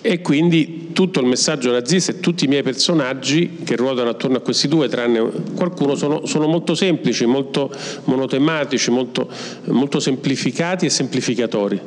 E 0.00 0.22
quindi 0.22 0.92
tutto 0.94 1.20
il 1.20 1.26
messaggio 1.26 1.70
nazista 1.70 2.12
e 2.12 2.20
tutti 2.20 2.46
i 2.46 2.48
miei 2.48 2.62
personaggi 2.62 3.58
che 3.62 3.76
ruotano 3.76 4.08
attorno 4.08 4.38
a 4.38 4.40
questi 4.40 4.68
due, 4.68 4.88
tranne 4.88 5.20
qualcuno, 5.54 5.96
sono, 5.96 6.24
sono 6.24 6.46
molto 6.46 6.74
semplici, 6.74 7.26
molto 7.26 7.70
monotematici, 8.04 8.90
molto, 8.90 9.28
molto 9.64 10.00
semplificati 10.00 10.86
e 10.86 10.88
semplificatori. 10.88 11.78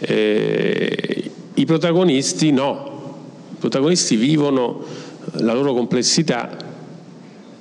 Eh, 0.00 1.30
I 1.54 1.64
protagonisti 1.64 2.52
no, 2.52 3.16
i 3.50 3.56
protagonisti 3.58 4.16
vivono 4.16 4.84
la 5.36 5.54
loro 5.54 5.72
complessità 5.72 6.72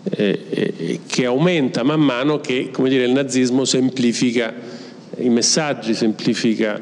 eh, 0.09 0.39
eh, 0.49 0.99
che 1.05 1.25
aumenta 1.25 1.83
man 1.83 2.01
mano 2.01 2.39
che 2.41 2.71
dire, 2.75 3.05
il 3.05 3.11
nazismo 3.11 3.65
semplifica 3.65 4.53
i 5.17 5.29
messaggi, 5.29 5.93
semplifica 5.93 6.81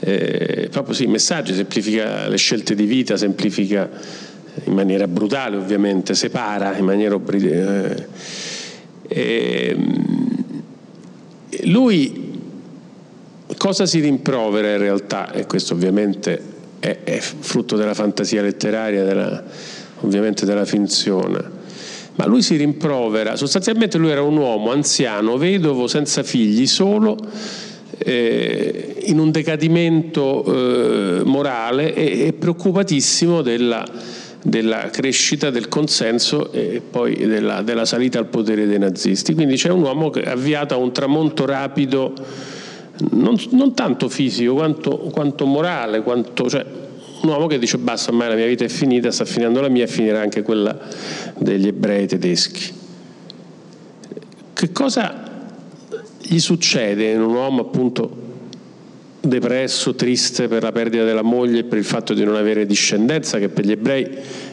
eh, 0.00 0.70
sì, 0.90 1.04
i 1.04 1.06
messaggi, 1.06 1.54
semplifica 1.54 2.28
le 2.28 2.36
scelte 2.36 2.74
di 2.74 2.86
vita, 2.86 3.16
semplifica 3.16 3.88
in 4.64 4.72
maniera 4.72 5.06
brutale 5.06 5.56
ovviamente, 5.56 6.14
separa 6.14 6.76
in 6.76 6.84
maniera... 6.84 7.18
Eh, 7.30 8.06
ehm, 9.08 10.26
lui 11.64 12.26
cosa 13.56 13.86
si 13.86 14.00
rimprovera 14.00 14.72
in 14.72 14.78
realtà, 14.78 15.32
e 15.32 15.46
questo 15.46 15.74
ovviamente 15.74 16.40
è, 16.78 16.98
è 17.04 17.18
frutto 17.18 17.76
della 17.76 17.94
fantasia 17.94 18.42
letteraria, 18.42 19.04
della, 19.04 19.42
ovviamente 20.00 20.44
della 20.46 20.64
finzione. 20.64 21.56
Ma 22.18 22.26
lui 22.26 22.42
si 22.42 22.56
rimprovera, 22.56 23.36
sostanzialmente 23.36 23.96
lui 23.96 24.10
era 24.10 24.22
un 24.22 24.36
uomo 24.36 24.72
anziano, 24.72 25.36
vedovo, 25.36 25.86
senza 25.86 26.24
figli, 26.24 26.66
solo, 26.66 27.16
eh, 27.96 28.96
in 29.04 29.20
un 29.20 29.30
decadimento 29.30 30.44
eh, 30.44 31.22
morale 31.22 31.94
e, 31.94 32.26
e, 32.26 32.32
preoccupatissimo 32.32 33.40
della, 33.40 33.86
della, 34.42 34.90
crescita 34.90 35.50
del 35.50 35.68
consenso 35.68 36.50
e 36.50 36.82
poi 36.88 37.14
della, 37.14 37.62
della, 37.62 37.84
salita 37.84 38.18
al 38.18 38.26
potere 38.26 38.66
dei 38.66 38.80
nazisti. 38.80 39.32
Quindi 39.34 39.54
c'è 39.54 39.70
un 39.70 39.82
uomo 39.82 40.10
che 40.10 40.22
è 40.22 40.30
avviato 40.30 40.74
a 40.74 40.76
un 40.76 40.90
tramonto 40.90 41.46
rapido, 41.46 42.14
non, 43.10 43.36
non 43.50 43.74
tanto 43.74 44.08
fisico 44.08 44.54
quanto, 44.54 44.96
quanto 45.12 45.46
morale, 45.46 46.02
quanto, 46.02 46.48
cioè, 46.50 46.66
un 47.22 47.28
uomo 47.28 47.46
che 47.46 47.58
dice 47.58 47.78
basta, 47.78 48.10
ormai 48.10 48.28
la 48.28 48.34
mia 48.34 48.46
vita 48.46 48.64
è 48.64 48.68
finita, 48.68 49.10
sta 49.10 49.24
finendo 49.24 49.60
la 49.60 49.68
mia 49.68 49.84
e 49.84 49.88
finirà 49.88 50.20
anche 50.20 50.42
quella 50.42 50.76
degli 51.36 51.66
ebrei 51.66 52.06
tedeschi. 52.06 52.72
Che 54.52 54.72
cosa 54.72 55.26
gli 56.20 56.38
succede 56.38 57.10
in 57.10 57.20
un 57.20 57.34
uomo 57.34 57.62
appunto 57.62 58.26
depresso, 59.20 59.94
triste 59.94 60.48
per 60.48 60.62
la 60.62 60.72
perdita 60.72 61.04
della 61.04 61.22
moglie 61.22 61.60
e 61.60 61.64
per 61.64 61.78
il 61.78 61.84
fatto 61.84 62.14
di 62.14 62.24
non 62.24 62.36
avere 62.36 62.66
discendenza, 62.66 63.38
che 63.38 63.48
per 63.48 63.64
gli 63.64 63.72
ebrei 63.72 64.06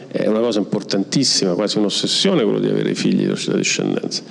è 0.08 0.26
una 0.26 0.40
cosa 0.40 0.58
importantissima, 0.58 1.54
quasi 1.54 1.78
un'ossessione 1.78 2.42
quello 2.42 2.58
di 2.58 2.68
avere 2.68 2.94
figli 2.94 3.26
di 3.26 3.56
discendenza. 3.56 4.22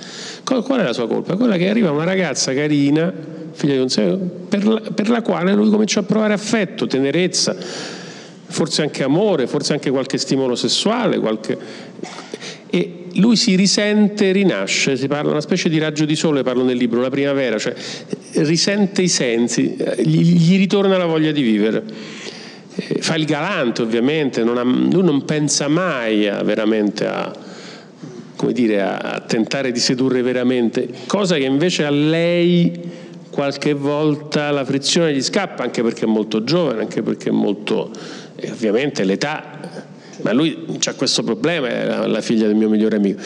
Qual 0.44 0.62
è 0.62 0.82
la 0.82 0.92
sua 0.92 1.06
colpa? 1.06 1.36
Quella 1.36 1.56
che 1.56 1.68
arriva 1.68 1.90
una 1.90 2.04
ragazza 2.04 2.52
carina, 2.52 3.12
figlia 3.52 3.74
di 3.74 3.80
un 3.80 3.88
segno, 3.88 4.16
per 4.48 4.92
per 4.94 5.08
la 5.08 5.22
quale 5.22 5.54
lui 5.54 5.70
comincia 5.70 6.00
a 6.00 6.02
provare 6.02 6.34
affetto, 6.34 6.86
tenerezza, 6.86 7.56
forse 8.46 8.82
anche 8.82 9.02
amore, 9.02 9.46
forse 9.46 9.72
anche 9.72 9.90
qualche 9.90 10.18
stimolo 10.18 10.54
sessuale, 10.54 11.18
qualche... 11.18 11.58
e 12.70 12.96
lui 13.14 13.36
si 13.36 13.54
risente, 13.54 14.32
rinasce, 14.32 14.96
si 14.96 15.08
parla 15.08 15.30
una 15.30 15.40
specie 15.40 15.68
di 15.68 15.78
raggio 15.78 16.04
di 16.04 16.16
sole, 16.16 16.42
parlo 16.42 16.64
nel 16.64 16.76
libro, 16.76 17.00
la 17.00 17.10
primavera, 17.10 17.58
cioè 17.58 17.74
risente 18.34 19.02
i 19.02 19.08
sensi, 19.08 19.76
gli, 19.98 20.36
gli 20.36 20.56
ritorna 20.56 20.96
la 20.96 21.06
voglia 21.06 21.32
di 21.32 21.42
vivere. 21.42 21.82
Fa 23.00 23.14
il 23.14 23.24
galante 23.24 23.80
ovviamente, 23.80 24.44
non 24.44 24.58
ha, 24.58 24.62
lui 24.62 25.02
non 25.02 25.24
pensa 25.24 25.66
mai 25.66 26.28
a, 26.28 26.42
veramente 26.42 27.06
a, 27.06 27.32
dire, 28.52 28.82
a 28.82 29.22
tentare 29.26 29.72
di 29.72 29.78
sedurre 29.78 30.20
veramente, 30.20 30.88
cosa 31.06 31.36
che 31.36 31.44
invece 31.44 31.84
a 31.84 31.90
lei 31.90 33.04
qualche 33.30 33.72
volta 33.72 34.50
la 34.50 34.64
frizione 34.64 35.14
gli 35.14 35.22
scappa, 35.22 35.62
anche 35.62 35.82
perché 35.82 36.04
è 36.04 36.08
molto 36.08 36.44
giovane, 36.44 36.80
anche 36.80 37.02
perché 37.02 37.30
è 37.30 37.32
molto 37.32 37.90
e 38.36 38.50
ovviamente 38.50 39.04
l'età, 39.04 39.58
ma 40.22 40.32
lui 40.32 40.78
ha 40.84 40.94
questo 40.94 41.22
problema, 41.22 41.68
è 41.68 42.06
la 42.06 42.20
figlia 42.20 42.46
del 42.46 42.54
mio 42.54 42.68
migliore 42.68 42.96
amico. 42.96 43.20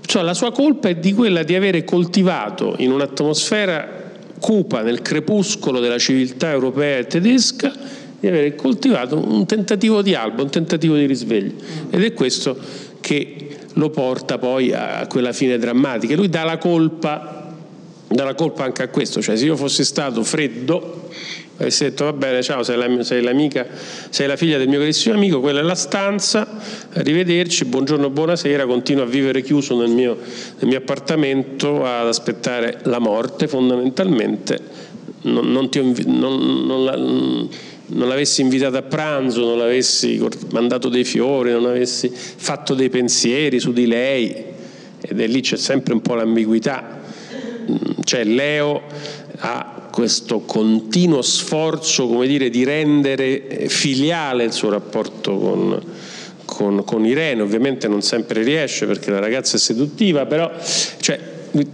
Cioè, 0.00 0.22
la 0.22 0.34
sua 0.34 0.52
colpa 0.52 0.88
è 0.88 0.96
di 0.96 1.12
quella 1.12 1.42
di 1.42 1.54
avere 1.54 1.84
coltivato 1.84 2.74
in 2.78 2.92
un'atmosfera 2.92 4.02
cupa 4.38 4.82
nel 4.82 5.00
crepuscolo 5.00 5.80
della 5.80 5.98
civiltà 5.98 6.50
europea 6.50 6.98
e 6.98 7.06
tedesca, 7.06 7.72
di 8.20 8.26
avere 8.26 8.54
coltivato 8.54 9.16
un 9.16 9.46
tentativo 9.46 10.02
di 10.02 10.14
alba, 10.14 10.42
un 10.42 10.50
tentativo 10.50 10.96
di 10.96 11.06
risveglio. 11.06 11.54
Ed 11.90 12.02
è 12.02 12.12
questo 12.12 12.56
che 13.00 13.48
lo 13.74 13.90
porta 13.90 14.38
poi 14.38 14.72
a 14.72 15.06
quella 15.08 15.32
fine 15.32 15.58
drammatica. 15.58 16.14
Lui 16.14 16.28
dà 16.28 16.44
la 16.44 16.58
colpa, 16.58 17.54
dà 18.06 18.24
la 18.24 18.34
colpa 18.34 18.64
anche 18.64 18.82
a 18.82 18.88
questo, 18.88 19.20
cioè 19.20 19.36
se 19.36 19.44
io 19.44 19.56
fossi 19.56 19.84
stato 19.84 20.22
freddo, 20.22 21.08
avessi 21.56 21.84
detto 21.84 22.04
va 22.04 22.12
bene 22.12 22.42
ciao 22.42 22.62
sei, 22.62 22.76
la, 22.76 23.02
sei 23.02 23.22
l'amica 23.22 23.66
sei 24.10 24.26
la 24.26 24.36
figlia 24.36 24.58
del 24.58 24.68
mio 24.68 24.78
carissimo 24.78 25.14
amico 25.14 25.40
quella 25.40 25.60
è 25.60 25.62
la 25.62 25.74
stanza 25.74 26.46
arrivederci 26.94 27.64
buongiorno 27.66 28.10
buonasera 28.10 28.66
continuo 28.66 29.04
a 29.04 29.06
vivere 29.06 29.42
chiuso 29.42 29.78
nel 29.78 29.90
mio, 29.90 30.18
nel 30.58 30.68
mio 30.68 30.78
appartamento 30.78 31.84
ad 31.84 32.08
aspettare 32.08 32.80
la 32.84 32.98
morte 32.98 33.46
fondamentalmente 33.46 34.84
non, 35.24 35.50
non, 35.50 35.70
ti 35.70 35.80
non, 36.06 36.66
non, 36.66 36.84
la, 36.84 38.06
l'avessi 38.06 38.40
invitata 38.40 38.78
a 38.78 38.82
pranzo 38.82 39.40
non 39.40 39.58
l'avessi 39.58 40.22
mandato 40.50 40.88
dei 40.88 41.04
fiori 41.04 41.50
non 41.50 41.66
avessi 41.66 42.10
fatto 42.10 42.74
dei 42.74 42.88
pensieri 42.88 43.58
su 43.58 43.72
di 43.72 43.86
lei. 43.86 44.52
Ed 45.00 45.20
è 45.20 45.26
lì 45.26 45.40
c'è 45.40 45.56
sempre 45.56 45.92
un 45.92 46.00
po' 46.00 46.14
l'ambiguità. 46.14 47.00
Cioè 48.02 48.24
Leo 48.24 48.82
ha 49.38 49.73
questo 49.94 50.40
continuo 50.40 51.22
sforzo 51.22 52.20
dire, 52.26 52.50
di 52.50 52.64
rendere 52.64 53.68
filiale 53.68 54.42
il 54.42 54.50
suo 54.50 54.68
rapporto 54.68 55.38
con, 55.38 55.80
con, 56.44 56.82
con, 56.82 57.06
Irene, 57.06 57.42
ovviamente 57.42 57.86
non 57.86 58.02
sempre 58.02 58.42
riesce 58.42 58.86
perché 58.86 59.12
la 59.12 59.20
ragazza 59.20 59.54
è 59.54 59.60
seduttiva, 59.60 60.26
però 60.26 60.50
cioè, 60.98 61.20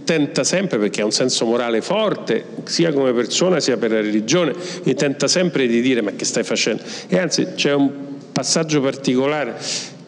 tenta 0.03 0.43
sempre, 0.43 0.77
perché 0.77 1.01
ha 1.01 1.05
un 1.05 1.11
senso 1.11 1.45
morale 1.45 1.81
forte, 1.81 2.45
sia 2.65 2.93
come 2.93 3.11
persona 3.11 3.59
sia 3.59 3.77
per 3.77 3.89
la 3.89 4.01
religione, 4.01 4.53
lui 4.83 4.93
tenta 4.93 5.27
sempre 5.27 5.65
di 5.65 5.81
dire 5.81 6.03
ma 6.03 6.11
che 6.11 6.25
stai 6.25 6.43
facendo? 6.43 6.83
E 7.07 7.17
anzi 7.17 7.47
c'è 7.55 7.73
un 7.73 7.89
passaggio 8.31 8.81
particolare 8.81 9.57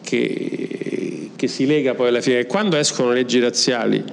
che, 0.02 1.30
che 1.34 1.48
si 1.48 1.66
lega 1.66 1.94
poi 1.94 2.10
alla 2.10 2.20
fine, 2.20 2.46
quando 2.46 2.76
escono 2.76 3.10
leggi 3.10 3.40
razziali, 3.40 4.04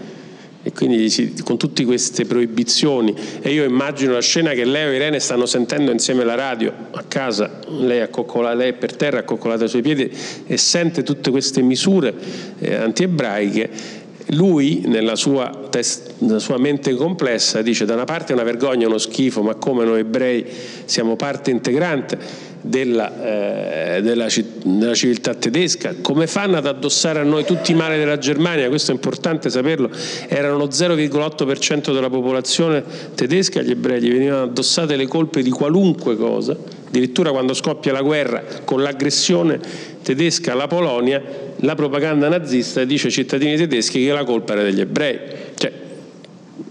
e 0.63 0.71
quindi 0.71 1.33
con 1.43 1.57
tutte 1.57 1.83
queste 1.85 2.25
proibizioni 2.25 3.15
e 3.41 3.51
io 3.51 3.63
immagino 3.63 4.13
la 4.13 4.21
scena 4.21 4.51
che 4.51 4.63
Leo 4.63 4.91
e 4.91 4.95
Irene 4.95 5.19
stanno 5.19 5.45
sentendo 5.45 5.91
insieme 5.91 6.23
la 6.23 6.35
radio 6.35 6.71
a 6.91 7.03
casa 7.07 7.59
lei, 7.67 8.07
lei 8.55 8.69
è 8.69 8.73
per 8.73 8.95
terra 8.95 9.19
accoccolata 9.19 9.63
ai 9.63 9.69
suoi 9.69 9.81
piedi 9.81 10.11
e 10.45 10.57
sente 10.57 11.03
tutte 11.03 11.31
queste 11.31 11.61
misure 11.61 12.13
eh, 12.59 12.75
antiebraiche. 12.75 13.99
Lui 14.33 14.83
nella 14.85 15.15
sua, 15.15 15.67
test, 15.69 16.13
nella 16.19 16.39
sua, 16.39 16.57
mente 16.57 16.93
complessa 16.93 17.61
dice 17.63 17.85
da 17.85 17.95
una 17.95 18.05
parte 18.05 18.31
è 18.31 18.35
una 18.35 18.43
vergogna, 18.43 18.87
uno 18.87 18.99
schifo 18.99 19.41
ma 19.41 19.55
come 19.55 19.83
noi 19.83 20.01
ebrei 20.01 20.45
siamo 20.85 21.15
parte 21.15 21.49
integrante 21.49 22.49
della, 22.61 23.95
eh, 23.97 24.01
della, 24.01 24.27
della, 24.63 24.93
civiltà 24.93 25.33
tedesca, 25.33 25.95
come 26.01 26.27
fanno 26.27 26.57
ad 26.57 26.67
addossare 26.67 27.19
a 27.19 27.23
noi 27.23 27.43
tutti 27.43 27.71
i 27.71 27.75
mali 27.75 27.97
della 27.97 28.17
Germania, 28.17 28.67
questo 28.69 28.91
è 28.91 28.93
importante 28.93 29.49
saperlo, 29.49 29.89
erano 30.27 30.57
lo 30.57 30.67
0,8% 30.67 31.93
della 31.93 32.09
popolazione 32.09 32.83
tedesca, 33.15 33.59
agli 33.59 33.71
ebrei 33.71 34.01
gli 34.01 34.11
venivano 34.11 34.43
addossate 34.43 34.95
le 34.95 35.07
colpe 35.07 35.41
di 35.41 35.49
qualunque 35.49 36.15
cosa, 36.15 36.55
addirittura 36.87 37.31
quando 37.31 37.53
scoppia 37.53 37.91
la 37.91 38.01
guerra 38.01 38.43
con 38.63 38.81
l'aggressione 38.81 39.59
tedesca 40.03 40.51
alla 40.51 40.67
Polonia, 40.67 41.21
la 41.57 41.75
propaganda 41.75 42.29
nazista 42.29 42.83
dice 42.83 43.07
ai 43.07 43.13
cittadini 43.13 43.57
tedeschi 43.57 44.03
che 44.03 44.11
la 44.11 44.23
colpa 44.23 44.53
era 44.53 44.63
degli 44.63 44.81
ebrei, 44.81 45.19
cioè, 45.55 45.71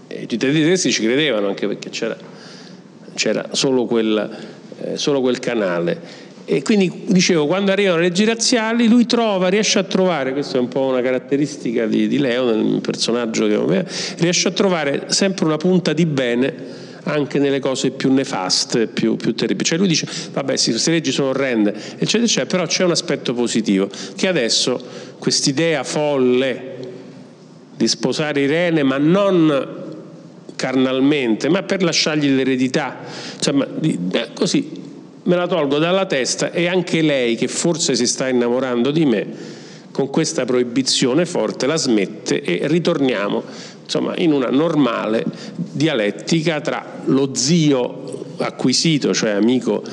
i 0.07 0.27
cittadini 0.27 0.61
tedeschi 0.61 0.91
ci 0.91 1.03
credevano 1.03 1.47
anche 1.47 1.67
perché 1.67 1.89
c'era, 1.89 2.17
c'era 3.13 3.49
solo 3.51 3.85
quella 3.85 4.59
eh, 4.83 4.97
solo 4.97 5.21
quel 5.21 5.39
canale. 5.39 6.29
E 6.45 6.63
quindi 6.63 7.03
dicevo, 7.05 7.45
quando 7.45 7.71
arrivano 7.71 7.97
le 7.97 8.03
leggi 8.09 8.25
razziali, 8.25 8.87
lui 8.87 9.05
trova, 9.05 9.47
riesce 9.47 9.79
a 9.79 9.83
trovare, 9.83 10.33
questa 10.33 10.57
è 10.57 10.59
un 10.59 10.67
po' 10.67 10.85
una 10.85 11.01
caratteristica 11.01 11.85
di, 11.85 12.07
di 12.07 12.17
Leo, 12.17 12.53
nel 12.53 12.81
personaggio 12.81 13.47
che 13.47 13.53
aveva, 13.53 13.85
riesce 14.17 14.47
a 14.47 14.51
trovare 14.51 15.05
sempre 15.07 15.45
una 15.45 15.57
punta 15.57 15.93
di 15.93 16.05
bene 16.05 16.89
anche 17.03 17.39
nelle 17.39 17.59
cose 17.59 17.91
più 17.91 18.11
nefaste, 18.11 18.87
più, 18.87 19.15
più 19.15 19.33
terribili. 19.33 19.65
Cioè 19.65 19.77
lui 19.77 19.87
dice, 19.87 20.07
vabbè 20.31 20.55
sì, 20.57 20.71
queste 20.71 20.91
leggi 20.91 21.11
sono 21.11 21.29
orrende, 21.29 21.73
eccetera, 21.73 22.23
eccetera, 22.23 22.45
però 22.45 22.65
c'è 22.65 22.83
un 22.83 22.91
aspetto 22.91 23.33
positivo, 23.33 23.89
che 24.15 24.27
adesso 24.27 24.83
quest'idea 25.19 25.83
folle 25.83 26.69
di 27.75 27.87
sposare 27.87 28.41
Irene, 28.41 28.83
ma 28.83 28.97
non 28.97 29.89
carnalmente, 30.61 31.49
ma 31.49 31.63
per 31.63 31.81
lasciargli 31.81 32.29
l'eredità. 32.29 32.99
Insomma, 33.33 33.65
eh, 33.81 34.29
così 34.35 34.69
me 35.23 35.35
la 35.35 35.47
tolgo 35.47 35.79
dalla 35.79 36.05
testa 36.05 36.51
e 36.51 36.67
anche 36.67 37.01
lei, 37.01 37.35
che 37.35 37.47
forse 37.47 37.95
si 37.95 38.05
sta 38.05 38.27
innamorando 38.27 38.91
di 38.91 39.05
me, 39.05 39.27
con 39.89 40.11
questa 40.11 40.45
proibizione 40.45 41.25
forte 41.25 41.65
la 41.65 41.77
smette 41.77 42.41
e 42.43 42.67
ritorniamo 42.67 43.43
insomma, 43.83 44.13
in 44.17 44.31
una 44.33 44.49
normale 44.49 45.25
dialettica 45.55 46.61
tra 46.61 47.01
lo 47.05 47.33
zio 47.33 48.35
acquisito, 48.37 49.15
cioè 49.15 49.31
amico, 49.31 49.83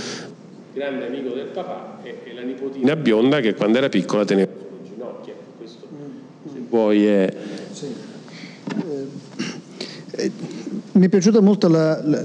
grande 0.74 1.06
amico 1.06 1.30
del 1.30 1.46
papà, 1.46 2.00
e, 2.02 2.20
e 2.24 2.34
la 2.34 2.42
nipotina 2.42 2.94
bionda 2.94 3.40
che 3.40 3.54
quando 3.54 3.78
era 3.78 3.88
piccola 3.88 4.26
teneva 4.26 4.52
sulle 4.52 4.90
ginocchia. 4.94 5.32
Questo, 5.56 5.88
se 6.52 6.58
vuoi, 6.68 7.06
è... 7.06 7.34
Sì. 7.72 7.86
Eh, 10.10 10.24
eh 10.24 10.57
mi 10.98 11.06
è 11.06 11.08
piaciuta 11.08 11.40
molto 11.40 11.68
la, 11.68 12.00
la, 12.04 12.22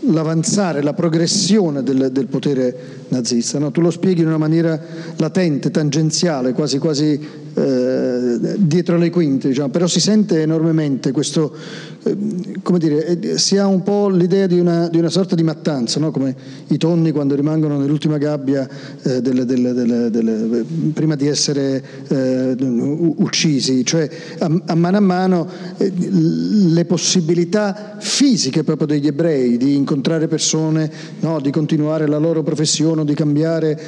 l'avanzare, 0.00 0.82
la 0.82 0.92
progressione 0.92 1.82
del, 1.82 2.10
del 2.12 2.26
potere 2.26 3.04
nazista. 3.08 3.58
No? 3.58 3.70
Tu 3.70 3.80
lo 3.80 3.90
spieghi 3.90 4.20
in 4.20 4.28
una 4.28 4.38
maniera 4.38 4.80
latente, 5.16 5.70
tangenziale, 5.70 6.52
quasi, 6.52 6.78
quasi 6.78 7.20
eh, 7.54 8.38
dietro 8.56 8.96
le 8.96 9.10
quinte, 9.10 9.48
diciamo. 9.48 9.68
però 9.68 9.86
si 9.86 10.00
sente 10.00 10.40
enormemente 10.40 11.12
questo, 11.12 11.54
eh, 12.02 12.16
come 12.62 12.78
dire, 12.78 13.20
eh, 13.20 13.38
si 13.38 13.58
ha 13.58 13.66
un 13.66 13.82
po' 13.82 14.08
l'idea 14.08 14.46
di 14.46 14.58
una, 14.58 14.88
di 14.88 14.98
una 14.98 15.10
sorta 15.10 15.34
di 15.34 15.42
mattanza, 15.42 16.00
no? 16.00 16.10
come 16.10 16.34
i 16.68 16.78
tonni 16.78 17.10
quando 17.10 17.34
rimangono 17.34 17.78
nell'ultima 17.78 18.16
gabbia 18.16 18.66
eh, 19.02 19.20
delle, 19.20 19.44
delle, 19.44 20.10
delle, 20.10 20.64
prima 20.94 21.14
di 21.14 21.26
essere 21.26 21.82
eh, 22.08 22.56
uccisi, 22.58 23.84
cioè 23.84 24.08
a, 24.38 24.62
a, 24.66 24.74
mano 24.74 24.96
a 24.96 25.00
mano 25.00 25.48
le 25.76 26.84
possibilità 26.86 27.96
fisiche 28.00 28.64
proprio 28.64 28.86
degli 28.86 29.06
ebrei 29.06 29.58
di 29.58 29.74
incontrare 29.74 30.26
persone, 30.26 30.90
no? 31.20 31.38
di 31.40 31.50
continuare 31.50 32.06
la 32.06 32.18
loro 32.18 32.42
professione 32.42 33.02
o 33.02 33.04
di 33.04 33.14
cambiare, 33.14 33.78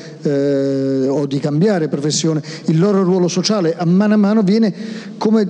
o 1.08 1.26
di 1.26 1.38
cambiare 1.38 1.88
professione, 1.88 2.42
il 2.66 2.78
loro 2.78 3.02
ruolo 3.02 3.28
sociale 3.28 3.53
sociale 3.54 3.74
a 3.76 3.84
mano 3.84 4.14
a 4.14 4.16
mano 4.16 4.42
viene 4.42 4.72
come 5.18 5.46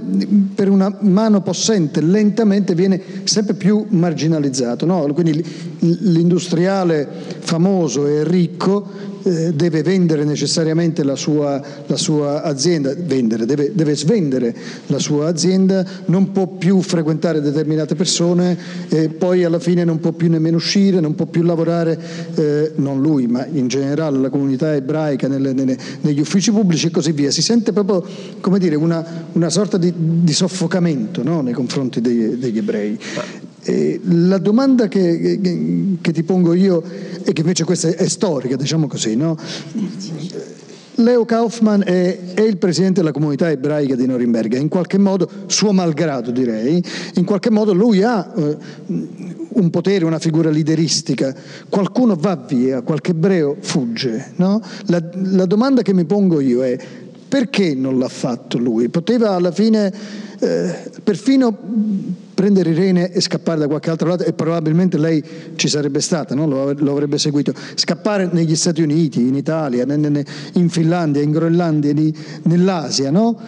per 0.55 0.69
una 0.69 0.95
mano 1.01 1.41
possente, 1.41 2.01
lentamente 2.01 2.75
viene 2.75 3.01
sempre 3.25 3.55
più 3.55 3.87
marginalizzato. 3.89 4.85
No? 4.87 5.11
Quindi 5.13 5.45
l'industriale 5.79 7.09
famoso 7.41 8.07
e 8.07 8.25
ricco 8.25 9.13
eh, 9.25 9.53
deve 9.55 9.83
vendere 9.83 10.25
necessariamente 10.25 11.03
la 11.03 11.17
sua, 11.17 11.61
la 11.87 11.97
sua 11.97 12.43
azienda, 12.43 12.95
vendere, 12.95 13.47
deve, 13.47 13.73
deve, 13.75 13.97
svendere 13.97 14.55
la 14.89 14.99
sua 14.99 15.29
azienda, 15.29 15.85
non 16.07 16.31
può 16.33 16.47
più 16.47 16.81
frequentare 16.83 17.41
determinate 17.41 17.95
persone 17.95 18.57
e 18.89 19.09
poi 19.09 19.45
alla 19.45 19.59
fine 19.59 19.85
non 19.85 19.99
può 19.99 20.13
più 20.13 20.29
nemmeno 20.29 20.57
uscire, 20.57 21.01
non 21.01 21.15
può 21.15 21.27
più 21.27 21.43
lavorare, 21.43 21.99
eh, 22.35 22.73
non 22.77 23.01
lui, 23.01 23.27
ma 23.27 23.47
in 23.47 23.67
generale 23.69 24.19
la 24.19 24.29
comunità 24.29 24.75
ebraica 24.75 25.27
nelle, 25.27 25.53
nelle, 25.53 25.77
negli 26.03 26.21
uffici 26.21 26.51
pubblici 26.51 26.89
e 26.89 26.91
così 26.91 27.13
via. 27.13 27.31
Si 27.31 27.43
sente 27.43 27.73
proprio 27.73 28.05
come 28.41 28.59
dire, 28.59 28.77
una, 28.77 29.05
una 29.33 29.49
sorta 29.49 29.79
di, 29.79 29.93
di 29.97 30.33
soffocamento 30.33 31.23
no? 31.23 31.41
nei 31.41 31.55
confronti 31.55 32.01
degli, 32.01 32.35
degli 32.35 32.59
ebrei. 32.59 32.99
E 33.67 34.01
la 34.05 34.39
domanda 34.39 34.89
che, 34.89 35.41
che, 35.41 35.97
che, 36.01 36.13
ti 36.13 36.23
pongo 36.23 36.53
io, 36.53 36.83
e 37.25 37.33
che 37.33 37.41
invece 37.41 37.65
questa 37.65 37.89
è, 37.89 38.07
storica, 38.09 38.57
diciamo 38.57 38.87
così, 38.87 39.17
no? 39.17 39.37
Leo 40.97 41.25
Kaufman 41.25 41.83
è, 41.85 42.35
è, 42.35 42.43
il 42.43 42.59
presidente 42.59 43.01
della 43.01 43.11
comunità 43.11 43.51
ebraica 43.51 43.97
di 43.97 44.07
Norimberga, 44.07 44.59
in 44.59 44.69
qualche 44.69 44.99
modo, 44.99 45.29
suo 45.47 45.73
malgrado 45.73 46.31
direi, 46.31 46.83
in 47.15 47.25
qualche 47.25 47.51
modo 47.51 47.73
lui 47.73 48.03
ha 48.03 48.33
eh, 48.37 48.57
un 48.87 49.71
potere, 49.71 50.05
una 50.05 50.19
figura 50.19 50.51
lideristica, 50.51 51.35
qualcuno 51.69 52.15
va 52.17 52.37
via, 52.37 52.83
qualche 52.83 53.11
ebreo 53.11 53.57
fugge. 53.61 54.33
No? 54.37 54.61
La, 54.87 55.03
la 55.15 55.47
domanda 55.47 55.83
che 55.83 55.93
mi 55.93 56.05
pongo 56.05 56.39
io 56.41 56.63
è 56.63 56.79
perché 57.27 57.75
non 57.75 57.99
l'ha 57.99 58.09
fatto 58.09 58.59
lui? 58.59 58.89
Poteva 58.89 59.31
alla 59.31 59.51
fine 59.51 59.93
eh, 60.39 60.91
perfino 61.03 62.23
prendere 62.35 62.71
Irene 62.71 63.11
e 63.13 63.21
scappare 63.21 63.61
da 63.61 63.67
qualche 63.67 63.91
altro 63.91 64.09
lato 64.09 64.25
e 64.25 64.33
probabilmente 64.33 64.99
lei 64.99 65.23
ci 65.57 65.69
sarebbe 65.69 66.01
stata, 66.01 66.35
no? 66.35 66.47
lo, 66.47 66.75
lo, 66.77 66.93
avrebbe 66.93 67.19
seguito, 67.19 67.53
scappare 67.75 68.29
negli 68.31 68.57
Stati 68.57 68.83
Uniti, 68.83 69.21
in 69.27 69.35
Italia, 69.35 69.85
in 69.85 70.69
Finlandia, 70.69 71.23
in 71.23 71.31
Groenlandia, 71.31 71.95
nell'Asia, 72.43 73.11
no? 73.11 73.39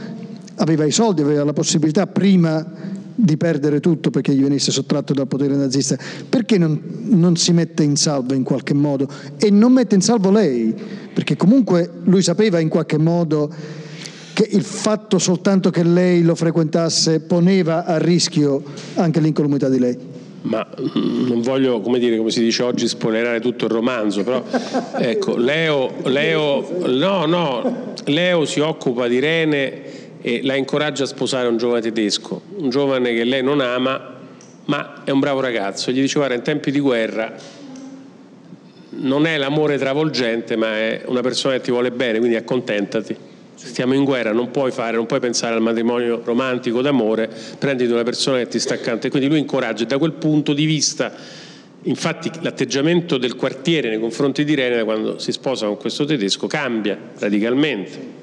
aveva 0.56 0.84
i 0.84 0.92
soldi, 0.92 1.22
aveva 1.22 1.44
la 1.44 1.52
possibilità 1.52 2.06
prima 2.06 2.94
di 3.18 3.36
perdere 3.38 3.80
tutto 3.80 4.10
perché 4.10 4.34
gli 4.34 4.42
venisse 4.42 4.70
sottratto 4.70 5.14
dal 5.14 5.26
potere 5.26 5.56
nazista, 5.56 5.96
perché 6.28 6.58
non, 6.58 6.80
non 7.04 7.36
si 7.36 7.52
mette 7.52 7.82
in 7.82 7.96
salvo 7.96 8.34
in 8.34 8.42
qualche 8.42 8.74
modo 8.74 9.08
e 9.38 9.50
non 9.50 9.72
mette 9.72 9.94
in 9.94 10.02
salvo 10.02 10.30
lei? 10.30 10.74
Perché 11.12 11.34
comunque 11.36 11.90
lui 12.04 12.22
sapeva 12.22 12.58
in 12.58 12.68
qualche 12.68 12.98
modo 12.98 13.50
che 14.36 14.46
il 14.50 14.64
fatto 14.64 15.18
soltanto 15.18 15.70
che 15.70 15.82
lei 15.82 16.20
lo 16.20 16.34
frequentasse 16.34 17.20
poneva 17.20 17.86
a 17.86 17.96
rischio 17.96 18.62
anche 18.96 19.18
l'incolumità 19.18 19.70
di 19.70 19.78
lei? 19.78 19.98
ma 20.42 20.64
mm, 20.78 21.26
non 21.26 21.40
voglio, 21.40 21.80
come, 21.80 21.98
dire, 21.98 22.18
come 22.18 22.30
si 22.30 22.40
dice 22.40 22.62
oggi, 22.62 22.86
spoilerare 22.86 23.40
tutto 23.40 23.64
il 23.64 23.70
romanzo, 23.70 24.22
però 24.22 24.44
ecco, 24.98 25.36
Leo, 25.36 25.90
Leo, 26.04 26.86
no, 26.86 27.24
no, 27.24 27.94
Leo 28.04 28.44
si 28.44 28.60
occupa 28.60 29.08
di 29.08 29.16
Irene 29.16 30.20
e 30.20 30.42
la 30.44 30.54
incoraggia 30.54 31.04
a 31.04 31.06
sposare 31.06 31.48
un 31.48 31.56
giovane 31.56 31.80
tedesco, 31.80 32.42
un 32.58 32.68
giovane 32.68 33.14
che 33.14 33.24
lei 33.24 33.42
non 33.42 33.60
ama, 33.60 34.18
ma 34.66 35.02
è 35.02 35.10
un 35.10 35.18
bravo 35.18 35.40
ragazzo. 35.40 35.90
Gli 35.90 36.00
dice, 36.02 36.18
guarda, 36.18 36.34
in 36.34 36.42
tempi 36.42 36.70
di 36.70 36.78
guerra 36.78 37.32
non 38.90 39.26
è 39.26 39.38
l'amore 39.38 39.78
travolgente, 39.78 40.56
ma 40.56 40.76
è 40.76 41.04
una 41.06 41.22
persona 41.22 41.54
che 41.54 41.62
ti 41.62 41.70
vuole 41.70 41.90
bene, 41.90 42.18
quindi 42.18 42.36
accontentati 42.36 43.25
stiamo 43.66 43.94
in 43.94 44.04
guerra, 44.04 44.32
non 44.32 44.50
puoi, 44.50 44.70
fare, 44.70 44.96
non 44.96 45.06
puoi 45.06 45.20
pensare 45.20 45.54
al 45.54 45.62
matrimonio 45.62 46.22
romantico 46.24 46.80
d'amore, 46.80 47.30
prenditi 47.58 47.92
una 47.92 48.02
persona 48.02 48.38
che 48.38 48.48
ti 48.48 48.58
sta 48.58 48.74
accanto. 48.74 49.06
E 49.06 49.10
quindi 49.10 49.28
lui 49.28 49.38
incoraggia 49.38 49.84
da 49.84 49.98
quel 49.98 50.12
punto 50.12 50.52
di 50.52 50.64
vista 50.64 51.12
infatti 51.86 52.30
l'atteggiamento 52.40 53.16
del 53.16 53.36
quartiere 53.36 53.88
nei 53.88 54.00
confronti 54.00 54.44
di 54.44 54.52
Irene 54.52 54.84
quando 54.84 55.18
si 55.18 55.32
sposa 55.32 55.66
con 55.66 55.76
questo 55.76 56.04
tedesco 56.04 56.46
cambia 56.46 56.98
radicalmente. 57.18 58.14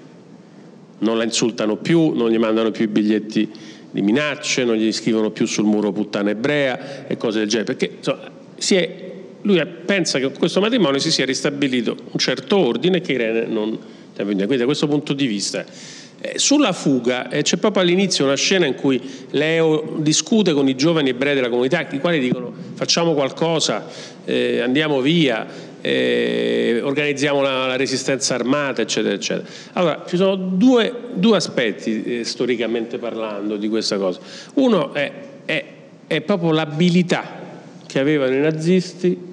Non 0.99 1.17
la 1.17 1.23
insultano 1.23 1.77
più, 1.77 2.11
non 2.11 2.29
gli 2.29 2.37
mandano 2.37 2.71
più 2.71 2.85
i 2.85 2.87
biglietti 2.87 3.49
di 3.91 4.01
minacce, 4.01 4.63
non 4.63 4.75
gli 4.75 4.91
scrivono 4.91 5.31
più 5.31 5.45
sul 5.45 5.65
muro 5.65 5.91
puttana 5.91 6.31
ebrea 6.31 7.05
e 7.07 7.15
cose 7.17 7.39
del 7.39 7.47
genere, 7.47 7.75
perché 7.75 7.95
insomma, 7.97 8.31
è, 8.55 9.11
lui 9.41 9.61
pensa 9.85 10.17
che 10.17 10.25
con 10.25 10.37
questo 10.37 10.59
matrimonio 10.59 10.99
si 10.99 11.11
sia 11.11 11.25
ristabilito 11.25 11.95
un 12.11 12.19
certo 12.19 12.57
ordine 12.57 13.01
che 13.01 13.11
Irene 13.13 13.45
non... 13.45 13.77
Quindi 14.15 14.57
da 14.57 14.65
questo 14.65 14.87
punto 14.87 15.13
di 15.13 15.25
vista 15.25 15.65
eh, 16.25 16.39
sulla 16.39 16.71
fuga 16.71 17.27
eh, 17.27 17.41
c'è 17.41 17.57
proprio 17.57 17.83
all'inizio 17.83 18.23
una 18.23 18.35
scena 18.35 18.65
in 18.65 18.75
cui 18.75 19.01
Leo 19.31 19.95
discute 19.97 20.53
con 20.53 20.69
i 20.69 20.75
giovani 20.75 21.09
ebrei 21.09 21.35
della 21.35 21.49
comunità, 21.49 21.85
i 21.89 21.99
quali 21.99 22.19
dicono 22.19 22.53
facciamo 22.75 23.13
qualcosa, 23.13 23.85
eh, 24.23 24.61
andiamo 24.61 25.01
via, 25.01 25.45
eh, 25.81 26.79
organizziamo 26.81 27.41
la, 27.41 27.67
la, 27.67 27.75
resistenza 27.75 28.35
armata, 28.35 28.81
eccetera, 28.81 29.13
eccetera. 29.13 29.45
Allora, 29.73 30.05
ci 30.07 30.15
sono 30.15 30.37
due, 30.37 30.93
due 31.13 31.35
aspetti 31.35 32.03
eh, 32.19 32.23
storicamente 32.23 32.99
parlando 32.99 33.57
di 33.57 33.67
questa 33.67 33.97
cosa. 33.97 34.21
Uno 34.53 34.93
è, 34.93 35.11
è, 35.43 35.65
è 36.07 36.21
proprio 36.21 36.51
l'abilità 36.51 37.41
che 37.85 37.99
avevano 37.99 38.33
i 38.33 38.39
nazisti 38.39 39.32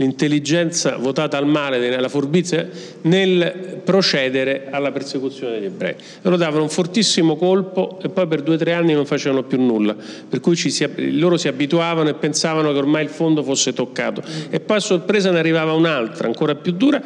l'intelligenza 0.00 0.96
votata 0.96 1.36
al 1.36 1.46
male, 1.46 2.00
la 2.00 2.08
furbizia, 2.08 2.66
nel 3.02 3.80
procedere 3.84 4.68
alla 4.70 4.92
persecuzione 4.92 5.54
degli 5.54 5.66
ebrei. 5.66 5.94
Loro 6.22 6.36
davano 6.36 6.62
un 6.62 6.70
fortissimo 6.70 7.36
colpo 7.36 7.98
e 8.02 8.08
poi 8.08 8.26
per 8.26 8.40
due 8.40 8.54
o 8.54 8.58
tre 8.58 8.72
anni 8.72 8.94
non 8.94 9.04
facevano 9.04 9.42
più 9.42 9.60
nulla, 9.60 9.94
per 10.28 10.40
cui 10.40 10.56
si, 10.56 10.88
loro 11.18 11.36
si 11.36 11.48
abituavano 11.48 12.08
e 12.08 12.14
pensavano 12.14 12.72
che 12.72 12.78
ormai 12.78 13.04
il 13.04 13.10
fondo 13.10 13.42
fosse 13.42 13.74
toccato. 13.74 14.22
E 14.48 14.58
poi 14.60 14.78
a 14.78 14.80
sorpresa 14.80 15.30
ne 15.30 15.38
arrivava 15.38 15.72
un'altra, 15.74 16.26
ancora 16.26 16.54
più 16.54 16.72
dura, 16.72 17.02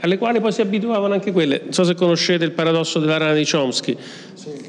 alle 0.00 0.18
quali 0.18 0.40
poi 0.40 0.52
si 0.52 0.60
abituavano 0.60 1.14
anche 1.14 1.32
quelle. 1.32 1.60
Non 1.64 1.72
so 1.72 1.84
se 1.84 1.94
conoscete 1.94 2.44
il 2.44 2.52
paradosso 2.52 2.98
della 2.98 3.16
rana 3.16 3.34
di 3.34 3.46
Chomsky, 3.48 3.96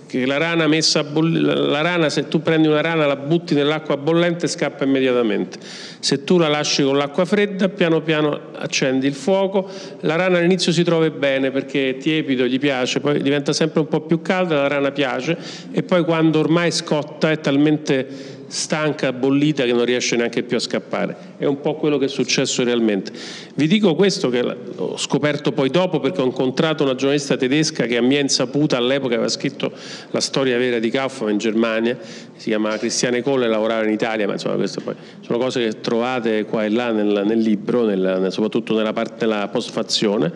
che 0.07 0.25
la 0.25 0.37
rana, 0.37 0.67
messa 0.67 1.03
boll- 1.03 1.69
la 1.69 1.81
rana, 1.81 2.09
se 2.09 2.27
tu 2.27 2.41
prendi 2.41 2.67
una 2.67 2.81
rana, 2.81 3.05
la 3.05 3.15
butti 3.15 3.53
nell'acqua 3.53 3.97
bollente, 3.97 4.47
scappa 4.47 4.83
immediatamente. 4.83 5.59
Se 5.99 6.23
tu 6.23 6.37
la 6.37 6.47
lasci 6.47 6.83
con 6.83 6.97
l'acqua 6.97 7.25
fredda, 7.25 7.69
piano 7.69 8.01
piano 8.01 8.39
accendi 8.55 9.05
il 9.05 9.13
fuoco. 9.13 9.69
La 10.01 10.15
rana 10.15 10.39
all'inizio 10.39 10.71
si 10.71 10.83
trova 10.83 11.09
bene 11.09 11.51
perché 11.51 11.91
è 11.91 11.97
tiepido, 11.97 12.45
gli 12.45 12.59
piace, 12.59 12.99
poi 12.99 13.21
diventa 13.21 13.53
sempre 13.53 13.81
un 13.81 13.87
po' 13.87 14.01
più 14.01 14.21
calda, 14.21 14.55
la 14.55 14.67
rana 14.67 14.91
piace 14.91 15.37
e 15.71 15.83
poi 15.83 16.03
quando 16.03 16.39
ormai 16.39 16.71
scotta 16.71 17.29
è 17.29 17.39
talmente 17.39 18.37
stanca, 18.49 19.13
bollita 19.13 19.63
che 19.63 19.71
non 19.71 19.85
riesce 19.85 20.15
neanche 20.15 20.41
più 20.41 20.57
a 20.57 20.59
scappare. 20.59 21.15
È 21.37 21.45
un 21.45 21.61
po' 21.61 21.75
quello 21.75 21.97
che 21.97 22.05
è 22.05 22.07
successo 22.07 22.63
realmente. 22.63 23.11
Vi 23.53 23.67
dico 23.67 23.95
questo 23.95 24.29
che 24.29 24.43
ho 24.75 24.97
scoperto 24.97 25.51
poi 25.51 25.69
dopo 25.69 25.99
perché 25.99 26.21
ho 26.21 26.25
incontrato 26.25 26.83
una 26.83 26.95
giornalista 26.95 27.37
tedesca 27.37 27.85
che 27.85 27.95
a 27.97 28.01
mia 28.01 28.19
insaputa 28.19 28.75
all'epoca 28.75 29.13
aveva 29.13 29.29
scritto 29.29 29.71
la 30.09 30.19
storia 30.19 30.57
vera 30.57 30.79
di 30.79 30.89
Kaufmann 30.89 31.31
in 31.31 31.37
Germania, 31.37 31.97
si 32.35 32.49
chiama 32.49 32.75
Cristiane 32.77 33.21
Colle 33.21 33.47
lavorava 33.47 33.85
in 33.85 33.91
Italia, 33.91 34.25
ma 34.25 34.33
insomma 34.33 34.55
queste 34.55 34.81
poi 34.81 34.95
sono 35.21 35.37
cose 35.37 35.63
che 35.63 35.79
trovate 35.79 36.45
qua 36.45 36.65
e 36.65 36.69
là 36.69 36.91
nel, 36.91 37.23
nel 37.25 37.39
libro, 37.39 37.85
nel, 37.85 38.27
soprattutto 38.31 38.75
nella 38.75 38.93
parte 38.93 39.15
della 39.19 39.47
postfazione. 39.47 40.31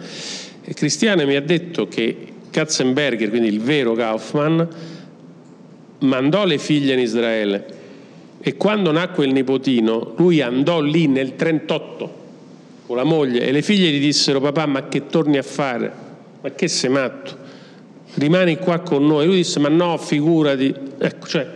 E 0.63 0.73
Cristiane 0.73 1.25
mi 1.25 1.35
ha 1.35 1.41
detto 1.41 1.87
che 1.87 2.27
Katzenberger, 2.51 3.29
quindi 3.29 3.47
il 3.47 3.59
vero 3.59 3.93
Kaufmann, 3.93 4.61
mandò 5.99 6.45
le 6.45 6.59
figlie 6.59 6.93
in 6.93 6.99
Israele 6.99 7.81
e 8.45 8.57
quando 8.57 8.91
nacque 8.91 9.25
il 9.25 9.31
nipotino, 9.31 10.15
lui 10.17 10.41
andò 10.41 10.81
lì 10.81 11.07
nel 11.07 11.37
38 11.37 12.21
con 12.85 12.97
la 12.97 13.05
moglie 13.05 13.45
e 13.45 13.53
le 13.53 13.61
figlie 13.61 13.89
gli 13.89 14.01
dissero 14.01 14.41
papà 14.41 14.65
ma 14.65 14.89
che 14.89 15.07
torni 15.07 15.37
a 15.37 15.43
fare? 15.43 15.89
Ma 16.41 16.51
che 16.51 16.67
sei 16.67 16.89
matto? 16.89 17.37
Rimani 18.15 18.57
qua 18.57 18.79
con 18.79 19.05
noi. 19.05 19.27
Lui 19.27 19.37
disse 19.37 19.59
ma 19.59 19.69
no, 19.69 19.97
figurati. 19.97 20.75
Ecco, 20.97 21.25
cioè, 21.25 21.47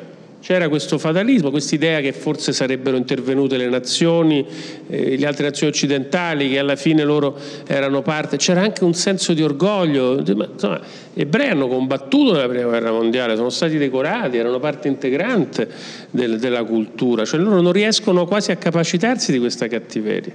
c'era 0.48 0.70
questo 0.70 0.98
fatalismo, 0.98 1.50
questa 1.50 1.76
idea 1.76 2.00
che 2.00 2.14
forse 2.14 2.54
sarebbero 2.54 2.96
intervenute 2.96 3.58
le 3.58 3.68
nazioni, 3.68 4.46
eh, 4.88 5.18
le 5.18 5.26
altre 5.26 5.48
nazioni 5.48 5.74
occidentali, 5.74 6.48
che 6.48 6.58
alla 6.58 6.78
fine 6.78 7.04
loro 7.04 7.38
erano 7.68 8.02
parte. 8.02 8.38
C'era 8.38 8.62
anche 8.62 8.86
un 8.86 8.94
senso 8.94 9.34
di 9.34 9.44
orgoglio. 9.44 10.18
Insomma, 10.18 10.80
gli 11.14 11.20
ebrei 11.20 11.50
hanno 11.50 11.68
combattuto 11.68 12.32
nella 12.32 12.48
prima 12.48 12.64
guerra 12.64 12.94
mondiale, 12.94 13.36
sono 13.36 13.50
stati 13.50 13.78
decorati, 13.78 14.38
erano 14.38 14.58
parte 14.62 14.88
integrante 14.88 15.68
del, 16.12 16.40
della 16.40 16.64
cultura, 16.64 17.26
cioè 17.26 17.42
loro 17.42 17.60
non 17.60 17.74
riescono 17.74 18.26
quasi 18.26 18.52
a 18.52 18.56
capacitarsi 18.56 19.34
di 19.34 19.40
questa 19.40 19.68
cattiveria. 19.68 20.34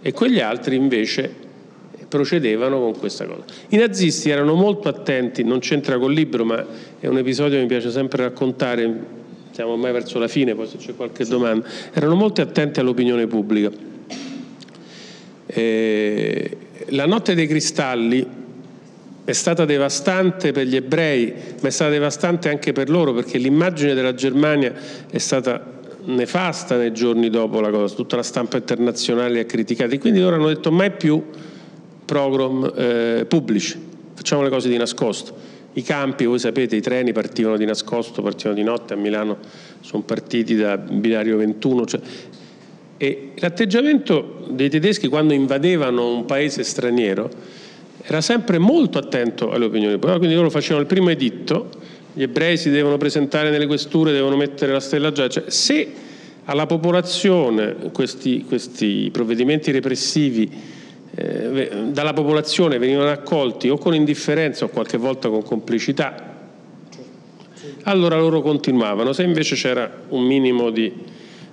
E 0.00 0.12
quegli 0.14 0.40
altri 0.40 0.74
invece 0.74 1.30
procedevano 2.08 2.80
con 2.80 2.96
questa 2.96 3.26
cosa. 3.26 3.44
I 3.68 3.76
nazisti 3.76 4.30
erano 4.30 4.54
molto 4.54 4.88
attenti, 4.88 5.44
non 5.44 5.58
c'entra 5.58 5.98
col 5.98 6.14
libro, 6.14 6.46
ma 6.46 6.64
è 6.98 7.08
un 7.08 7.18
episodio 7.18 7.56
che 7.56 7.60
mi 7.60 7.68
piace 7.68 7.90
sempre 7.90 8.22
raccontare 8.22 9.22
siamo 9.54 9.70
ormai 9.70 9.92
verso 9.92 10.18
la 10.18 10.26
fine, 10.26 10.56
poi 10.56 10.66
se 10.66 10.78
c'è 10.78 10.96
qualche 10.96 11.24
domanda, 11.24 11.64
erano 11.92 12.16
molto 12.16 12.40
attenti 12.40 12.80
all'opinione 12.80 13.28
pubblica. 13.28 13.70
Eh, 15.46 16.56
la 16.88 17.06
notte 17.06 17.36
dei 17.36 17.46
cristalli 17.46 18.26
è 19.24 19.32
stata 19.32 19.64
devastante 19.64 20.50
per 20.50 20.66
gli 20.66 20.74
ebrei, 20.74 21.32
ma 21.60 21.68
è 21.68 21.70
stata 21.70 21.92
devastante 21.92 22.48
anche 22.48 22.72
per 22.72 22.90
loro, 22.90 23.12
perché 23.12 23.38
l'immagine 23.38 23.94
della 23.94 24.12
Germania 24.14 24.72
è 25.08 25.18
stata 25.18 25.64
nefasta 26.06 26.76
nei 26.76 26.92
giorni 26.92 27.30
dopo 27.30 27.60
la 27.60 27.70
cosa, 27.70 27.94
tutta 27.94 28.16
la 28.16 28.24
stampa 28.24 28.56
internazionale 28.56 29.38
ha 29.38 29.44
criticato, 29.44 29.94
e 29.94 30.00
quindi 30.00 30.18
loro 30.18 30.34
hanno 30.34 30.48
detto 30.48 30.72
mai 30.72 30.90
più 30.90 31.22
program 32.04 32.72
eh, 32.74 33.24
pubblici, 33.28 33.80
facciamo 34.14 34.42
le 34.42 34.48
cose 34.50 34.68
di 34.68 34.76
nascosto. 34.76 35.53
I 35.76 35.82
campi, 35.82 36.24
voi 36.24 36.38
sapete, 36.38 36.76
i 36.76 36.80
treni 36.80 37.12
partivano 37.12 37.56
di 37.56 37.64
nascosto, 37.64 38.22
partivano 38.22 38.56
di 38.56 38.62
notte, 38.62 38.94
a 38.94 38.96
Milano 38.96 39.38
sono 39.80 40.02
partiti 40.02 40.54
da 40.54 40.76
binario 40.76 41.36
21. 41.36 41.84
Cioè, 41.84 42.00
e 42.96 43.32
l'atteggiamento 43.36 44.46
dei 44.50 44.70
tedeschi 44.70 45.08
quando 45.08 45.34
invadevano 45.34 46.14
un 46.14 46.24
paese 46.26 46.62
straniero 46.62 47.28
era 48.02 48.20
sempre 48.20 48.58
molto 48.58 48.98
attento 48.98 49.50
alle 49.50 49.64
opinioni 49.64 49.94
popolari, 49.94 50.18
quindi 50.18 50.36
loro 50.36 50.50
facevano 50.50 50.82
il 50.82 50.86
primo 50.86 51.10
editto, 51.10 51.70
gli 52.12 52.22
ebrei 52.22 52.56
si 52.56 52.70
devono 52.70 52.96
presentare 52.96 53.50
nelle 53.50 53.66
questure, 53.66 54.12
devono 54.12 54.36
mettere 54.36 54.72
la 54.72 54.80
stella 54.80 55.10
gialla, 55.10 55.28
cioè, 55.28 55.44
se 55.48 55.88
alla 56.44 56.66
popolazione 56.66 57.76
questi, 57.92 58.44
questi 58.46 59.08
provvedimenti 59.10 59.72
repressivi 59.72 60.50
eh, 61.16 61.90
dalla 61.90 62.12
popolazione 62.12 62.78
venivano 62.78 63.10
accolti 63.10 63.68
o 63.68 63.78
con 63.78 63.94
indifferenza 63.94 64.64
o 64.64 64.68
qualche 64.68 64.96
volta 64.96 65.28
con 65.28 65.42
complicità, 65.42 66.32
allora 67.84 68.16
loro 68.16 68.40
continuavano, 68.40 69.12
se 69.12 69.22
invece 69.22 69.54
c'era 69.54 69.90
un 70.08 70.24
minimo 70.24 70.70
di, 70.70 70.92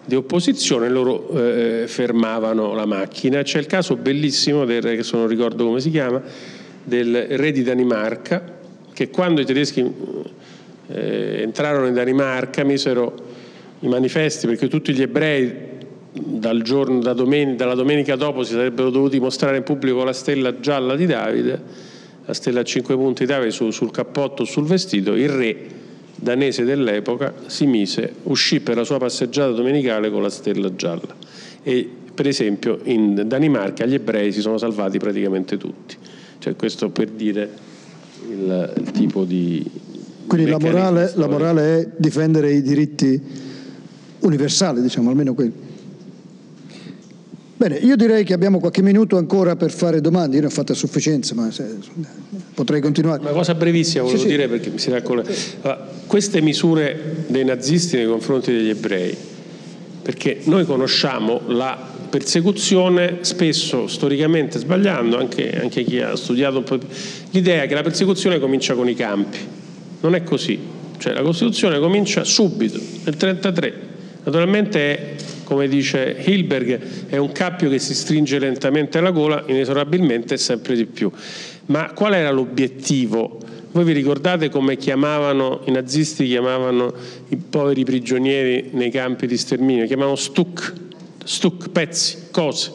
di 0.04 0.16
opposizione 0.16 0.90
loro 0.90 1.30
eh, 1.30 1.84
fermavano 1.88 2.74
la 2.74 2.86
macchina. 2.86 3.42
C'è 3.44 3.60
il 3.60 3.66
caso 3.68 3.96
bellissimo 3.96 4.66
del 4.66 4.82
che 4.82 5.06
non 5.12 5.28
ricordo 5.28 5.66
come 5.66 5.80
si 5.80 5.92
chiama, 5.92 6.22
del 6.84 7.38
re 7.38 7.52
di 7.52 7.64
Danimarca, 7.64 8.60
che 8.94 9.10
quando 9.10 9.42
i 9.42 9.46
tedeschi 9.46 9.82
eh, 10.88 11.42
entrarono 11.42 11.88
in 11.88 11.94
Danimarca 11.94 12.64
misero 12.64 13.30
i 13.80 13.88
manifesti 13.88 14.48
perché 14.48 14.68
tutti 14.68 14.94
gli 14.94 15.02
ebrei 15.02 15.71
dal 16.14 16.62
giorno, 16.62 17.00
da 17.00 17.14
domen- 17.14 17.56
dalla 17.56 17.76
domenica 17.76 18.16
dopo 18.16 18.44
si 18.44 18.54
sarebbero 18.54 18.90
dovuti 18.90 19.20
mostrare 19.20 19.58
in 19.58 19.64
pubblico 19.64 20.04
la 20.04 20.14
stella 20.14 20.60
gialla 20.60 20.96
di 20.96 21.06
Davide, 21.06 21.62
la 22.26 22.34
stella 22.34 22.62
a 22.62 22.64
cinque 22.64 22.96
punti 22.96 23.26
di 23.26 23.32
Davide 23.32 23.52
su, 23.52 23.72
sul 23.72 23.92
cappotto 23.92 24.44
o 24.44 24.46
sul 24.46 24.66
vestito, 24.66 25.16
il 25.16 25.30
re 25.30 25.58
danese 26.16 26.64
dell'epoca 26.64 27.34
si 27.48 27.66
mise, 27.66 28.14
uscì 28.24 28.60
per 28.60 28.76
la 28.76 28.84
sua 28.84 28.98
passeggiata 28.98 29.52
domenicale 29.52 30.12
con 30.12 30.22
la 30.22 30.30
stella 30.30 30.76
gialla. 30.76 31.16
E 31.64 31.90
per 32.14 32.28
esempio 32.28 32.80
in 32.84 33.24
Danimarca 33.26 33.86
gli 33.86 33.96
ebrei 33.96 34.32
si 34.32 34.42
sono 34.42 34.58
salvati 34.58 35.00
praticamente 35.00 35.58
tutti. 35.58 35.96
Cioè, 36.38 36.56
questo 36.56 36.90
per 36.90 37.10
dire 37.10 37.50
il, 38.30 38.74
il 38.78 38.92
tipo 38.92 39.24
di... 39.24 39.66
Quindi 40.28 40.50
la 40.50 40.60
morale, 40.60 41.12
la 41.16 41.28
morale 41.28 41.80
è 41.80 41.90
difendere 41.98 42.52
i 42.52 42.62
diritti 42.62 43.22
universali, 44.20 44.82
diciamo, 44.82 45.10
almeno 45.10 45.34
quelli. 45.34 45.70
Bene, 47.62 47.76
io 47.76 47.96
direi 47.96 48.24
che 48.24 48.34
abbiamo 48.34 48.60
qualche 48.60 48.82
minuto 48.82 49.18
ancora 49.18 49.56
per 49.56 49.70
fare 49.70 50.02
domande, 50.02 50.34
io 50.34 50.42
ne 50.42 50.48
ho 50.48 50.50
fatte 50.50 50.72
a 50.72 50.76
sufficienza, 50.76 51.36
ma 51.36 51.52
se, 51.52 51.64
potrei 52.56 52.82
continuare. 52.82 53.22
Una 53.22 53.30
cosa 53.30 53.54
brevissima 53.54 54.02
volevo 54.02 54.20
sì, 54.20 54.28
dire 54.28 54.48
perché 54.48 54.72
mi 54.72 54.80
si 54.80 54.90
racconta. 54.90 55.32
Allora, 55.62 55.88
queste 56.08 56.42
misure 56.42 57.24
dei 57.28 57.46
nazisti 57.46 57.98
nei 57.98 58.08
confronti 58.08 58.52
degli 58.52 58.70
ebrei, 58.70 59.16
perché 60.02 60.40
noi 60.46 60.66
conosciamo 60.66 61.42
la 61.50 61.78
persecuzione 62.10 63.20
spesso 63.22 63.86
storicamente 63.86 64.58
sbagliando, 64.58 65.20
anche, 65.20 65.52
anche 65.52 65.84
chi 65.84 66.00
ha 66.00 66.16
studiato 66.16 66.58
un 66.58 66.64
po', 66.64 66.80
l'idea 67.30 67.68
che 67.68 67.76
la 67.76 67.84
persecuzione 67.84 68.40
comincia 68.40 68.74
con 68.74 68.90
i 68.90 68.96
campi. 68.96 69.38
Non 70.00 70.16
è 70.16 70.24
così, 70.24 70.58
cioè 70.98 71.14
la 71.14 71.22
Costituzione 71.22 71.78
comincia 71.78 72.24
subito, 72.24 72.80
nel 72.80 73.16
1933. 73.16 73.90
Naturalmente 74.24 74.80
è 74.80 75.16
come 75.52 75.68
dice 75.68 76.16
Hilberg, 76.18 77.08
è 77.10 77.18
un 77.18 77.34
cappio 77.34 77.70
che 77.70 77.78
si 77.78 77.94
stringe 77.94 78.40
lentamente 78.40 79.00
alla 79.00 79.12
gola, 79.12 79.44
inesorabilmente 79.48 80.38
sempre 80.38 80.78
di 80.78 80.86
più. 80.86 81.12
Ma 81.66 81.92
qual 81.92 82.14
era 82.14 82.32
l'obiettivo 82.32 83.38
Voi 83.74 83.84
vi 83.84 83.92
ricordate 83.92 84.50
come 84.50 84.78
chiamavano, 84.78 85.60
i 85.66 85.72
nazisti 85.72 86.26
chiamavano 86.26 86.94
i 87.28 87.36
poveri 87.36 87.84
prigionieri 87.84 88.70
nei 88.72 88.90
campi 88.92 89.28
di 89.28 89.36
sterminio? 89.36 89.86
Chiamavano 89.88 90.16
stuck, 90.16 90.74
stuck, 91.26 91.70
pezzi, 91.70 92.30
cose. 92.32 92.72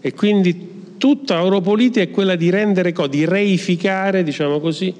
E 0.00 0.14
quindi 0.14 0.94
tutta 0.96 1.38
politica 1.60 2.00
è 2.00 2.10
quella 2.10 2.34
di 2.34 2.48
rendere, 2.48 2.94
di 3.10 3.26
reificare, 3.26 4.22
diciamo 4.22 4.58
così, 4.58 4.94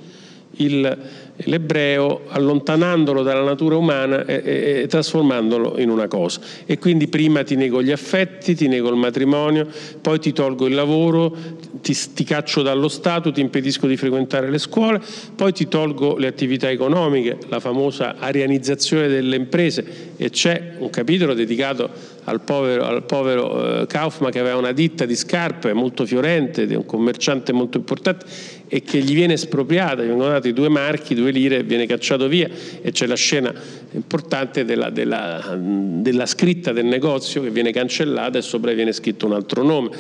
il, 0.56 0.98
l'ebreo 1.45 2.22
allontanandolo 2.28 3.22
dalla 3.22 3.43
natura 3.43 3.76
umana 3.76 4.24
e, 4.24 4.43
e, 4.45 4.80
e, 4.82 4.87
trasformandolo 4.87 5.78
in 5.78 5.91
una 5.91 6.09
cosa. 6.09 6.41
E 6.64 6.78
quindi 6.78 7.09
prima 7.09 7.43
ti 7.43 7.57
nego 7.57 7.82
gli 7.82 7.93
affetti, 7.93 8.55
ti 8.55 8.68
nego 8.68 8.89
il 8.89 8.97
matrimonio, 8.97 9.66
poi 10.01 10.18
ti 10.18 10.32
tolgo 10.32 10.66
il 10.66 10.74
lavoro, 10.74 11.34
ti, 11.81 11.97
ti 12.14 12.24
caccio 12.24 12.62
dallo 12.62 12.89
Stato, 12.89 13.33
ti 13.33 13.41
impedisco 13.41 13.87
di 13.87 13.97
frequentare 13.97 14.51
le 14.51 14.59
scuole, 14.59 15.01
poi 15.35 15.53
ti 15.53 15.68
tolgo 15.68 16.16
le 16.16 16.27
attività 16.27 16.70
economiche, 16.70 17.39
la 17.49 17.61
famosa 17.61 18.16
arianizzazione 18.18 19.09
delle 19.09 19.37
imprese 19.37 20.14
e 20.16 20.31
c'è 20.31 20.74
un 20.79 20.91
capitolo 20.91 21.35
dedicato 21.35 22.14
al 22.24 22.41
povero, 22.41 22.85
al 22.85 23.05
povero 23.05 23.83
eh, 23.83 23.87
Kaufman 23.87 24.31
che 24.31 24.39
aveva 24.39 24.57
una 24.57 24.72
ditta 24.72 25.05
di 25.05 25.14
scarpe 25.14 25.72
molto 25.72 26.05
fiorente, 26.07 26.62
un 26.74 26.85
commerciante 26.85 27.53
molto 27.53 27.79
importante 27.79 28.27
e 28.68 28.83
che 28.83 28.99
gli 28.99 29.14
viene 29.14 29.35
espropriata, 29.35 30.03
gli 30.03 30.09
vengono 30.09 30.31
dati 30.31 30.53
due 30.53 30.68
marchi, 30.68 31.14
due 31.14 31.31
lire, 31.31 31.62
viene 31.62 31.87
cacciato 31.87 32.27
via 32.27 32.49
e 32.83 32.91
c'è 32.91 33.07
la 33.07 33.14
scena 33.14 33.55
importante 33.93 34.64
della, 34.64 34.91
della, 34.91 35.57
della 35.57 36.27
scritta 36.27 36.72
del 36.72 36.87
negozio 36.87 37.43
che 37.43 37.51
viene 37.51 37.70
cancellata 37.70 38.39
e 38.39 38.43
sopra 38.43 38.72
viene 38.72 38.93
scritto 38.93 39.27
un 39.27 39.33
altro 39.33 39.62
nome. 39.62 39.91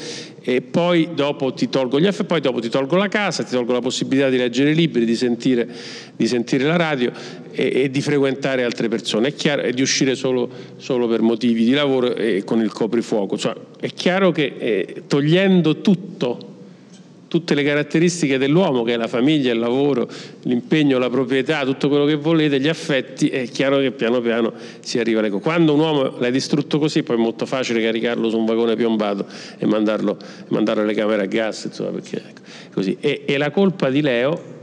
E 0.42 0.62
poi 0.62 1.10
dopo 1.14 1.52
ti 1.52 1.65
tolgo 1.68 2.00
gli 2.00 2.10
F, 2.10 2.24
poi 2.24 2.40
dopo 2.40 2.60
ti 2.60 2.68
tolgo 2.68 2.96
la 2.96 3.08
casa, 3.08 3.42
ti 3.42 3.50
tolgo 3.50 3.72
la 3.72 3.80
possibilità 3.80 4.28
di 4.28 4.36
leggere 4.36 4.72
libri, 4.72 5.04
di 5.04 5.14
sentire, 5.14 5.68
di 6.14 6.26
sentire 6.26 6.64
la 6.64 6.76
radio 6.76 7.12
e, 7.50 7.82
e, 7.82 7.90
di 7.90 8.00
frequentare 8.00 8.64
altre 8.64 8.88
persone, 8.88 9.28
è 9.28 9.34
chiaro, 9.34 9.62
e 9.62 9.72
di 9.72 9.82
uscire 9.82 10.14
solo, 10.14 10.48
solo, 10.76 11.06
per 11.06 11.20
motivi 11.20 11.64
di 11.64 11.72
lavoro 11.72 12.14
e 12.14 12.42
con 12.44 12.60
il 12.60 12.72
coprifuoco. 12.72 13.36
Cioè, 13.36 13.54
è 13.80 13.88
chiaro 13.88 14.32
che 14.32 14.54
eh, 14.58 15.02
togliendo 15.06 15.80
tutto 15.80 16.54
tutte 17.28 17.54
le 17.54 17.62
caratteristiche 17.64 18.38
dell'uomo, 18.38 18.82
che 18.82 18.94
è 18.94 18.96
la 18.96 19.08
famiglia, 19.08 19.52
il 19.52 19.58
lavoro, 19.58 20.08
l'impegno, 20.42 20.98
la 20.98 21.10
proprietà, 21.10 21.64
tutto 21.64 21.88
quello 21.88 22.04
che 22.04 22.14
volete, 22.14 22.60
gli 22.60 22.68
affetti, 22.68 23.28
è 23.28 23.48
chiaro 23.48 23.78
che 23.78 23.90
piano 23.90 24.20
piano 24.20 24.52
si 24.80 24.98
arriva 24.98 25.20
alle 25.20 25.30
cose. 25.30 25.42
Quando 25.42 25.74
un 25.74 25.80
uomo 25.80 26.18
l'hai 26.18 26.30
distrutto 26.30 26.78
così, 26.78 27.02
poi 27.02 27.16
è 27.16 27.18
molto 27.18 27.46
facile 27.46 27.82
caricarlo 27.82 28.30
su 28.30 28.38
un 28.38 28.44
vagone 28.44 28.76
piombato 28.76 29.26
e 29.58 29.66
mandarlo, 29.66 30.16
mandarlo 30.48 30.82
alle 30.82 30.94
camere 30.94 31.22
a 31.22 31.26
gas, 31.26 31.64
insomma, 31.64 31.90
perché, 31.90 32.16
ecco, 32.16 32.40
così. 32.72 32.96
E, 33.00 33.22
e 33.26 33.36
la 33.38 33.50
colpa 33.50 33.90
di 33.90 34.02
Leo, 34.02 34.54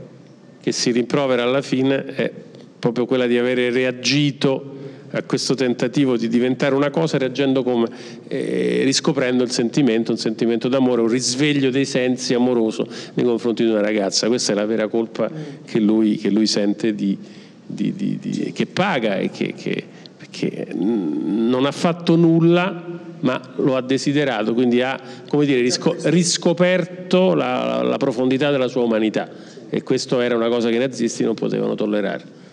che 0.60 0.72
si 0.72 0.90
rimprovera 0.90 1.42
alla 1.42 1.62
fine, 1.62 2.04
è 2.06 2.32
proprio 2.78 3.04
quella 3.04 3.26
di 3.26 3.36
avere 3.38 3.70
reagito 3.70 4.73
a 5.14 5.22
questo 5.22 5.54
tentativo 5.54 6.16
di 6.16 6.28
diventare 6.28 6.74
una 6.74 6.90
cosa 6.90 7.18
reagendo 7.18 7.62
come 7.62 7.88
eh, 8.28 8.82
riscoprendo 8.84 9.44
il 9.44 9.50
sentimento, 9.50 10.10
un 10.10 10.18
sentimento 10.18 10.68
d'amore, 10.68 11.02
un 11.02 11.08
risveglio 11.08 11.70
dei 11.70 11.84
sensi 11.84 12.34
amoroso 12.34 12.86
nei 13.14 13.24
confronti 13.24 13.64
di 13.64 13.70
una 13.70 13.80
ragazza. 13.80 14.26
Questa 14.26 14.52
è 14.52 14.54
la 14.54 14.66
vera 14.66 14.88
colpa 14.88 15.30
che 15.64 15.78
lui, 15.78 16.16
che 16.16 16.30
lui 16.30 16.46
sente 16.46 16.94
di, 16.94 17.16
di, 17.64 17.92
di, 17.94 18.52
che 18.52 18.66
paga 18.66 19.16
e 19.18 19.30
che, 19.30 19.54
che, 19.56 19.84
che, 20.30 20.66
non 20.74 21.64
ha 21.64 21.72
fatto 21.72 22.16
nulla 22.16 23.02
ma 23.20 23.40
lo 23.56 23.74
ha 23.74 23.80
desiderato, 23.80 24.52
quindi 24.52 24.82
ha 24.82 25.00
dire, 25.30 25.60
risco, 25.62 25.96
riscoperto 26.02 27.32
la, 27.32 27.64
la, 27.64 27.82
la 27.82 27.96
profondità 27.96 28.50
della 28.50 28.68
sua 28.68 28.82
umanità 28.82 29.30
e 29.70 29.82
questo 29.82 30.20
era 30.20 30.36
una 30.36 30.48
cosa 30.48 30.68
che 30.68 30.74
i 30.74 30.78
nazisti 30.78 31.24
non 31.24 31.34
potevano 31.34 31.74
tollerare. 31.74 32.43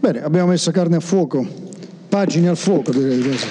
Bene, 0.00 0.22
abbiamo 0.22 0.50
messo 0.50 0.70
carne 0.70 0.96
a 0.96 1.00
fuoco, 1.00 1.44
pagine 2.08 2.48
al 2.48 2.56
fuoco 2.56 2.92
direi 2.92 3.20
così. 3.20 3.46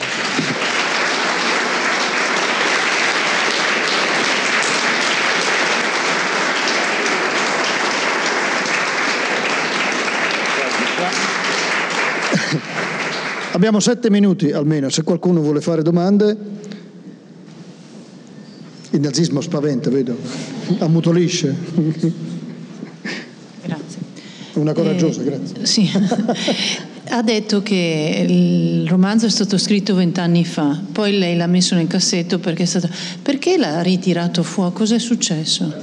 Abbiamo 13.52 13.80
sette 13.80 14.10
minuti 14.10 14.52
almeno, 14.52 14.88
se 14.89 15.04
qualcuno 15.04 15.41
vuole 15.41 15.60
fare 15.60 15.82
domande. 15.82 16.38
Il 18.91 19.02
nazismo 19.02 19.41
spaventa, 19.41 19.89
vedo, 19.89 20.16
ammutolisce. 20.80 22.36
Una 24.60 24.74
coraggiosa, 24.74 25.22
eh, 25.22 25.26
grazie. 25.26 25.66
Sì. 25.66 25.89
ha 27.10 27.22
detto 27.22 27.62
che 27.62 28.26
il 28.28 28.88
romanzo 28.88 29.28
è 29.28 29.30
stato 29.30 29.58
scritto 29.58 29.95
vent'anni 29.95 30.43
fa, 30.43 30.80
poi 30.91 31.18
lei 31.18 31.38
l'ha 31.38 31.47
messo 31.47 31.76
nel 31.76 31.88
cassetto 31.88 32.39
perché 32.39 32.64
è 32.64 32.66
stato... 32.66 32.89
Perché 33.22 33.58
l'ha 33.58 33.82
ritirato 33.82 34.43
fuori? 34.43 34.74
Cos'è 34.74 34.99
successo? 34.99 35.74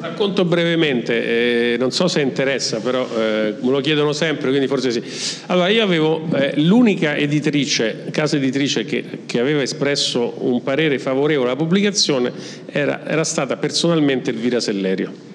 Racconto 0.00 0.46
brevemente, 0.46 1.74
eh, 1.74 1.76
non 1.76 1.90
so 1.90 2.08
se 2.08 2.22
interessa, 2.22 2.78
però 2.78 3.06
eh, 3.16 3.54
me 3.60 3.70
lo 3.70 3.80
chiedono 3.80 4.12
sempre, 4.12 4.48
quindi 4.48 4.66
forse 4.66 4.90
sì. 4.90 5.02
Allora, 5.46 5.68
io 5.68 5.82
avevo 5.82 6.26
eh, 6.34 6.54
l'unica 6.56 7.16
editrice, 7.16 8.06
casa 8.10 8.36
editrice 8.36 8.84
che, 8.84 9.04
che, 9.26 9.38
aveva 9.38 9.60
espresso 9.60 10.36
un 10.38 10.62
parere 10.62 10.98
favorevole 10.98 11.50
alla 11.50 11.58
pubblicazione, 11.58 12.32
era, 12.66 13.06
era 13.06 13.24
stata 13.24 13.56
personalmente 13.56 14.30
Elvira 14.30 14.58
Sellerio 14.58 15.29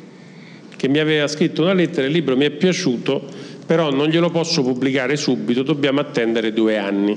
che 0.75 0.87
mi 0.87 0.99
aveva 0.99 1.27
scritto 1.27 1.61
una 1.61 1.73
lettera, 1.73 2.07
il 2.07 2.13
libro 2.13 2.35
mi 2.35 2.45
è 2.45 2.51
piaciuto, 2.51 3.23
però 3.65 3.91
non 3.91 4.07
glielo 4.07 4.29
posso 4.29 4.61
pubblicare 4.61 5.15
subito, 5.15 5.63
dobbiamo 5.63 5.99
attendere 5.99 6.53
due 6.53 6.77
anni. 6.77 7.13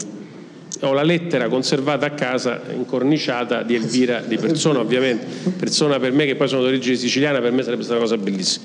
Ho 0.83 0.93
la 0.93 1.03
lettera 1.03 1.49
conservata 1.49 2.07
a 2.07 2.11
casa, 2.11 2.61
incorniciata, 2.73 3.63
di 3.63 3.75
Elvira, 3.75 4.21
di 4.21 4.37
persona 4.37 4.79
ovviamente, 4.79 5.51
persona 5.51 5.99
per 5.99 6.13
me 6.13 6.25
che 6.25 6.37
poi 6.37 6.47
sono 6.47 6.63
d'origine 6.63 6.97
siciliana, 6.97 7.41
per 7.41 7.51
me 7.53 7.63
sarebbe 7.63 7.83
stata 7.83 7.99
una 7.99 8.09
cosa 8.09 8.17
bellissima. 8.17 8.65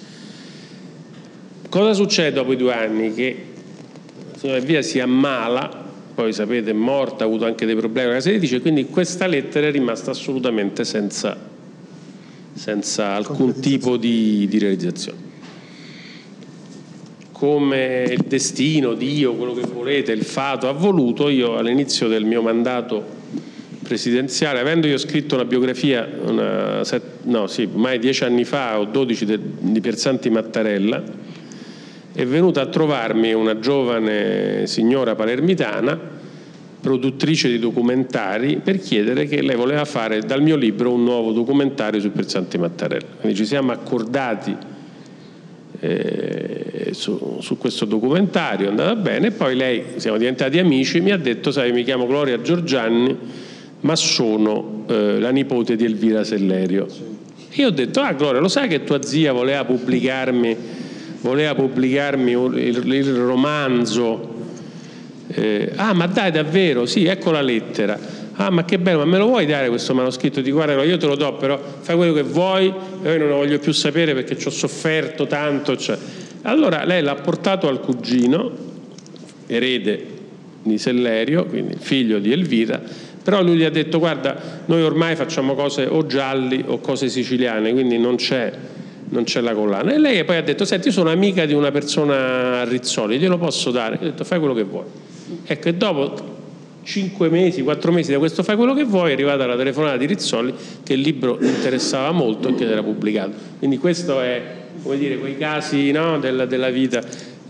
Cosa 1.70 1.94
succede 1.94 2.32
dopo 2.32 2.54
i 2.54 2.56
due 2.56 2.74
anni? 2.74 3.14
Che 3.14 3.38
la 4.32 4.38
signora 4.38 4.60
Elvira 4.60 4.82
si 4.84 5.00
ammala, 5.00 5.84
poi 6.14 6.32
sapete 6.32 6.70
è 6.70 6.74
morta, 6.74 7.24
ha 7.24 7.28
avuto 7.28 7.46
anche 7.46 7.66
dei 7.66 7.76
problemi 7.76 8.16
editrice, 8.16 8.62
quindi 8.62 8.86
questa 8.86 9.26
lettera 9.26 9.68
è 9.68 9.72
rimasta 9.72 10.12
assolutamente 10.12 10.86
senza 10.86 11.52
senza 12.54 13.14
alcun 13.16 13.60
tipo 13.60 13.98
di, 13.98 14.48
di 14.48 14.60
realizzazione. 14.60 15.32
Come 17.32 18.06
il 18.10 18.24
destino, 18.28 18.94
Dio, 18.94 19.34
quello 19.34 19.54
che 19.54 19.66
volete, 19.68 20.12
il 20.12 20.24
fato 20.24 20.70
ha 20.70 20.72
voluto, 20.72 21.30
io 21.30 21.58
all'inizio 21.58 22.08
del 22.08 22.24
mio 22.24 22.42
mandato 22.42 23.22
presidenziale, 23.84 24.60
avendo 24.60 24.88
io 24.88 24.98
scritto 24.98 25.36
una 25.36 25.46
biografia, 25.46 26.08
una, 26.26 26.82
no, 27.24 27.48
sì, 27.48 27.68
ormai 27.70 28.00
dieci 28.00 28.24
anni 28.24 28.46
fa 28.46 28.80
o 28.80 28.86
dodici 28.86 29.26
di 29.26 29.82
Pierzanti 29.82 30.30
Mattarella, 30.30 31.04
è 32.14 32.26
venuta 32.26 32.62
a 32.62 32.68
trovarmi 32.68 33.34
una 33.34 33.60
giovane 33.60 34.66
signora 34.68 35.16
palermitana 35.16 36.22
produttrice 36.84 37.48
di 37.48 37.60
documentari 37.60 38.60
per 38.62 38.78
chiedere 38.78 39.26
che 39.26 39.42
lei 39.42 39.56
voleva 39.56 39.86
fare 39.86 40.20
dal 40.20 40.42
mio 40.42 40.58
libro 40.58 40.92
un 40.92 41.06
nuovo 41.06 41.32
documentario 41.32 42.02
su 42.02 42.12
Pezzanti 42.12 42.58
Mattarella. 42.58 43.08
Quindi 43.22 43.38
ci 43.38 43.46
siamo 43.46 43.72
accordati 43.72 44.54
eh, 45.80 46.90
su, 46.92 47.38
su, 47.40 47.58
questo 47.58 47.86
documentario, 47.86 48.66
è 48.66 48.70
andata 48.70 48.96
bene, 48.96 49.32
poi 49.32 49.56
lei, 49.56 49.84
siamo 49.96 50.18
diventati 50.18 50.60
amici, 50.60 51.00
mi 51.00 51.12
ha 51.12 51.18
detto, 51.18 51.52
sai, 51.52 51.72
mi 51.72 51.86
chiamo 51.86 52.06
Gloria 52.06 52.42
Giorgianni, 52.42 53.16
ma 53.80 53.96
sono 53.96 54.84
eh, 54.90 55.20
la 55.22 55.30
nipote 55.30 55.78
di 55.78 55.86
Elvira 55.86 56.26
Sellerio. 56.26 56.86
E 57.50 57.62
io 57.62 57.68
ho 57.68 57.72
detto, 57.72 58.02
ah 58.02 58.12
Gloria, 58.12 58.42
lo 58.42 58.50
sai 58.50 58.68
che 58.68 58.84
tua 58.84 59.02
zia 59.02 59.32
voleva 59.32 59.64
pubblicarmi, 59.64 60.58
voleva 61.22 61.56
pubblicarmi 61.56 62.32
il, 62.32 62.94
il 62.94 63.14
romanzo 63.14 64.33
eh, 65.28 65.72
ah, 65.76 65.94
ma 65.94 66.08
dai, 66.08 66.32
davvero? 66.32 66.86
Sì, 66.86 67.06
ecco 67.06 67.32
la 67.32 67.42
lettera. 67.42 67.98
Ah, 68.36 68.50
ma 68.50 68.66
che 68.66 68.80
bello, 68.80 69.00
ma 69.00 69.06
me 69.06 69.18
lo 69.18 69.28
vuoi 69.28 69.46
dare 69.46 69.70
questo 69.70 69.94
manoscritto? 69.94 70.42
Di 70.42 70.52
guarda, 70.52 70.82
io 70.84 70.98
te 70.98 71.06
lo 71.06 71.16
do, 71.16 71.34
però 71.36 71.60
fai 71.82 71.96
quello 71.96 72.14
che 72.14 72.24
vuoi, 72.24 72.66
io 72.66 73.18
non 73.18 73.28
lo 73.28 73.36
voglio 73.36 73.60
più 73.60 73.72
sapere 73.72 74.14
perché 74.14 74.38
ci 74.38 74.48
ho 74.48 74.52
sofferto 74.52 75.28
tanto. 75.28 75.78
Cioè. 75.78 75.98
Allora 76.44 76.84
lei 76.84 77.04
l'ha 77.04 77.16
portato 77.16 77.68
al 77.68 77.80
cugino, 77.80 78.52
erede 79.46 80.08
di 80.64 80.78
Sellerio, 80.78 81.46
quindi 81.46 81.76
figlio 81.78 82.20
di 82.20 82.32
Elvira, 82.32 82.82
però 83.24 83.42
lui 83.44 83.56
gli 83.56 83.64
ha 83.64 83.70
detto 83.70 84.00
guarda, 84.00 84.62
noi 84.66 84.82
ormai 84.82 85.16
facciamo 85.16 85.54
cose 85.54 85.86
o 85.86 86.06
gialli 86.06 86.64
o 86.66 86.80
cose 86.80 87.10
siciliane, 87.10 87.72
quindi 87.72 87.98
non 88.00 88.16
c'è, 88.16 88.52
non 89.10 89.24
c'è 89.26 89.42
la 89.42 89.54
collana. 89.54 89.94
E 89.94 90.00
lei 90.00 90.24
poi 90.26 90.38
ha 90.38 90.42
detto, 90.42 90.66
senti, 90.66 90.88
io 90.88 90.94
sono 90.94 91.12
amica 91.12 91.46
di 91.46 91.54
una 91.54 91.70
persona 91.70 92.62
a 92.62 92.64
Rizzoli, 92.64 93.20
glielo 93.20 93.38
posso 93.38 93.70
dare? 93.70 93.98
Ho 94.02 94.04
detto, 94.04 94.24
fai 94.24 94.40
quello 94.40 94.56
che 94.56 94.64
vuoi. 94.64 94.86
Ecco, 95.46 95.70
e 95.70 95.74
dopo 95.74 96.32
cinque 96.84 97.30
mesi, 97.30 97.62
quattro 97.62 97.92
mesi 97.92 98.12
da 98.12 98.18
questo 98.20 98.44
fai 98.44 98.56
quello 98.56 98.74
che 98.74 98.84
vuoi, 98.84 99.12
è 99.12 99.14
arrivata 99.14 99.46
la 99.46 99.56
telefonata 99.56 99.98
di 99.98 100.06
Rizzoli 100.06 100.54
che 100.84 100.94
il 100.94 101.00
libro 101.00 101.38
interessava 101.42 102.12
molto 102.12 102.50
e 102.50 102.56
che 102.56 102.66
era 102.70 102.84
pubblicato. 102.84 103.32
Quindi 103.58 103.78
questo 103.78 104.20
è 104.20 104.62
come 104.82 104.98
dire, 104.98 105.18
quei 105.18 105.38
casi 105.38 105.92
no, 105.92 106.20
della, 106.20 106.46
della, 106.46 106.70
vita. 106.70 107.02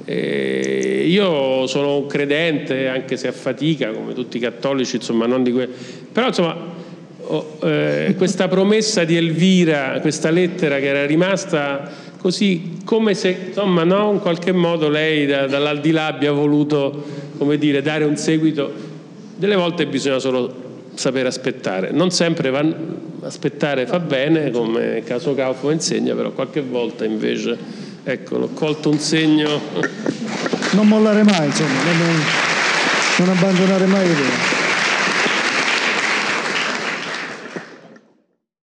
Eh, 0.05 1.05
io 1.07 1.65
sono 1.67 1.97
un 1.97 2.07
credente, 2.07 2.88
anche 2.88 3.17
se 3.17 3.28
a 3.28 3.32
fatica, 3.32 3.91
come 3.91 4.13
tutti 4.13 4.38
i 4.38 4.39
cattolici, 4.39 4.97
insomma, 4.97 5.26
non 5.26 5.43
di 5.43 5.51
que... 5.51 5.67
però 6.11 6.28
insomma, 6.28 6.55
oh, 7.21 7.57
eh, 7.63 8.13
questa 8.17 8.47
promessa 8.47 9.03
di 9.03 9.15
Elvira, 9.15 9.99
questa 10.01 10.30
lettera 10.30 10.80
che 10.80 10.88
era 10.88 11.05
rimasta 11.05 12.01
così 12.17 12.80
come 12.86 13.15
se 13.15 13.38
insomma, 13.47 13.84
no, 13.84 14.11
in 14.13 14.19
qualche 14.19 14.53
modo 14.53 14.88
lei 14.88 15.26
da, 15.26 15.45
dall'aldilà 15.45 16.05
abbia 16.05 16.32
voluto 16.32 17.03
come 17.38 17.57
dire, 17.57 17.81
dare 17.81 18.05
un 18.05 18.17
seguito, 18.17 18.71
delle 19.36 19.55
volte 19.55 19.86
bisogna 19.88 20.19
solo 20.19 20.61
sapere 20.95 21.27
aspettare, 21.27 21.91
non 21.91 22.11
sempre 22.11 22.49
van, 22.49 22.75
aspettare 23.21 23.86
fa 23.88 23.99
bene 23.99 24.51
come 24.51 25.01
caso 25.05 25.34
Kaufman 25.34 25.73
insegna, 25.73 26.13
però 26.13 26.31
qualche 26.31 26.61
volta 26.61 27.05
invece 27.05 27.57
ecco, 28.03 28.38
l'ho 28.38 28.49
colto 28.53 28.89
un 28.89 28.99
segno. 28.99 29.61
Non 30.71 30.88
mollare 30.88 31.23
mai, 31.23 31.45
insomma, 31.45 31.81
non, 31.84 32.23
non 33.17 33.29
abbandonare 33.29 33.86
mai 33.86 34.07
l'idea. 34.07 34.62